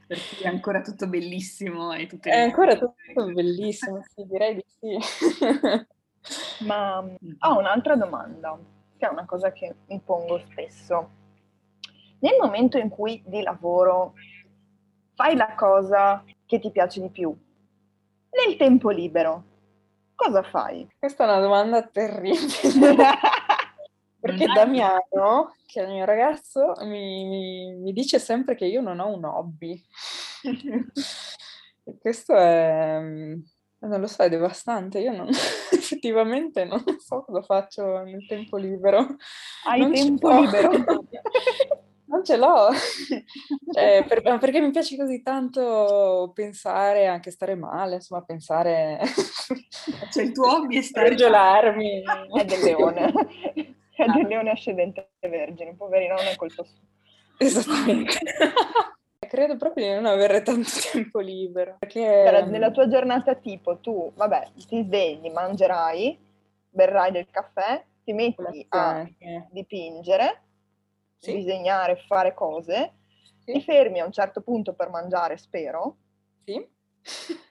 perché 0.07 0.45
è 0.45 0.49
ancora 0.49 0.81
tutto 0.81 1.07
bellissimo. 1.07 1.93
E 1.93 2.07
tutte 2.07 2.31
è 2.31 2.41
ancora 2.41 2.77
tutto 2.77 3.33
bellissimo, 3.33 4.03
sì, 4.15 4.25
direi 4.27 4.55
di 4.55 4.65
sì. 4.67 4.99
Ma 6.65 6.99
ho 6.99 7.59
un'altra 7.59 7.97
domanda, 7.97 8.59
che 8.97 9.07
è 9.07 9.11
una 9.11 9.25
cosa 9.25 9.53
che 9.53 9.75
mi 9.87 10.01
pongo 10.05 10.39
spesso. 10.39 11.11
Nel 12.21 12.37
momento 12.41 12.79
in 12.79 12.89
cui 12.89 13.23
di 13.27 13.43
lavoro 13.43 14.15
fai 15.15 15.37
la 15.37 15.55
cosa 15.55 16.25
che 16.47 16.59
ti 16.59 16.71
piace 16.71 17.01
di 17.01 17.11
più, 17.11 17.37
nel 18.31 18.57
tempo 18.57 18.91
libero, 18.91 19.45
cosa 20.15 20.43
fai? 20.43 20.89
Questa 20.99 21.25
è 21.25 21.27
una 21.27 21.41
domanda 21.41 21.83
terribile. 21.83 22.39
Perché 24.37 24.53
Damiano, 24.53 25.55
che 25.67 25.81
è 25.81 25.85
il 25.85 25.93
mio 25.93 26.05
ragazzo, 26.05 26.75
mi, 26.81 27.25
mi, 27.25 27.75
mi, 27.75 27.93
dice 27.93 28.19
sempre 28.19 28.55
che 28.55 28.67
io 28.67 28.81
non 28.81 28.99
ho 29.01 29.15
un 29.15 29.25
hobby. 29.25 29.81
e 31.85 31.99
questo 31.99 32.35
è, 32.35 32.99
non 33.01 34.01
lo 34.01 34.07
so, 34.07 34.23
è 34.23 34.29
devastante. 34.29 34.99
Io 34.99 35.15
non, 35.15 35.29
effettivamente 35.73 36.65
non 36.65 36.83
so 36.99 37.23
cosa 37.23 37.43
faccio 37.43 38.03
nel 38.03 38.27
tempo 38.27 38.57
libero. 38.57 39.17
Hai 39.67 39.81
non 39.81 39.93
tempo 39.93 40.41
libero? 40.41 40.71
non 42.07 42.25
ce 42.25 42.37
l'ho, 42.37 42.69
eh, 43.77 44.05
per, 44.07 44.23
perché 44.39 44.61
mi 44.61 44.71
piace 44.71 44.97
così 44.97 45.23
tanto 45.23 46.31
pensare, 46.33 47.07
anche 47.07 47.33
stare 47.33 47.57
male, 47.57 47.97
insomma, 47.97 48.23
pensare... 48.23 49.01
Cioè 50.13 50.23
il 50.23 50.33
tuo 50.33 50.59
hobby 50.59 50.79
è 50.79 50.83
stare... 50.83 51.09
Regiolarmi. 51.09 52.03
È 52.33 52.45
del 52.45 52.61
leone 52.61 53.13
è 54.03 54.07
del 54.07 54.27
leone 54.27 54.51
ascendente 54.51 55.11
vergine, 55.21 55.75
poverino, 55.75 56.15
non 56.15 56.27
è 56.27 56.37
colpa 56.37 56.65
sua. 56.65 56.79
Esattamente. 57.39 58.19
Credo 59.29 59.57
proprio 59.57 59.87
di 59.87 59.95
non 59.95 60.07
avere 60.07 60.43
tanto 60.43 60.71
tempo 60.93 61.19
libero. 61.19 61.77
Perché... 61.79 62.23
Per, 62.25 62.47
nella 62.49 62.71
tua 62.71 62.89
giornata 62.89 63.35
tipo, 63.35 63.79
tu, 63.79 64.13
vabbè, 64.15 64.51
ti 64.67 64.83
svegli, 64.85 65.31
mangerai, 65.31 66.19
berrai 66.69 67.11
del 67.11 67.29
caffè, 67.31 67.85
ti 68.05 68.13
metti 68.13 68.67
a 68.69 69.09
dipingere, 69.51 70.43
sì. 71.19 71.37
disegnare, 71.37 71.97
fare 72.07 72.35
cose, 72.35 72.93
sì. 73.45 73.53
ti 73.53 73.63
fermi 73.63 74.01
a 74.01 74.05
un 74.05 74.13
certo 74.13 74.43
punto 74.43 74.75
per 74.75 74.91
mangiare, 74.91 75.37
spero, 75.37 75.97
sì. 76.45 76.65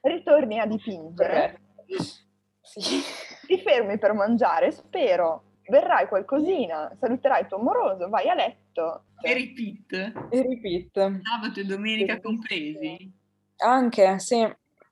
ritorni 0.02 0.60
a 0.60 0.66
dipingere, 0.66 1.60
sì. 2.62 3.02
ti 3.48 3.60
fermi 3.60 3.98
per 3.98 4.14
mangiare, 4.14 4.72
spero, 4.72 5.44
verrai 5.68 6.08
qualcosina, 6.08 6.96
saluterai 7.00 7.48
tuo 7.48 7.58
amoroso, 7.58 8.10
vai 8.10 8.30
a 8.30 8.34
letto. 8.34 9.06
E 9.22 9.34
repeat. 9.34 10.30
E 10.30 10.42
repeat. 10.42 11.22
Sabato 11.22 11.60
e 11.60 11.64
domenica 11.64 12.20
compresi? 12.20 13.12
Anche, 13.58 14.20
sì. 14.20 14.48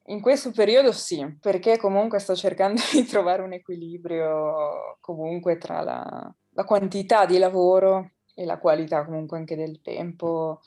In 0.06 0.22
questo 0.22 0.52
periodo 0.52 0.92
sì, 0.92 1.38
perché 1.40 1.78
comunque 1.78 2.20
sto 2.20 2.36
cercando 2.36 2.82
di 2.92 3.06
trovare 3.06 3.42
un 3.42 3.54
equilibrio 3.54 4.98
comunque 5.00 5.58
tra 5.58 5.82
la, 5.82 6.34
la 6.50 6.64
quantità 6.64 7.26
di 7.26 7.38
lavoro 7.38 8.12
e 8.34 8.46
la 8.46 8.58
qualità 8.58 9.06
comunque 9.06 9.38
anche 9.38 9.56
del 9.56 9.82
tempo. 9.82 10.62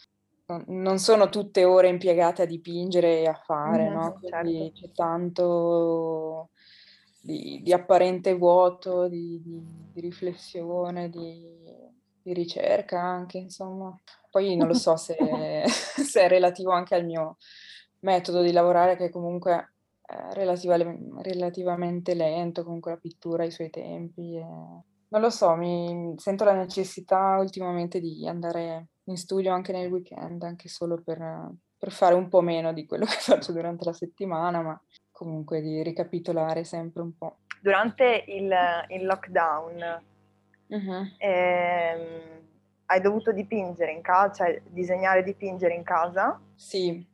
Non 0.67 0.99
sono 0.99 1.31
tutte 1.31 1.65
ore 1.65 1.89
impiegate 1.89 2.43
a 2.43 2.47
dipingere 2.47 3.21
e 3.21 3.27
a 3.27 3.35
fare, 3.35 3.89
mm, 3.89 3.93
no? 3.93 4.19
Quindi 4.21 4.59
certo. 4.59 4.81
c'è 4.81 4.93
tanto 4.93 6.51
di, 7.25 7.61
di 7.63 7.73
apparente 7.73 8.35
vuoto, 8.35 9.09
di, 9.09 9.41
di, 9.43 10.01
riflessione, 10.01 11.09
di, 11.09 11.53
ricerca 12.25 13.01
anche, 13.01 13.39
insomma. 13.39 13.99
Poi 14.31 14.57
non 14.57 14.69
lo 14.69 14.75
so 14.75 14.97
se, 14.97 15.17
se, 15.67 16.23
è 16.23 16.29
relativo 16.29 16.71
anche 16.71 16.95
al 16.95 17.07
mio 17.07 17.39
metodo 18.01 18.43
di 18.43 18.53
lavorare 18.53 18.97
che 18.97 19.09
comunque 19.09 19.73
è 20.03 20.35
relativa, 20.35 20.77
relativamente 21.23 22.13
lento, 22.13 22.63
comunque 22.63 22.91
la 22.91 22.99
pittura 22.99 23.43
ha 23.43 23.47
i 23.47 23.51
suoi 23.51 23.71
tempi. 23.71 24.37
E... 24.37 24.45
Non 25.09 25.21
lo 25.23 25.31
so, 25.31 25.55
mi 25.55 26.15
sento 26.19 26.45
la 26.45 26.55
necessità 26.55 27.39
ultimamente 27.39 28.01
di 28.01 28.29
andare 28.29 28.89
in 29.05 29.17
studio 29.17 29.55
anche 29.55 29.73
nel 29.73 29.91
weekend, 29.91 30.43
anche 30.43 30.69
solo 30.69 31.01
per, 31.03 31.53
per 31.79 31.91
fare 31.91 32.15
un 32.15 32.29
po' 32.29 32.43
meno 32.43 32.75
di 32.75 32.85
quello 32.85 33.07
che 33.09 33.17
faccio 33.17 33.53
durante 33.53 33.87
la 33.87 33.95
settimana, 33.95 34.61
ma 34.61 34.79
comunque 35.15 35.61
di 35.61 35.83
ricapitolare 35.83 36.65
sempre 36.65 37.03
un 37.03 37.17
po'. 37.17 37.37
Durante 37.63 38.25
il, 38.27 38.53
il 38.89 39.07
lockdown 39.07 40.03
uh-huh. 40.67 41.07
ehm, 41.17 42.01
hai 42.87 43.01
dovuto 43.01 43.33
dipingere 43.33 43.93
in 43.93 44.03
casa, 44.03 44.33
cioè 44.33 44.61
disegnare 44.67 45.21
e 45.21 45.23
dipingere 45.23 45.73
in 45.73 45.85
casa? 45.85 46.39
Sì, 46.57 47.07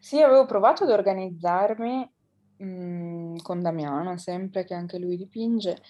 sì 0.00 0.20
avevo 0.20 0.44
provato 0.46 0.82
ad 0.82 0.90
organizzarmi 0.90 2.12
mh, 2.56 2.64
mm, 2.64 3.36
con 3.42 3.62
Damiano, 3.62 4.18
sempre 4.18 4.64
che 4.64 4.74
anche 4.74 4.98
lui 4.98 5.16
dipinge, 5.16 5.80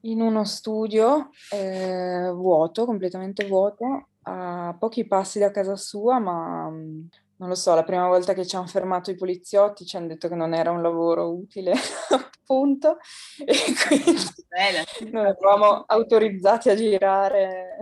in 0.00 0.22
uno 0.22 0.44
studio 0.44 1.30
eh, 1.52 2.30
vuoto, 2.32 2.86
completamente 2.86 3.46
vuoto, 3.46 4.08
a 4.22 4.74
pochi 4.78 5.06
passi 5.06 5.38
da 5.38 5.50
casa 5.50 5.76
sua, 5.76 6.18
ma 6.18 6.70
mm, 6.70 7.04
non 7.38 7.48
lo 7.48 7.54
so, 7.54 7.74
la 7.74 7.84
prima 7.84 8.06
volta 8.06 8.32
che 8.32 8.46
ci 8.46 8.56
hanno 8.56 8.66
fermato 8.66 9.10
i 9.10 9.16
poliziotti 9.16 9.84
ci 9.84 9.96
hanno 9.96 10.06
detto 10.06 10.28
che 10.28 10.34
non 10.34 10.54
era 10.54 10.70
un 10.70 10.80
lavoro 10.80 11.34
utile, 11.34 11.72
appunto, 12.10 12.98
e 13.44 13.56
quindi 13.86 14.14
Bene. 14.48 14.84
non 15.10 15.26
eravamo 15.26 15.84
autorizzati 15.86 16.70
a 16.70 16.74
girare. 16.74 17.78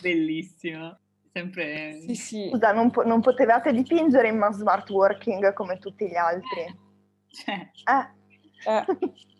Bellissimo. 0.00 0.98
Sempre... 1.32 2.00
Sì, 2.00 2.14
sì. 2.14 2.48
Scusa, 2.50 2.72
non, 2.72 2.90
po- 2.90 3.04
non, 3.04 3.20
potevate 3.20 3.72
dipingere 3.72 4.28
in 4.28 4.48
smart 4.52 4.90
working 4.90 5.52
come 5.52 5.78
tutti 5.78 6.08
gli 6.08 6.16
altri? 6.16 6.76
Cioè, 7.28 7.70
eh. 7.84 8.72
eh. 8.72 8.84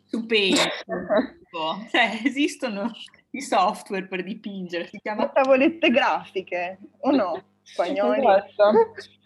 Su 0.04 0.24
Paint. 0.26 0.58
cioè, 1.90 2.20
esistono 2.24 2.90
i 3.38 3.42
software 3.42 4.06
per 4.06 4.22
dipingere, 4.22 4.86
si 4.86 4.98
chiama... 4.98 5.28
Tavolette 5.28 5.90
grafiche, 5.90 6.78
o 7.00 7.10
no? 7.10 7.42
Spagnoli. 7.62 8.20
Esatto. 8.20 8.72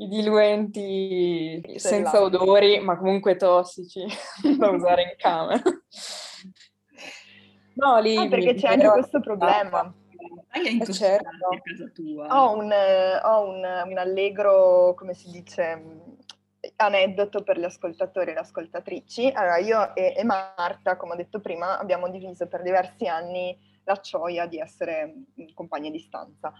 I 0.00 0.06
diluenti 0.06 1.60
senza 1.74 2.22
odori, 2.22 2.78
ma 2.78 2.96
comunque 2.96 3.34
tossici, 3.34 4.04
da 4.56 4.70
usare 4.70 5.02
in 5.02 5.14
camera. 5.16 5.60
No, 7.74 7.98
lì 7.98 8.16
ah, 8.16 8.28
perché 8.28 8.54
c'è 8.54 8.68
anche 8.68 8.88
questo 8.88 9.18
problema. 9.18 9.92
Hai 10.50 10.78
eh 10.78 10.92
certo. 10.92 11.28
casa 11.62 11.90
tua. 11.92 12.26
Ho, 12.28 12.56
un, 12.56 12.72
ho 12.72 13.48
un, 13.48 13.90
un 13.90 13.98
allegro, 13.98 14.94
come 14.94 15.14
si 15.14 15.30
dice, 15.32 15.82
aneddoto 16.76 17.42
per 17.42 17.58
gli 17.58 17.64
ascoltatori 17.64 18.30
e 18.30 18.34
le 18.34 18.40
ascoltatrici. 18.40 19.28
Allora, 19.28 19.58
io 19.58 19.94
e, 19.94 20.14
e, 20.16 20.24
Marta, 20.24 20.96
come 20.96 21.12
ho 21.12 21.16
detto 21.16 21.40
prima, 21.40 21.78
abbiamo 21.78 22.08
diviso 22.08 22.46
per 22.46 22.62
diversi 22.62 23.06
anni 23.06 23.56
la 23.84 23.98
gioia 24.02 24.46
di 24.46 24.58
essere 24.58 25.14
compagne 25.54 25.90
di 25.90 25.98
stanza. 25.98 26.52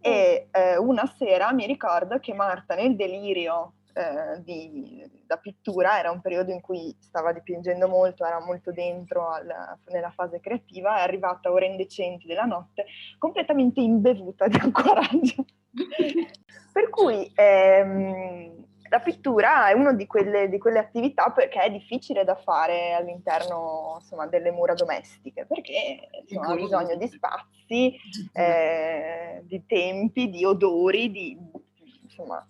E 0.00 0.48
eh, 0.50 0.76
una 0.76 1.06
sera 1.06 1.52
mi 1.52 1.66
ricordo 1.66 2.18
che 2.18 2.34
Marta, 2.34 2.74
nel 2.74 2.96
delirio 2.96 3.74
eh, 3.94 4.42
di, 4.42 5.02
da 5.24 5.38
pittura, 5.38 5.98
era 5.98 6.10
un 6.10 6.20
periodo 6.20 6.52
in 6.52 6.60
cui 6.60 6.94
stava 7.00 7.32
dipingendo 7.32 7.88
molto, 7.88 8.26
era 8.26 8.44
molto 8.44 8.72
dentro 8.72 9.30
al, 9.30 9.46
nella 9.86 10.10
fase 10.10 10.38
creativa, 10.38 10.98
è 10.98 11.02
arrivata 11.02 11.48
a 11.48 11.52
ore 11.52 11.66
indecenti 11.66 12.26
della 12.26 12.44
notte, 12.44 12.84
completamente 13.18 13.80
imbevuta 13.80 14.48
di 14.48 14.58
ancoraggio. 14.58 15.44
per 16.72 16.90
cui 16.90 17.30
ehm, 17.34 18.65
la 18.88 19.00
pittura 19.00 19.68
è 19.68 19.72
una 19.72 19.92
di 19.92 20.06
quelle, 20.06 20.48
di 20.48 20.58
quelle, 20.58 20.78
attività 20.78 21.32
che 21.32 21.48
è 21.48 21.70
difficile 21.70 22.24
da 22.24 22.36
fare 22.36 22.92
all'interno 22.94 23.96
insomma, 24.00 24.26
delle 24.26 24.50
mura 24.50 24.74
domestiche, 24.74 25.46
perché 25.46 26.08
insomma, 26.20 26.48
ha 26.48 26.54
bisogno 26.54 26.96
di 26.96 27.08
spazi, 27.08 27.96
eh, 28.32 29.42
di 29.44 29.64
tempi, 29.66 30.30
di 30.30 30.44
odori, 30.44 31.10
di, 31.10 31.38
insomma, 32.02 32.44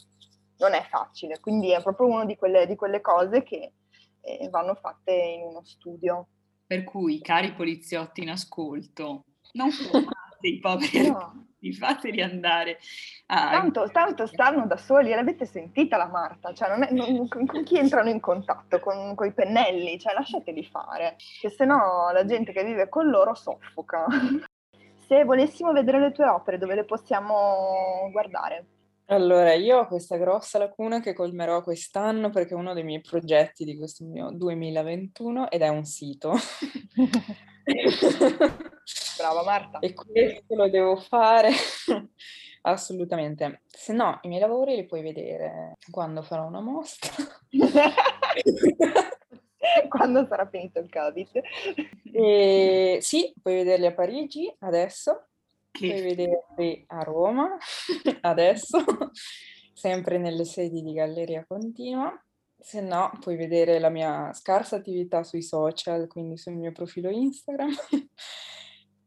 non 0.58 0.74
è 0.74 0.84
facile. 0.88 1.40
Quindi 1.40 1.70
è 1.70 1.82
proprio 1.82 2.08
una 2.08 2.24
di 2.24 2.36
quelle, 2.36 2.66
di 2.66 2.76
quelle 2.76 3.00
cose 3.00 3.42
che 3.42 3.72
eh, 4.20 4.48
vanno 4.50 4.74
fatte 4.74 5.12
in 5.12 5.42
uno 5.42 5.62
studio. 5.64 6.28
Per 6.66 6.84
cui, 6.84 7.20
cari 7.20 7.52
poliziotti 7.52 8.22
in 8.22 8.30
ascolto, 8.30 9.24
non 9.52 9.70
fumate 9.70 10.14
dei 10.40 10.58
poveri 10.58 11.08
No. 11.08 11.44
fateli 11.72 12.22
andare 12.22 12.78
a... 13.26 13.50
Tanto, 13.50 13.88
tanto 13.90 14.26
stanno 14.26 14.66
da 14.66 14.76
soli, 14.76 15.10
l'avete 15.10 15.46
sentita 15.46 15.96
la 15.96 16.06
Marta, 16.06 16.52
cioè 16.52 16.68
non 16.68 16.82
è- 16.84 16.92
non- 16.92 17.26
con, 17.28 17.46
con 17.46 17.64
chi 17.64 17.76
entrano 17.76 18.08
in 18.08 18.20
contatto? 18.20 18.78
Con 18.78 19.16
i 19.24 19.32
pennelli, 19.32 19.98
cioè 19.98 20.14
lasciateli 20.14 20.64
fare, 20.64 21.16
che 21.40 21.50
sennò 21.50 22.10
la 22.12 22.24
gente 22.24 22.52
che 22.52 22.62
vive 22.64 22.88
con 22.88 23.08
loro 23.08 23.34
soffoca. 23.34 24.06
Se 25.08 25.24
volessimo 25.24 25.72
vedere 25.72 26.00
le 26.00 26.12
tue 26.12 26.26
opere, 26.26 26.58
dove 26.58 26.74
le 26.74 26.84
possiamo 26.84 28.08
guardare? 28.10 28.66
Allora, 29.08 29.54
io 29.54 29.78
ho 29.78 29.86
questa 29.86 30.16
grossa 30.16 30.58
lacuna 30.58 30.98
che 30.98 31.14
colmerò 31.14 31.62
quest'anno 31.62 32.30
perché 32.30 32.54
è 32.54 32.56
uno 32.56 32.74
dei 32.74 32.82
miei 32.82 33.00
progetti 33.00 33.64
di 33.64 33.76
questo 33.76 34.04
mio 34.04 34.30
2021 34.32 35.48
ed 35.48 35.62
è 35.62 35.68
un 35.68 35.84
sito. 35.84 36.32
Brava 39.16 39.42
Marta. 39.42 39.78
E 39.80 39.94
questo 39.94 40.54
lo 40.54 40.68
devo 40.68 40.96
fare 40.96 41.50
assolutamente. 42.62 43.62
Se 43.66 43.92
no, 43.92 44.18
i 44.22 44.28
miei 44.28 44.40
lavori 44.40 44.76
li 44.76 44.84
puoi 44.84 45.02
vedere 45.02 45.76
quando 45.90 46.22
farò 46.22 46.46
una 46.46 46.60
mostra. 46.60 47.12
Quando 49.88 50.26
sarà 50.26 50.46
finito 50.46 50.78
il 50.78 50.88
Covid? 50.88 51.42
E 52.12 52.98
sì, 53.00 53.34
puoi 53.42 53.54
vederli 53.56 53.86
a 53.86 53.94
Parigi 53.94 54.54
adesso, 54.60 55.26
puoi 55.70 55.90
Che 55.90 56.02
vederli 56.02 56.84
a 56.88 57.02
Roma 57.02 57.56
adesso, 58.22 58.84
sempre 59.72 60.18
nelle 60.18 60.44
sedi 60.44 60.82
di 60.82 60.92
Galleria 60.92 61.44
Continua. 61.46 62.18
Se 62.58 62.80
no, 62.80 63.10
puoi 63.20 63.36
vedere 63.36 63.78
la 63.78 63.90
mia 63.90 64.32
scarsa 64.32 64.76
attività 64.76 65.22
sui 65.22 65.42
social, 65.42 66.06
quindi 66.06 66.36
sul 66.36 66.54
mio 66.54 66.72
profilo 66.72 67.10
Instagram 67.10 67.74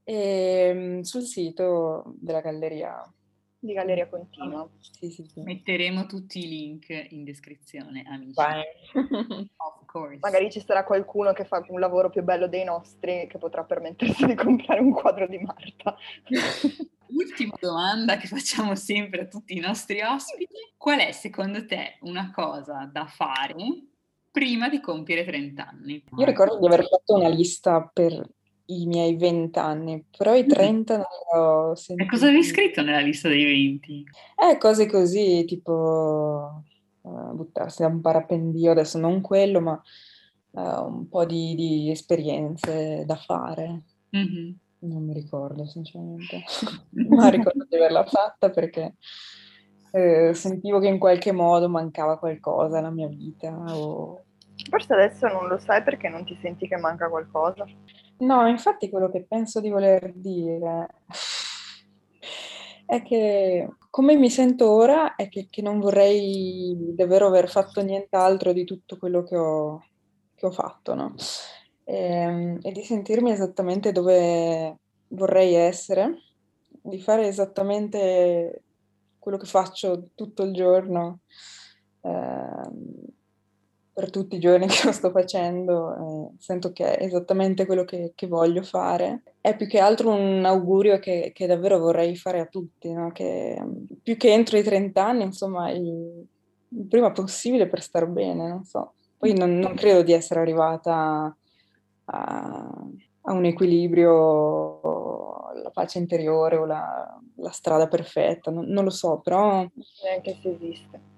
e 0.10 0.72
mm, 0.74 1.01
sul 1.01 1.22
sito 1.22 2.16
della 2.18 2.41
galleria. 2.41 3.14
Di 3.62 3.74
Galleria 3.74 4.07
Continua. 4.07 4.68
Sì, 4.80 5.12
sì, 5.12 5.24
sì. 5.26 5.41
metteremo 5.41 6.05
tutti 6.07 6.39
i 6.39 6.47
link 6.47 7.07
in 7.10 7.24
descrizione, 7.24 8.03
amici. 8.07 8.34
Vai. 8.34 8.64
Of 9.57 9.86
course. 9.86 10.18
Magari 10.22 10.49
ci 10.49 10.64
sarà 10.66 10.84
qualcuno 10.84 11.34
che 11.34 11.45
fa 11.45 11.64
un 11.68 11.80
lavoro 11.80 12.10
più 12.10 12.24
bello 12.24 12.47
dei 12.47 12.64
nostri 12.64 13.28
che 13.28 13.38
potrà 13.38 13.64
permettersi 13.64 14.26
di 14.26 14.34
comprare 14.34 14.80
un 14.80 14.93
quadro 14.93 15.28
di 15.28 15.38
Marta. 15.39 15.95
Ultima 17.07 17.55
domanda 17.60 18.18
che 18.18 18.28
facciamo 18.28 18.76
sempre 18.76 19.22
a 19.22 19.26
tutti 19.26 19.57
i 19.57 19.60
nostri 19.60 20.01
ospiti. 20.01 20.55
Qual 20.78 20.99
è 20.99 21.12
secondo 21.12 21.66
te 21.66 21.97
una 22.01 22.32
cosa 22.34 22.89
da 22.91 23.05
fare 23.05 23.53
prima 24.32 24.70
di 24.70 24.80
compiere 24.80 25.26
30 25.26 25.68
anni? 25.68 26.03
Io 26.18 26.26
ricordo 26.26 26.57
di 26.57 26.66
aver 26.66 26.88
fatto 26.88 27.16
una 27.16 27.30
lista 27.30 27.82
per 27.91 28.28
i 28.72 28.86
miei 28.86 29.15
20 29.17 29.57
anni, 29.59 30.05
però 30.15 30.36
i 30.36 30.45
30 30.45 30.97
non 30.97 31.05
li 31.05 31.39
ho 31.39 31.72
E 31.72 31.76
sentiti. 31.76 32.09
cosa 32.09 32.28
avevi 32.28 32.43
scritto 32.43 32.82
nella 32.82 32.99
lista 32.99 33.28
dei 33.28 33.43
20? 33.43 34.03
Eh, 34.51 34.57
cose 34.57 34.86
così, 34.88 35.43
tipo 35.45 36.63
eh, 37.03 37.34
buttarsi 37.34 37.82
da 37.82 37.88
un 37.88 38.01
parapendio, 38.01 38.72
adesso 38.72 38.97
non 38.99 39.22
quello, 39.22 39.59
ma 39.61 39.82
eh, 40.51 40.61
un 40.61 41.07
po' 41.09 41.26
di, 41.26 41.55
di 41.55 41.89
esperienze 41.89 43.03
da 43.05 43.15
fare. 43.15 43.84
Mhm. 44.11 44.57
Non 44.82 45.03
mi 45.03 45.13
ricordo, 45.13 45.65
sinceramente, 45.65 46.41
ma 47.09 47.28
ricordo 47.30 47.65
di 47.67 47.76
averla 47.76 48.05
fatta 48.05 48.49
perché 48.49 48.95
eh, 49.91 50.34
sentivo 50.34 50.80
che 50.80 50.88
in 50.88 50.99
qualche 50.99 51.32
modo 51.32 51.67
mancava 51.67 52.17
qualcosa 52.17 52.78
alla 52.78 52.89
mia 52.91 53.07
vita. 53.07 53.51
o- 53.76 54.24
Forse 54.70 54.93
adesso 54.93 55.28
non 55.28 55.47
lo 55.47 55.57
sai 55.57 55.82
perché 55.84 56.09
non 56.09 56.24
ti 56.26 56.38
senti 56.41 56.67
che 56.67 56.78
manca 56.78 57.09
qualcosa. 57.09 57.65
No, 58.20 58.47
infatti 58.47 58.89
quello 58.89 59.09
che 59.09 59.26
penso 59.26 59.59
di 59.61 59.70
voler 59.70 60.11
dire 60.13 60.88
è 62.86 63.01
che 63.03 63.67
come 63.89 64.15
mi 64.15 64.30
sento 64.30 64.70
ora 64.72 65.15
è 65.15 65.30
che, 65.30 65.47
che 65.49 65.61
non 65.61 65.80
vorrei 65.80 66.76
davvero 66.95 67.28
aver 67.28 67.49
fatto 67.49 67.82
nient'altro 67.82 68.51
di 68.53 68.63
tutto 68.65 68.97
quello 68.97 69.24
che 69.24 69.36
ho, 69.38 69.84
che 70.36 70.45
ho 70.45 70.51
fatto, 70.51 70.93
no? 70.95 71.13
Ehm, 71.86 72.59
E, 72.61 72.72
di 72.72 72.84
sentirmi 72.84 73.32
esattamente 73.32 73.91
dove 73.91 74.78
vorrei 75.09 75.53
essere, 75.55 76.15
di 76.82 76.99
fare 77.01 77.28
esattamente 77.28 78.63
quello 79.20 79.38
che 79.38 79.45
faccio 79.47 80.09
tutto 80.15 80.43
il 80.43 80.53
giorno, 80.53 81.20
ehm, 82.01 83.05
per 84.00 84.10
tutti 84.12 84.38
i 84.38 84.39
giorni 84.39 84.66
che 84.68 84.86
lo 84.86 84.93
sto 84.93 85.12
facendo, 85.12 85.93
eh, 85.93 86.36
sento 86.39 86.72
che 86.72 86.95
è 86.95 87.04
esattamente 87.04 87.66
quello 87.66 87.84
che, 87.84 88.14
che 88.16 88.28
voglio 88.28 88.64
fare. 88.64 89.24
È 89.41 89.58
più 89.58 89.68
che 89.68 89.80
altro 89.80 90.12
un 90.12 90.45
augurio 90.45 91.00
che, 91.00 91.32
che 91.34 91.47
davvero 91.47 91.80
vorrei 91.80 92.16
fare 92.16 92.39
a 92.39 92.45
tutti, 92.45 92.89
no? 92.93 93.12
Che 93.12 93.58
mm, 93.62 93.84
più 94.02 94.16
che 94.16 94.32
entro 94.32 94.58
i 94.58 94.64
30 94.64 95.06
anni, 95.06 95.24
insomma, 95.24 95.70
il, 95.72 96.26
il 96.70 96.86
prima 96.88 97.12
possibile 97.12 97.68
per 97.68 97.82
star 97.82 98.08
bene, 98.08 98.47
non 98.47 98.64
so. 98.64 98.93
Poi 99.18 99.34
non, 99.34 99.58
non 99.58 99.76
credo 99.76 100.02
di 100.02 100.14
essere 100.14 100.39
arrivata 100.39 101.36
a, 102.06 102.72
a 103.22 103.34
un 103.34 103.43
equilibrio, 103.43 104.80
la 105.62 105.72
pace 105.74 105.97
interiore 106.00 106.56
o 106.56 106.66
la, 106.66 107.20
la 107.36 107.52
strada 107.52 107.89
perfetta, 107.89 108.50
non, 108.50 108.66
non 108.68 108.86
lo 108.86 108.91
so, 108.91 109.20
però 109.20 109.68
Neanche 110.04 110.38
se 110.41 110.52
esiste. 110.52 111.09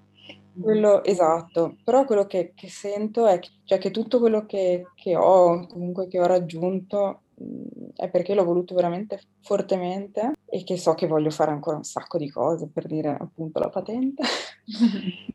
Quello 0.60 1.02
esatto, 1.04 1.76
però 1.84 2.04
quello 2.04 2.26
che, 2.26 2.52
che 2.54 2.68
sento 2.68 3.26
è 3.26 3.38
che, 3.38 3.50
cioè 3.64 3.78
che 3.78 3.90
tutto 3.90 4.18
quello 4.18 4.44
che, 4.46 4.86
che 4.94 5.16
ho, 5.16 5.66
comunque 5.66 6.08
che 6.08 6.20
ho 6.20 6.26
raggiunto, 6.26 7.22
mh, 7.34 7.90
è 7.96 8.10
perché 8.10 8.34
l'ho 8.34 8.44
voluto 8.44 8.74
veramente 8.74 9.20
fortemente 9.42 10.32
e 10.46 10.64
che 10.64 10.76
so 10.76 10.94
che 10.94 11.06
voglio 11.06 11.30
fare 11.30 11.50
ancora 11.50 11.76
un 11.76 11.84
sacco 11.84 12.18
di 12.18 12.28
cose, 12.30 12.68
per 12.68 12.86
dire 12.86 13.16
appunto 13.18 13.58
la 13.58 13.68
patente, 13.68 14.22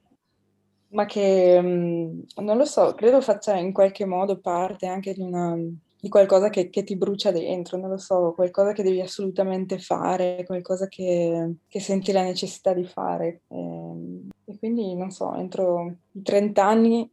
ma 0.89 1.05
che 1.05 1.61
mh, 1.61 2.25
non 2.41 2.57
lo 2.57 2.65
so, 2.65 2.93
credo 2.93 3.21
faccia 3.21 3.55
in 3.57 3.73
qualche 3.73 4.05
modo 4.05 4.39
parte 4.39 4.87
anche 4.87 5.13
di 5.13 5.21
una 5.21 5.55
di 5.99 6.09
qualcosa 6.09 6.49
che, 6.49 6.69
che 6.69 6.83
ti 6.83 6.95
brucia 6.95 7.31
dentro, 7.31 7.77
non 7.77 7.89
lo 7.89 7.97
so, 7.97 8.33
qualcosa 8.35 8.71
che 8.73 8.83
devi 8.83 9.01
assolutamente 9.01 9.79
fare, 9.79 10.43
qualcosa 10.45 10.87
che, 10.87 11.55
che 11.67 11.79
senti 11.79 12.11
la 12.11 12.23
necessità 12.23 12.73
di 12.73 12.85
fare. 12.85 13.41
Ehm, 13.49 14.29
E, 14.45 14.57
quindi, 14.59 14.95
non 14.95 15.11
so, 15.11 15.33
entro 15.35 15.97
i 16.13 16.21
30 16.21 16.65
anni 16.65 17.09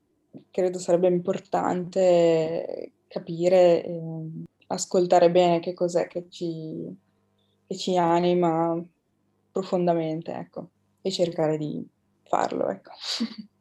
credo 0.51 0.79
sarebbe 0.79 1.09
importante 1.09 2.93
capire, 3.09 3.85
e 3.85 4.01
ascoltare 4.69 5.31
bene 5.31 5.61
che 5.61 5.73
cos'è 5.75 6.07
che 6.07 6.27
ci, 6.29 6.85
che 7.67 7.77
ci 7.77 7.97
anima 7.97 8.81
profondamente, 9.51 10.33
ecco, 10.33 10.71
e 11.01 11.11
cercare 11.11 11.57
di 11.57 11.87
farlo, 12.25 12.69
ecco. 12.69 12.91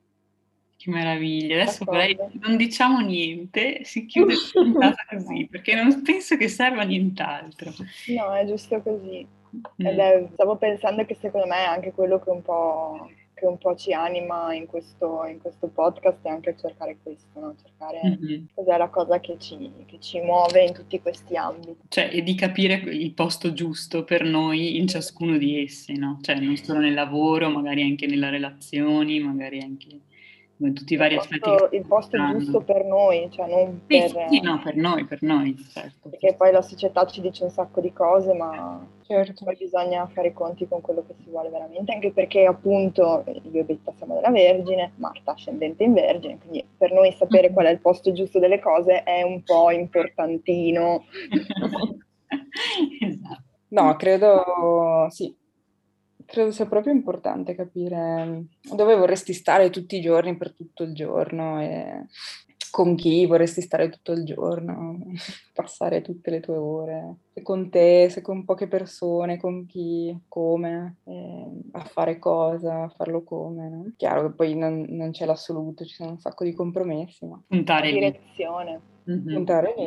Che 0.84 0.89
meraviglia. 0.89 1.61
Adesso 1.61 1.86
D'accordo. 1.86 2.31
non 2.41 2.57
diciamo 2.57 2.99
niente, 2.99 3.86
si 3.86 4.05
chiude 4.05 4.34
la 4.53 4.61
puntata 4.61 5.05
così, 5.09 5.47
perché 5.49 5.75
non 5.75 6.01
penso 6.01 6.36
che 6.36 6.49
serva 6.49 6.84
nient'altro. 6.84 7.71
No, 8.07 8.34
è 8.36 8.45
giusto 8.45 8.81
così. 8.81 9.25
Mm. 9.55 9.86
È- 9.86 10.27
stavo 10.34 10.57
pensando 10.57 11.05
che 11.05 11.15
secondo 11.21 11.47
me 11.47 11.55
è 11.57 11.67
anche 11.67 11.91
quello 11.93 12.19
che 12.19 12.29
un 12.31 12.41
po', 12.41 13.09
che 13.34 13.45
un 13.45 13.57
po' 13.59 13.75
ci 13.75 13.93
anima 13.93 14.53
in 14.53 14.65
questo, 14.65 15.23
in 15.25 15.39
questo 15.39 15.67
podcast 15.67 16.17
è 16.23 16.29
anche 16.29 16.53
cercare 16.59 16.97
questo, 17.01 17.39
no? 17.39 17.55
Cercare 17.63 18.17
Mhm. 18.20 18.47
cos'è 18.53 18.75
la 18.78 18.89
cosa 18.89 19.20
che 19.21 19.37
ci, 19.39 19.71
che 19.86 19.99
ci 20.01 20.20
muove 20.20 20.66
in 20.66 20.74
tutti 20.74 20.99
questi 20.99 21.37
ambiti. 21.37 21.78
Cioè, 21.87 22.09
e 22.12 22.24
di 22.24 22.36
capire 22.36 22.74
il 22.74 23.13
posto 23.13 23.53
giusto 23.53 24.03
per 24.03 24.24
noi 24.25 24.75
in 24.78 24.87
ciascuno 24.87 25.37
di 25.37 25.63
essi, 25.63 25.93
no? 25.97 26.17
Cioè, 26.21 26.36
non 26.39 26.58
solo 26.58 26.79
nel 26.79 26.93
lavoro, 26.93 27.49
magari 27.49 27.83
anche 27.83 28.05
nelle 28.05 28.29
relazioni, 28.32 29.20
magari 29.21 29.62
anche 29.62 29.87
in 30.67 30.73
tutti 30.73 30.93
i 30.93 30.97
vari 30.97 31.15
aspetti. 31.15 31.49
posto, 31.49 31.67
che 31.69 31.75
il 31.77 31.85
posto 31.85 32.17
stanno. 32.17 32.37
giusto 32.39 32.61
per 32.61 32.85
noi, 32.85 33.29
cioè 33.31 33.47
non 33.47 33.81
Sì, 33.87 33.97
per... 33.99 34.09
sì, 34.09 34.17
sì, 34.29 34.39
no, 34.41 34.61
per 34.63 34.75
noi, 34.75 35.05
per 35.05 35.21
noi, 35.23 35.55
certo. 35.57 36.09
Perché 36.09 36.35
poi 36.35 36.51
la 36.51 36.61
società 36.61 37.05
ci 37.05 37.21
dice 37.21 37.43
un 37.43 37.49
sacco 37.49 37.81
di 37.81 37.91
cose, 37.93 38.33
ma 38.33 38.85
Certo. 39.05 39.43
poi 39.43 39.55
bisogna 39.57 40.07
fare 40.07 40.29
i 40.29 40.33
conti 40.33 40.67
con 40.67 40.81
quello 40.81 41.03
che 41.05 41.13
si 41.23 41.29
vuole 41.29 41.49
veramente, 41.49 41.91
anche 41.93 42.11
perché 42.11 42.45
appunto 42.45 43.23
io 43.51 43.59
e 43.61 43.63
Betta 43.63 43.91
siamo 43.97 44.15
della 44.15 44.29
Vergine, 44.31 44.93
Marta 44.95 45.31
ascendente 45.33 45.83
in 45.83 45.93
Vergine, 45.93 46.37
quindi 46.39 46.65
per 46.77 46.91
noi 46.93 47.11
sapere 47.11 47.51
qual 47.51 47.65
è 47.65 47.69
il 47.69 47.79
posto 47.81 48.11
giusto 48.13 48.39
delle 48.39 48.59
cose 48.59 49.03
è 49.03 49.21
un 49.23 49.43
po' 49.43 49.71
importantino. 49.71 51.03
esatto. 52.99 53.41
No, 53.69 53.95
credo 53.95 55.07
sì, 55.09 55.35
credo 56.34 56.50
sia 56.50 56.66
proprio 56.66 56.92
importante 56.92 57.54
capire 57.54 58.46
dove 58.74 58.96
vorresti 58.96 59.34
stare 59.34 59.70
tutti 59.70 59.97
i 59.97 60.01
giorni 60.01 60.36
per 60.36 60.51
tutto 60.51 60.82
il 60.82 60.96
giorno 60.96 61.62
e 61.62 62.08
con 62.72 62.96
chi 62.96 63.28
vorresti 63.28 63.62
stare 63.62 63.88
tutto 63.89 64.14
il 64.14 64.26
giorno, 64.26 64.97
passare 65.54 66.01
tutte 66.01 66.32
le 66.32 66.39
tue 66.39 66.55
ore, 66.55 67.18
se 67.32 67.43
con 67.43 67.70
te, 67.70 68.10
se 68.10 68.24
con 68.24 68.46
poche 68.46 68.68
persone, 68.68 69.38
con 69.38 69.68
chi, 69.68 70.20
come, 70.28 70.96
eh, 71.04 71.51
a 71.74 71.84
fare 71.84 72.18
cosa, 72.18 72.86
a 72.86 72.89
farlo 72.89 73.24
come. 73.24 73.70
No? 73.70 73.93
Chiaro 73.96 74.24
che 74.24 74.34
poi 74.34 74.55
non, 74.55 74.88
non 74.89 75.12
c'è 75.12 75.26
l'assoluto, 75.26 75.86
ci 75.86 75.93
sono 75.93 76.10
un 76.12 76.20
sacco 76.20 76.43
di 76.43 76.54
compromessi, 76.54 77.28
ma 77.28 77.39
Puntare 77.47 77.92
lì. 77.92 78.00
Direzione. 78.00 78.82
Mhm. 79.04 79.34
puntare 79.34 79.74
lì. 79.78 79.86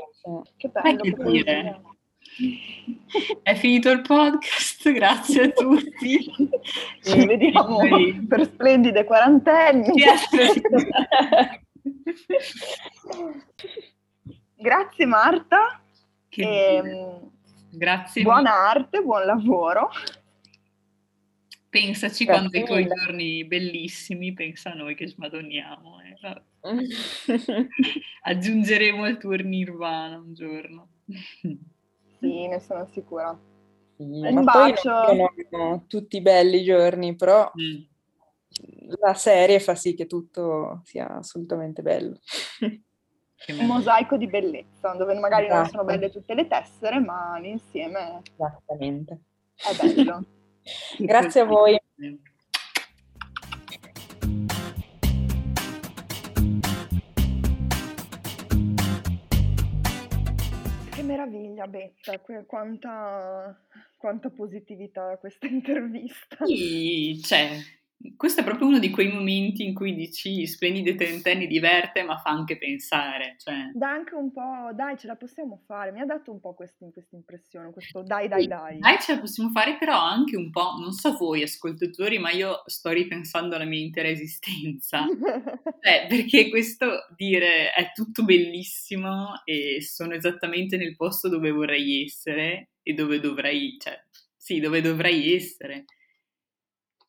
Che 0.57 0.69
bello, 0.69 1.03
che 1.03 1.13
che 1.13 1.25
dire? 1.25 1.81
È 3.43 3.55
finito 3.55 3.91
il 3.91 4.03
podcast, 4.03 4.91
grazie 4.93 5.43
a 5.45 5.51
tutti. 5.51 6.33
Ci 7.03 7.27
vediamo 7.27 7.79
per 8.29 8.45
splendide 8.45 9.05
quarantenni. 9.05 10.03
Grazie 14.57 15.07
Marta. 15.07 15.81
E, 16.29 16.81
dire. 16.83 17.21
Grazie. 17.71 18.23
buona 18.23 18.53
arte, 18.69 19.01
buon 19.01 19.25
lavoro. 19.25 19.91
Pensaci 21.69 22.25
Grazie 22.25 22.51
quando 22.51 22.59
i 22.59 22.65
tuoi 22.65 22.87
giorni 22.87 23.45
bellissimi, 23.45 24.33
pensa 24.33 24.73
a 24.73 24.75
noi 24.75 24.95
che 24.95 25.09
smadoniamo. 25.09 26.01
eh. 26.01 26.17
Aggiungeremo 28.23 29.07
il 29.07 29.17
tuo 29.19 29.35
nirvana 29.35 30.19
un 30.19 30.35
giorno. 30.35 30.89
Sì, 32.19 32.47
ne 32.47 32.61
sono 32.61 32.87
sicura. 32.93 33.39
Sì, 33.97 34.03
Un 34.03 34.35
ma 34.35 34.45
poi 34.45 34.71
bacio. 34.71 34.91
non 34.91 35.29
sono 35.51 35.85
tutti 35.87 36.21
belli 36.21 36.61
i 36.61 36.65
giorni, 36.65 37.15
però 37.17 37.51
Mm, 37.61 37.83
la 39.01 39.15
serie 39.15 39.59
fa 39.61 39.75
sì 39.75 39.95
che 39.95 40.07
tutto 40.07 40.81
sia 40.85 41.09
assolutamente 41.17 41.83
bello. 41.83 42.19
che 42.59 43.53
Un 43.53 43.67
mosaico 43.67 44.17
di 44.17 44.27
bellezza, 44.27 44.93
dove 44.95 45.15
magari 45.15 45.49
non 45.49 45.65
sono 45.67 45.83
Esatto. 45.83 45.85
belle 45.85 46.11
tutte 46.11 46.35
le 46.35 46.47
tessere, 46.47 46.99
ma 47.01 47.39
l'insieme 47.39 48.23
Esattamente. 48.35 49.21
è 49.57 49.75
bello. 49.75 50.25
Grazie 50.99 51.41
a 51.41 51.45
voi. 51.45 51.79
Meraviglia, 61.17 61.67
Betta, 61.67 62.19
que- 62.19 62.45
quanta, 62.47 63.59
quanta 63.97 64.29
positività 64.31 65.17
questa 65.19 65.47
intervista. 65.49 66.45
Sì, 66.45 67.21
cioè, 67.23 67.59
questo 68.17 68.43
è 68.43 68.45
proprio 68.45 68.69
uno 68.69 68.79
di 68.79 68.91
quei 68.91 69.11
momenti 69.11 69.65
in 69.65 69.73
cui 69.73 69.95
dici 69.95 70.47
splendide 70.47 70.95
trentenni 70.95 71.47
diverte, 71.47 72.03
ma 72.03 72.19
fa 72.19 72.31
anche 72.31 72.59
pensare. 72.59 73.37
Cioè, 73.39 73.71
Dà 73.73 73.91
anche 73.91 74.15
un 74.15 74.31
po', 74.31 74.71
dai, 74.75 74.99
ce 74.99 75.07
la 75.07 75.17
possiamo 75.17 75.63
fare. 75.65 75.93
Mi 75.93 76.01
ha 76.01 76.05
dato 76.05 76.31
un 76.31 76.41
po' 76.41 76.55
questa 76.55 76.87
impressione, 77.11 77.73
questo 77.73 78.03
dai, 78.03 78.29
dai, 78.29 78.47
dai. 78.47 78.79
Dai, 78.79 78.99
ce 79.01 79.15
la 79.15 79.21
possiamo 79.21 79.51
fare, 79.51 79.79
però 79.79 79.99
anche 79.99 80.37
un 80.37 80.51
po', 80.51 80.77
non 80.79 80.93
so 80.93 81.17
voi 81.17 81.43
ascoltatori, 81.43 82.19
ma 82.19 82.31
io 82.31 82.63
sto 82.67 82.91
ripensando 82.91 83.57
alla 83.57 83.65
mia 83.65 83.81
intera 83.81 84.09
esistenza. 84.09 85.05
Eh, 85.81 86.07
perché 86.09 86.51
questo 86.51 87.07
dire 87.17 87.73
è 87.73 87.93
tutto 87.93 88.25
bellissimo 88.25 89.43
e 89.45 89.81
sono 89.81 90.13
esattamente 90.13 90.77
nel 90.77 90.97
posto 90.97 91.29
dove 91.29 91.51
vorrei 91.51 92.05
essere 92.05 92.71
e 92.83 92.93
dove 92.93 93.21
dovrei, 93.21 93.77
cioè, 93.81 93.99
sì, 94.37 94.61
dove 94.61 94.83
dovrei 94.83 95.35
essere. 95.35 95.87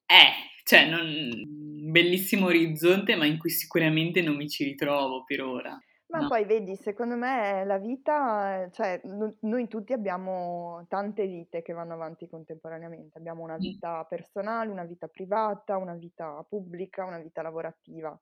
Eh, 0.06 0.56
cioè, 0.68 0.89
non, 0.89 1.89
bellissimo 1.91 2.48
orizzonte, 2.48 3.15
ma 3.15 3.26
in 3.26 3.38
cui 3.38 3.49
sicuramente 3.49 4.22
non 4.22 4.35
mi 4.35 4.49
ci 4.49 4.64
ritrovo 4.65 5.23
per 5.23 5.41
ora. 5.41 5.80
Ma 6.10 6.23
No. 6.23 6.26
poi 6.26 6.45
vedi, 6.45 6.77
secondo 6.77 7.15
me 7.18 7.65
la 7.65 7.77
vita, 7.77 8.69
cioè 8.72 9.02
no- 9.03 9.35
noi 9.41 9.68
tutti 9.68 9.91
abbiamo 9.91 10.85
tante 10.88 11.27
vite 11.27 11.61
che 11.61 11.73
vanno 11.73 11.94
avanti 11.95 12.30
contemporaneamente. 12.30 13.18
Abbiamo 13.18 13.44
una 13.44 13.57
Mm. 13.60 13.81
vita 13.81 14.06
personale, 14.06 14.69
una 14.69 14.85
vita 14.85 15.07
privata, 15.10 15.76
una 15.76 15.95
vita 15.95 16.45
pubblica, 16.48 17.03
una 17.03 17.19
vita 17.19 17.41
lavorativa. 17.41 18.18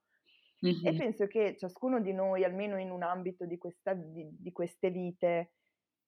E 0.80 0.92
Mhm. 0.92 0.96
penso 0.96 1.26
che 1.28 1.56
ciascuno 1.56 2.00
di 2.00 2.12
noi, 2.12 2.42
almeno 2.44 2.76
in 2.78 2.90
un 2.90 3.02
ambito 3.04 3.44
di, 3.46 3.56
questa, 3.56 3.92
di, 3.94 4.26
di 4.36 4.50
queste 4.52 4.90
vite, 4.90 5.52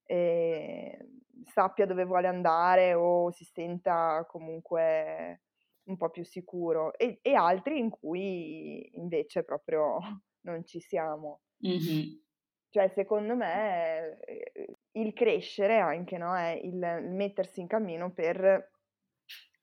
eh, 0.05 0.99
sappia 1.45 1.87
dove 1.87 2.05
vuole 2.05 2.27
andare 2.27 2.95
o 2.95 3.31
si 3.31 3.45
senta 3.45 4.27
comunque 4.29 5.43
un 5.89 5.97
po' 5.97 6.11
più 6.11 6.25
sicuro, 6.25 6.97
e, 6.97 7.19
e 7.23 7.35
altri 7.35 7.79
in 7.79 7.91
cui 7.91 8.91
invece 8.95 9.43
proprio 9.43 9.99
non 10.47 10.65
ci 10.65 10.81
siamo. 10.81 11.41
Mhm. 11.59 12.23
Cioè, 12.71 12.89
secondo 12.89 13.35
me, 13.35 14.19
eh, 14.21 14.77
il 14.93 15.13
crescere 15.15 15.79
anche, 15.79 16.19
no? 16.19 16.37
È 16.37 16.51
il, 16.63 16.77
mettersi 17.11 17.61
in 17.61 17.67
cammino 17.67 18.13
per 18.13 18.73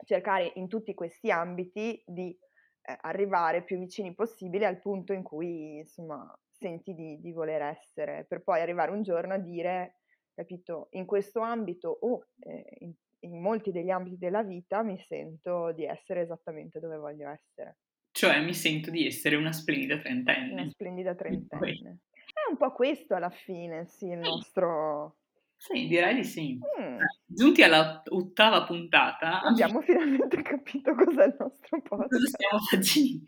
cercare 0.06 0.52
in 0.56 0.68
tutti 0.68 0.94
questi 0.94 1.30
ambiti 1.30 2.02
di 2.06 2.36
eh, 2.82 2.98
arrivare 3.02 3.64
più 3.64 3.78
vicini 3.78 4.14
possibile 4.16 4.66
al 4.66 4.80
punto 4.80 5.14
in 5.14 5.22
cui, 5.22 5.78
insomma, 5.78 6.28
senti 6.50 6.94
di, 6.96 7.20
di 7.22 7.32
voler 7.32 7.62
essere, 7.62 8.26
per 8.28 8.42
poi 8.42 8.62
arrivare 8.62 8.92
un 8.92 9.04
giorno 9.04 9.36
a 9.36 9.38
dire, 9.38 10.00
capito, 10.34 10.88
in 10.92 11.06
questo 11.06 11.42
ambito 11.42 11.90
o 11.90 12.26
eh, 12.40 12.78
in, 12.80 12.94
in 13.26 13.42
molti 13.42 13.72
degli 13.72 13.90
ambiti 13.90 14.18
della 14.18 14.44
vita 14.44 14.82
mi 14.84 14.98
sento 15.08 15.72
di 15.74 15.86
essere 15.86 16.22
esattamente 16.22 16.80
dove 16.80 16.98
voglio 16.98 17.30
essere, 17.30 17.78
Cioè, 18.12 18.42
mi 18.42 18.54
sento 18.54 18.92
di 18.92 19.06
essere 19.06 19.36
una 19.36 19.52
splendida 19.52 19.96
una 19.96 20.04
trentenne. 20.04 20.70
splendida 20.70 21.14
Poi- 21.16 21.48
trentenne. 21.48 22.00
È 22.26 22.50
un 22.50 22.58
po' 22.58 22.72
questo 22.74 23.16
alla 23.16 23.30
fine, 23.30 23.86
sì, 23.88 24.08
il 24.08 24.20
nostro... 24.20 25.18
Sì, 25.58 25.88
direi 25.88 26.16
di 26.16 26.24
sì. 26.26 26.60
Mm, 26.80 26.98
Giunti 27.26 27.64
alla 27.64 28.04
ottava 28.10 28.66
puntata, 28.66 29.42
abbiamo 29.48 29.80
finalmente 29.84 30.42
capito 30.42 30.94
cos'è 30.94 31.26
il 31.26 31.36
nostro 31.40 31.82
cosa 31.82 31.96
podcast. 32.08 32.28
stiamo 32.28 32.60
facendo? 32.70 33.24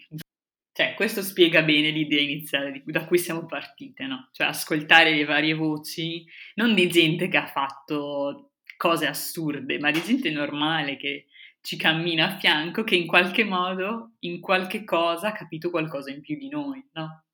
Cioè, 0.73 0.93
questo 0.93 1.21
spiega 1.23 1.63
bene 1.63 1.89
l'idea 1.89 2.21
iniziale 2.21 2.71
di- 2.71 2.83
da 2.85 3.05
cui 3.07 3.17
siamo 3.17 3.45
partite, 3.45 4.05
no? 4.05 4.27
Cioè, 4.31 4.47
ascoltare 4.47 5.15
le 5.15 5.23
varie 5.25 5.55
voci, 5.55 6.23
non 6.55 6.75
di 6.75 6.87
gente 6.87 7.27
che 7.29 7.37
ha 7.37 7.47
fatto 7.47 8.51
cose 8.77 9.07
assurde, 9.07 9.79
ma 9.79 9.91
di 9.91 10.01
gente 10.01 10.29
normale 10.31 10.97
che 10.97 11.25
ci 11.61 11.75
cammina 11.77 12.27
a 12.27 12.37
fianco, 12.37 12.83
che 12.83 12.95
in 12.95 13.07
qualche 13.07 13.43
modo, 13.43 14.13
in 14.19 14.39
qualche 14.39 14.83
cosa, 14.85 15.29
ha 15.29 15.31
capito 15.33 15.69
qualcosa 15.69 16.11
in 16.11 16.21
più 16.21 16.37
di 16.37 16.47
noi, 16.49 16.87
no? 16.93 17.25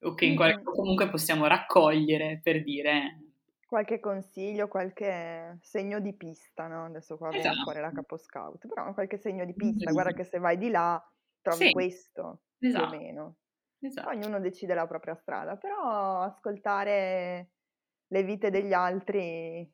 O 0.00 0.14
che 0.14 0.26
in 0.26 0.36
qualche 0.36 0.62
comunque 0.62 1.08
possiamo 1.08 1.46
raccogliere 1.46 2.40
per 2.42 2.62
dire... 2.62 3.18
Qualche 3.72 4.00
consiglio, 4.00 4.68
qualche 4.68 5.58
segno 5.62 5.98
di 6.00 6.14
pista, 6.14 6.66
no? 6.66 6.84
Adesso 6.86 7.16
qua 7.16 7.30
Esatto. 7.30 7.62
fuori 7.62 7.80
la 7.80 7.90
caposcout, 7.92 8.66
però 8.68 8.92
qualche 8.92 9.16
segno 9.16 9.46
di 9.46 9.54
pista, 9.54 9.90
guarda 9.92 10.12
che 10.12 10.24
se 10.24 10.38
vai 10.38 10.58
di 10.58 10.68
là 10.68 11.02
trovi 11.40 11.66
Sì, 11.66 11.72
questo, 11.72 12.42
più 12.70 12.82
o 12.82 12.86
esatto, 12.86 12.86
meno. 12.86 13.36
esatto. 13.80 14.08
Ognuno 14.08 14.40
decide 14.40 14.74
la 14.74 14.86
propria 14.86 15.14
strada, 15.14 15.56
però 15.56 16.20
ascoltare 16.20 17.50
le 18.08 18.22
vite 18.24 18.50
degli 18.50 18.72
altri 18.74 19.66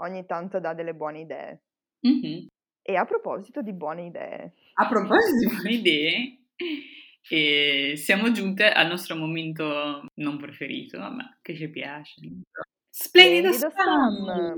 ogni 0.00 0.26
tanto 0.26 0.60
dà 0.60 0.74
delle 0.74 0.94
buone 0.94 1.20
idee. 1.20 1.62
Mhm. 2.00 2.46
E 2.82 2.96
a 2.96 3.04
proposito 3.04 3.60
di 3.62 3.72
buone 3.72 4.06
idee, 4.06 4.54
A 4.74 4.88
proposito 4.88 5.36
di 5.38 5.46
buone 5.54 5.70
idee, 5.72 6.38
eh, 7.30 7.94
siamo 7.96 8.30
giunte 8.32 8.70
al 8.70 8.86
nostro 8.88 9.14
momento 9.16 10.06
non 10.14 10.38
preferito, 10.38 10.98
ma 10.98 11.38
che 11.42 11.54
ci 11.54 11.68
piace. 11.68 12.14
Splendido 12.90 13.52
Splendido 13.52 13.70
Sam! 13.70 14.54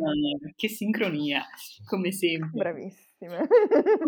Che 0.55 0.69
sincronia, 0.69 1.45
come 1.87 2.13
sempre. 2.13 2.51
bravissime. 2.53 3.47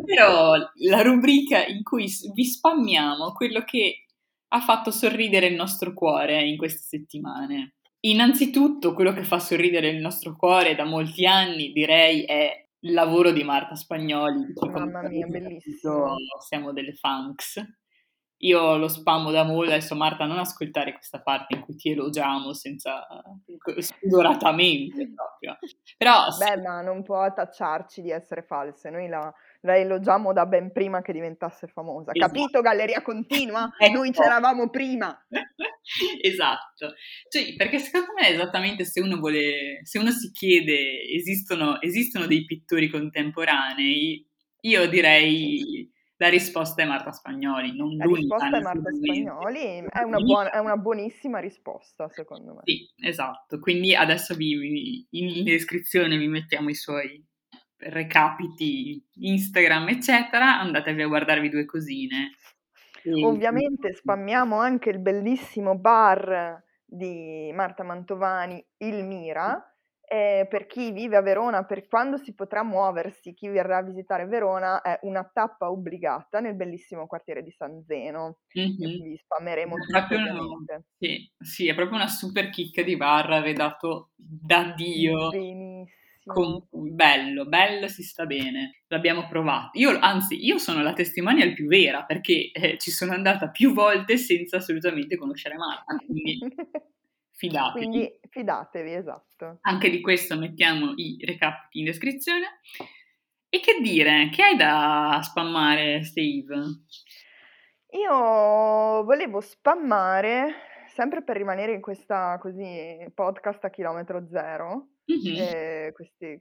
Però 0.05 0.53
la 0.89 1.03
rubrica 1.03 1.67
in 1.67 1.83
cui 1.83 2.07
vi 2.33 2.45
spammiamo 2.45 3.33
quello 3.33 3.63
che 3.63 4.05
ha 4.49 4.61
fatto 4.61 4.91
sorridere 4.91 5.47
il 5.47 5.55
nostro 5.55 5.93
cuore 5.93 6.43
in 6.47 6.57
queste 6.57 6.81
settimane. 6.99 7.75
Innanzitutto, 8.05 8.95
quello 8.95 9.13
che 9.13 9.23
fa 9.23 9.39
sorridere 9.39 9.89
il 9.89 10.01
nostro 10.01 10.35
cuore 10.35 10.75
da 10.75 10.85
molti 10.85 11.25
anni, 11.25 11.73
direi, 11.73 12.25
è 12.25 12.67
il 12.81 12.93
lavoro 12.95 13.31
di 13.31 13.45
Marta 13.45 13.77
Spagnoli. 13.77 14.53
Mamma 14.71 15.03
mia, 15.09 15.27
bellissimo. 15.27 16.17
Siamo 16.41 16.73
delle 16.73 16.95
funks. 16.95 17.65
Io 18.43 18.77
lo 18.77 18.89
spammo 18.89 19.31
da 19.31 19.45
molto, 19.45 19.71
adesso 19.71 19.95
Marta 19.95 20.27
non 20.27 20.39
ascoltare 20.39 20.95
questa 20.95 21.23
parte 21.23 21.55
in 21.55 21.61
cui 21.61 21.77
ti 21.77 21.91
elogiamo 21.91 22.53
senza 22.53 23.07
spudoratamente 23.79 25.13
proprio. 25.15 25.59
Però 25.97 26.25
Beh, 26.39 26.61
ma 26.61 26.81
non 26.81 27.05
può 27.05 27.33
tacciarci 27.33 28.03
di 28.03 28.11
essere 28.11 28.43
false. 28.43 28.91
Noi 28.91 29.07
la, 29.07 29.33
la 29.61 29.77
elogiamo 29.77 30.33
da 30.33 30.45
ben 30.47 30.73
prima 30.73 31.03
che 31.03 31.13
diventasse 31.13 31.69
famosa. 31.69 32.11
Esatto. 32.13 32.33
Capito, 32.33 32.61
Galleria 32.63 33.01
Continua? 33.01 33.71
Ecco. 33.79 33.99
Noi 33.99 34.11
c'eravamo 34.11 34.71
prima. 34.71 35.17
esatto, 36.21 36.95
cioè, 37.29 37.55
perché 37.57 37.79
secondo 37.79 38.13
me 38.19 38.29
esattamente 38.29 38.85
se 38.85 39.01
uno 39.01 39.19
vuole, 39.19 39.81
se 39.83 39.99
uno 39.99 40.11
si 40.11 40.31
chiede 40.31 41.03
esistono, 41.09 41.81
esistono 41.81 42.27
dei 42.27 42.45
pittori 42.45 42.89
contemporanei, 42.89 44.27
io 44.63 44.89
direi 44.89 45.91
la 46.17 46.29
risposta 46.29 46.83
è 46.83 46.87
Marta 46.87 47.11
Spagnoli, 47.11 47.75
non 47.77 47.97
La 47.97 48.05
l'unica. 48.05 48.37
risposta 48.37 48.57
è 48.57 48.61
Marta. 48.61 48.91
Spagnoli. 48.93 49.85
È 49.91 50.03
una, 50.05 50.19
buona- 50.21 50.51
è 50.53 50.59
una 50.59 50.77
buonissima 50.77 51.41
risposta, 51.41 52.09
secondo 52.11 52.55
me. 52.55 52.61
Sì, 52.63 52.89
esatto, 53.05 53.59
quindi 53.59 53.95
adesso 53.97 54.37
vi, 54.37 54.55
vi- 54.57 55.07
in 55.11 55.43
descrizione 55.43 56.17
vi 56.17 56.29
mettiamo 56.29 56.69
i 56.69 56.77
suoi 56.77 57.21
recapiti 57.77 59.05
Instagram, 59.15 59.89
eccetera, 59.89 60.61
andatevi 60.61 61.03
a 61.03 61.09
guardarvi 61.09 61.49
due 61.49 61.65
cosine. 61.65 62.37
E- 63.03 63.25
Ovviamente 63.25 63.95
spammiamo 63.95 64.59
anche 64.59 64.91
il 64.91 64.99
bellissimo 64.99 65.77
bar 65.77 66.63
di 66.85 67.51
Marta 67.55 67.83
Mantovani, 67.83 68.65
Il 68.79 69.05
Mira, 69.05 69.73
eh, 70.13 70.47
per 70.47 70.67
chi 70.67 70.93
vive 70.93 71.17
a 71.17 71.23
Verona, 71.23 71.65
per 71.65 71.89
quando 71.89 72.19
si 72.19 72.35
potrà 72.35 72.63
muoversi, 72.63 73.33
chi 73.33 73.49
verrà 73.49 73.79
a 73.79 73.83
visitare 73.83 74.27
Verona, 74.27 74.83
è 74.83 74.99
una 75.05 75.25
tappa 75.33 75.71
obbligata 75.71 76.39
nel 76.39 76.55
bellissimo 76.55 77.07
quartiere 77.07 77.43
di 77.43 77.51
San 77.51 77.83
Zeno. 77.87 78.41
Mm-hmm. 78.59 79.03
Vi 79.03 79.17
spammeremo 79.17 79.75
tutto, 79.77 80.15
ovviamente. 80.15 80.85
Sì, 80.99 81.33
sì, 81.39 81.69
è 81.69 81.75
proprio 81.75 81.97
una 81.97 82.09
super 82.09 82.51
chicca 82.51 82.83
di 82.83 82.95
barra 82.97 83.41
redatto 83.41 84.11
da 84.15 84.75
Dio. 84.77 85.31
Benissimo. 85.31 86.01
Con, 86.25 86.67
bello, 86.71 87.47
bello, 87.47 87.89
si 87.89 88.03
sta 88.03 88.27
bene. 88.27 88.83
L'abbiamo 88.89 89.27
provato. 89.27 89.79
Io, 89.79 89.99
anzi, 89.99 90.45
io 90.45 90.59
sono 90.59 90.83
la 90.83 90.93
testimonial 90.93 91.53
più 91.53 91.67
vera 91.67 92.05
perché 92.05 92.51
eh, 92.53 92.79
ci 92.79 92.91
sono 92.91 93.13
andata 93.13 93.51
più 93.51 93.73
volte 93.73 94.17
senza 94.17 94.59
assolutamente 94.59 95.17
conoscere 95.17 95.57
Marta. 95.57 95.97
Quindi 95.97 96.39
fidatevi. 97.33 97.87
Quindi 97.87 98.19
fidatevi, 98.29 98.93
esatto. 98.93 99.59
Anche 99.63 99.91
di 99.91 100.01
questo 100.01 100.37
mettiamo 100.37 100.93
i 100.95 101.17
recap 101.25 101.69
in 101.73 101.85
descrizione. 101.85 102.61
E 103.49 103.61
che 103.61 103.81
dire, 103.83 104.31
che 104.33 104.43
hai 104.43 104.57
da 104.57 105.21
spammare, 105.23 106.03
Steve? 106.05 106.57
Io 107.91 109.05
volevo 109.05 109.41
spammare, 109.43 110.87
sempre 110.87 111.23
per 111.23 111.37
rimanere 111.37 111.75
in 111.75 111.83
questa 111.83 112.39
così 112.41 113.05
podcast 113.13 113.63
a 113.65 113.71
chilometro 113.71 114.27
zero, 114.31 114.92
mm-hmm. 115.13 115.37
eh, 115.37 115.93
questi, 115.93 116.39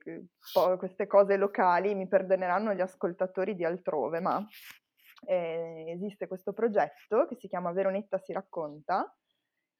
po- 0.54 0.78
queste 0.78 1.08
cose 1.08 1.38
locali, 1.38 1.96
mi 1.96 2.08
perdoneranno 2.08 2.74
gli 2.74 2.82
ascoltatori 2.82 3.56
di 3.56 3.66
altrove, 3.66 4.20
ma 4.20 4.46
eh, 5.26 5.86
esiste 5.90 6.28
questo 6.28 6.54
progetto 6.54 7.26
che 7.28 7.36
si 7.40 7.48
chiama 7.48 7.72
Veronetta 7.72 8.18
si 8.18 8.34
racconta, 8.34 9.14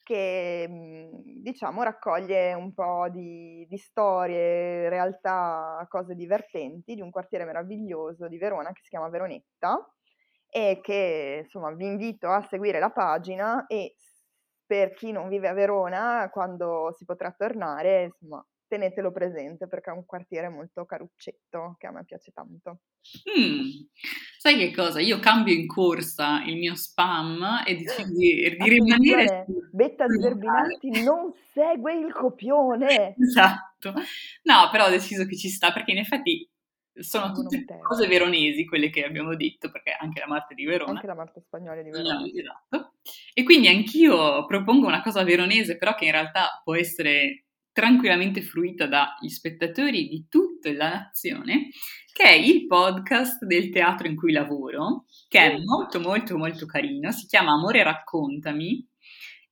che 0.04 0.66
mhmm, 0.68 1.42
diciamo 1.42 1.84
raccoglie 1.84 2.54
un 2.54 2.74
po' 2.74 3.08
di, 3.10 3.66
di, 3.70 3.78
storie, 3.78 4.90
realtà, 4.90 5.86
cose 5.90 6.16
divertenti 6.16 6.96
di 6.96 7.02
un 7.02 7.12
quartiere 7.12 7.46
meraviglioso 7.46 8.28
di 8.28 8.38
Verona 8.38 8.72
che 8.72 8.82
si 8.84 8.90
chiama 8.90 9.10
Veronetta 9.10 9.78
e 10.50 10.80
che 10.82 11.42
insomma 11.44 11.72
vi 11.72 11.86
invito 11.86 12.28
a 12.28 12.46
seguire 12.50 12.80
la 12.80 12.92
pagina 12.92 13.66
e 13.68 13.96
per 14.66 14.94
chi 14.94 15.12
non 15.12 15.30
vive 15.30 15.48
a 15.48 15.54
Verona 15.54 16.30
quando 16.32 16.94
si 16.98 17.06
potrà 17.06 17.32
tornare 17.32 18.04
insomma 18.04 18.46
tenetelo 18.72 19.12
presente 19.12 19.68
perché 19.68 19.92
è 19.92 19.94
un 19.94 20.06
quartiere 20.06 20.48
molto 20.48 20.86
caruccetto 20.86 21.76
che 21.78 21.88
a 21.88 21.92
me 21.92 22.06
piace 22.06 22.32
tanto. 22.32 22.80
Mm. 23.38 23.84
Sai 24.38 24.58
che 24.58 24.74
cosa? 24.74 25.02
Io 25.02 25.20
cambio 25.20 25.54
in 25.54 25.68
corsa 25.68 26.42
il 26.46 26.56
mio 26.56 26.74
spam 26.76 27.64
e 27.66 27.76
decido 27.76 28.08
di, 28.16 28.56
di 28.58 28.70
rimanere. 28.70 29.46
Betta 29.74 30.06
Zerbinati 30.08 31.04
non 31.04 31.34
segue 31.52 31.96
il 31.96 32.14
copione. 32.14 33.16
Esatto. 33.22 33.94
No, 34.44 34.70
però 34.72 34.86
ho 34.86 34.90
deciso 34.90 35.26
che 35.26 35.36
ci 35.36 35.50
sta 35.50 35.74
perché 35.74 35.92
in 35.92 35.98
effetti 35.98 36.48
sono 36.94 37.32
tutte 37.32 37.66
cose 37.82 38.08
veronesi 38.08 38.66
quelle 38.66 38.90
che 38.90 39.04
abbiamo 39.04 39.36
detto, 39.36 39.72
perché 39.72 39.96
anche 40.00 40.20
la 40.20 40.28
Marta 40.28 40.54
di 40.54 40.66
Verona. 40.66 40.92
Anche 40.92 41.08
la 41.08 41.16
Marta 41.16 41.42
spagnola 41.42 41.82
di 41.82 41.90
Verona. 41.90 42.22
Esatto. 42.24 42.94
E 43.34 43.44
quindi 43.44 43.68
anch'io 43.68 44.46
propongo 44.46 44.88
una 44.88 45.02
cosa 45.02 45.24
veronese, 45.24 45.78
però 45.78 45.96
che 45.96 46.06
in 46.06 46.12
realtà 46.12 46.62
può 46.64 46.76
essere 46.76 47.46
tranquillamente 47.72 48.42
fruita 48.42 48.86
dagli 48.86 49.30
spettatori 49.30 50.08
di 50.08 50.26
tutta 50.30 50.72
la 50.74 50.90
nazione, 50.90 51.70
che 52.12 52.24
è 52.24 52.34
il 52.34 52.68
podcast 52.68 53.46
del 53.46 53.70
teatro 53.70 54.08
in 54.08 54.16
cui 54.16 54.32
lavoro, 54.32 55.06
che 55.28 55.40
è 55.40 55.58
molto 55.58 56.00
molto 56.00 56.38
molto 56.38 56.66
carino, 56.66 57.12
si 57.12 57.26
chiama 57.28 57.54
Amore 57.54 57.84
raccontami. 57.84 58.88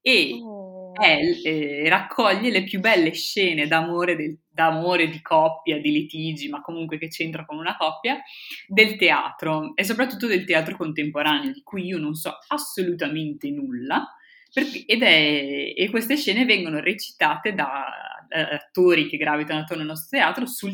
E 0.01 0.31
oh. 0.41 0.93
è, 0.93 1.19
eh, 1.43 1.89
raccoglie 1.89 2.51
le 2.51 2.63
più 2.63 2.79
belle 2.79 3.11
scene 3.11 3.67
d'amore, 3.67 4.15
del, 4.15 4.39
d'amore, 4.49 5.09
di 5.09 5.21
coppia, 5.21 5.77
di 5.79 5.91
litigi, 5.91 6.47
ma 6.47 6.61
comunque 6.61 6.97
che 6.97 7.09
c'entra 7.09 7.45
con 7.45 7.57
una 7.57 7.75
coppia, 7.75 8.17
del 8.65 8.95
teatro 8.95 9.75
e 9.75 9.83
soprattutto 9.83 10.25
del 10.25 10.45
teatro 10.45 10.77
contemporaneo, 10.77 11.51
di 11.51 11.61
cui 11.63 11.85
io 11.85 11.97
non 11.97 12.13
so 12.13 12.31
assolutamente 12.47 13.49
nulla 13.51 14.07
perché, 14.51 14.83
ed 14.85 15.03
è, 15.03 15.73
e 15.75 15.89
queste 15.89 16.17
scene 16.17 16.45
vengono 16.45 16.79
recitate 16.79 17.53
da 17.53 17.85
uh, 18.30 18.53
attori 18.53 19.07
che 19.07 19.18
gravitano 19.18 19.61
attorno 19.61 19.81
al 19.81 19.89
nostro 19.89 20.18
teatro, 20.18 20.45
sul, 20.45 20.72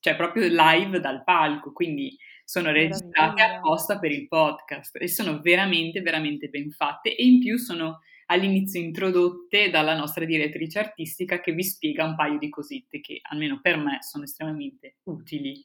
cioè 0.00 0.16
proprio 0.16 0.46
live 0.48 1.00
dal 1.00 1.24
palco, 1.24 1.72
quindi 1.72 2.16
sono 2.44 2.70
registrate 2.70 3.42
apposta 3.42 3.98
per 3.98 4.12
il 4.12 4.28
podcast 4.28 4.96
e 5.00 5.08
sono 5.08 5.40
veramente, 5.40 6.00
veramente 6.00 6.48
ben 6.48 6.70
fatte 6.70 7.14
e 7.14 7.24
in 7.24 7.40
più 7.40 7.58
sono 7.58 8.00
all'inizio 8.26 8.80
introdotte 8.80 9.68
dalla 9.70 9.96
nostra 9.96 10.24
direttrice 10.24 10.78
artistica 10.78 11.40
che 11.40 11.52
vi 11.52 11.64
spiega 11.64 12.04
un 12.04 12.14
paio 12.14 12.38
di 12.38 12.48
cosette 12.48 13.00
che 13.00 13.18
almeno 13.22 13.60
per 13.60 13.76
me 13.76 13.98
sono 14.00 14.24
estremamente 14.24 14.98
utili 15.04 15.64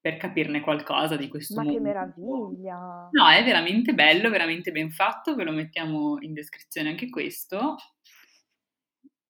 per 0.00 0.16
capirne 0.18 0.60
qualcosa 0.60 1.16
di 1.16 1.28
questo 1.28 1.54
Ma 1.54 1.62
mondo. 1.62 1.78
che 1.78 1.82
meraviglia! 1.82 3.08
No, 3.10 3.28
è 3.30 3.42
veramente 3.42 3.94
bello, 3.94 4.28
veramente 4.28 4.70
ben 4.70 4.90
fatto, 4.90 5.34
ve 5.34 5.44
lo 5.44 5.52
mettiamo 5.52 6.18
in 6.20 6.34
descrizione 6.34 6.90
anche 6.90 7.08
questo. 7.08 7.76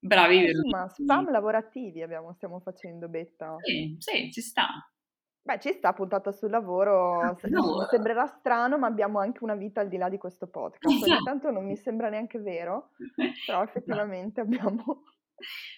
Bravi, 0.07 0.45
eh, 0.45 0.51
Insomma, 0.51 0.89
spam 0.89 1.31
lavorativi 1.31 2.03
abbiamo, 2.03 2.35
stiamo 2.35 2.61
facendo, 2.61 3.09
Betta. 3.09 3.57
Sì, 3.61 3.97
sì, 3.99 4.31
ci 4.31 4.43
sta. 4.43 4.67
Beh, 5.41 5.59
ci 5.61 5.73
sta 5.73 5.93
puntata 5.93 6.31
sul 6.31 6.51
lavoro. 6.51 7.21
Ah, 7.21 7.37
no. 7.45 7.87
Sembrerà 7.91 8.27
strano, 8.27 8.79
ma 8.79 8.87
abbiamo 8.87 9.19
anche 9.19 9.43
una 9.45 9.55
vita 9.55 9.81
al 9.81 9.89
di 9.89 9.97
là 9.97 10.09
di 10.09 10.19
questo 10.19 10.49
podcast. 10.49 11.03
Esatto. 11.05 11.23
tanto 11.23 11.51
non 11.51 11.65
mi 11.67 11.77
sembra 11.77 12.09
neanche 12.09 12.39
vero, 12.39 12.91
però 13.47 13.63
effettivamente 13.63 14.41
abbiamo 14.41 15.05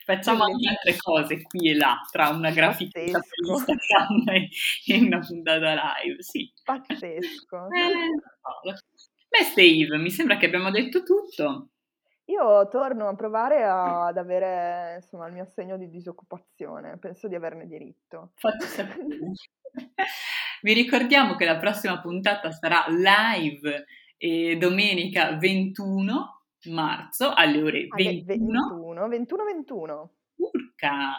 Facciamo 0.04 0.44
anche 0.44 0.68
altre 0.68 0.96
cose 0.96 1.42
qui 1.42 1.70
e 1.70 1.76
là, 1.76 1.96
tra 2.10 2.28
una 2.28 2.50
grafica 2.50 3.00
Instagram 3.00 4.24
e 4.86 4.98
una 5.00 5.18
puntata 5.18 5.74
live, 5.74 6.22
sì. 6.22 6.52
Pazzesco. 6.62 7.68
Eh, 7.70 8.72
beh, 9.28 9.44
Steve, 9.44 9.96
mi 9.98 10.10
sembra 10.10 10.36
che 10.36 10.46
abbiamo 10.46 10.70
detto 10.70 11.02
tutto. 11.02 11.70
Io 12.26 12.68
torno 12.68 13.08
a 13.08 13.14
provare 13.14 13.62
a, 13.62 14.06
ad 14.06 14.18
avere 14.18 14.96
insomma, 14.96 15.26
il 15.26 15.32
mio 15.32 15.44
assegno 15.44 15.76
di 15.76 15.88
disoccupazione, 15.88 16.98
penso 16.98 17.28
di 17.28 17.36
averne 17.36 17.66
diritto. 17.66 18.32
Faccio 18.34 18.66
sapere. 18.66 19.06
Vi 20.62 20.72
ricordiamo 20.72 21.36
che 21.36 21.44
la 21.44 21.58
prossima 21.58 22.00
puntata 22.00 22.50
sarà 22.50 22.84
live 22.88 23.84
eh, 24.16 24.56
domenica 24.56 25.36
21 25.36 26.42
marzo 26.70 27.32
alle 27.32 27.62
ore 27.62 27.86
21. 27.94 28.24
21, 28.24 29.08
21, 29.08 29.44
21. 29.44 30.10
Urca! 30.36 31.14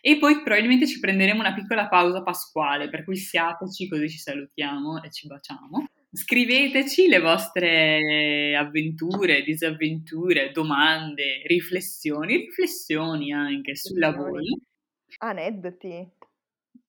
E 0.00 0.18
poi 0.18 0.42
probabilmente 0.42 0.86
ci 0.86 0.98
prenderemo 0.98 1.40
una 1.40 1.52
piccola 1.52 1.88
pausa 1.88 2.22
pasquale, 2.22 2.88
per 2.88 3.04
cui 3.04 3.16
siateci 3.16 3.88
così 3.88 4.08
ci 4.08 4.18
salutiamo 4.18 5.02
e 5.02 5.10
ci 5.10 5.26
baciamo. 5.26 5.88
Scriveteci 6.10 7.06
le 7.06 7.20
vostre 7.20 8.56
avventure, 8.56 9.42
disavventure, 9.42 10.50
domande, 10.52 11.42
riflessioni, 11.46 12.36
riflessioni 12.36 13.32
anche 13.32 13.76
sul 13.76 13.98
lavoro. 13.98 14.40
Aneddoti. 15.18 16.08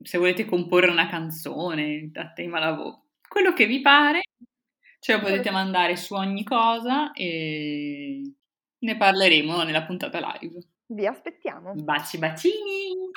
Se 0.02 0.18
volete 0.18 0.46
comporre 0.46 0.90
una 0.90 1.10
canzone 1.10 2.10
a 2.14 2.32
tema 2.32 2.60
lavoro, 2.60 3.04
quello 3.28 3.54
che 3.54 3.66
vi 3.66 3.82
pare, 3.82 4.22
Ce 5.02 5.14
lo 5.14 5.22
potete 5.22 5.50
mandare 5.50 5.96
su 5.96 6.14
ogni 6.14 6.44
cosa 6.44 7.14
e 7.14 8.34
ne 8.80 8.98
parleremo 8.98 9.64
nella 9.64 9.86
puntata 9.86 10.20
live. 10.20 10.60
Vi 10.88 11.06
aspettiamo. 11.06 11.74
Baci 11.74 12.18
bacini! 12.18 13.12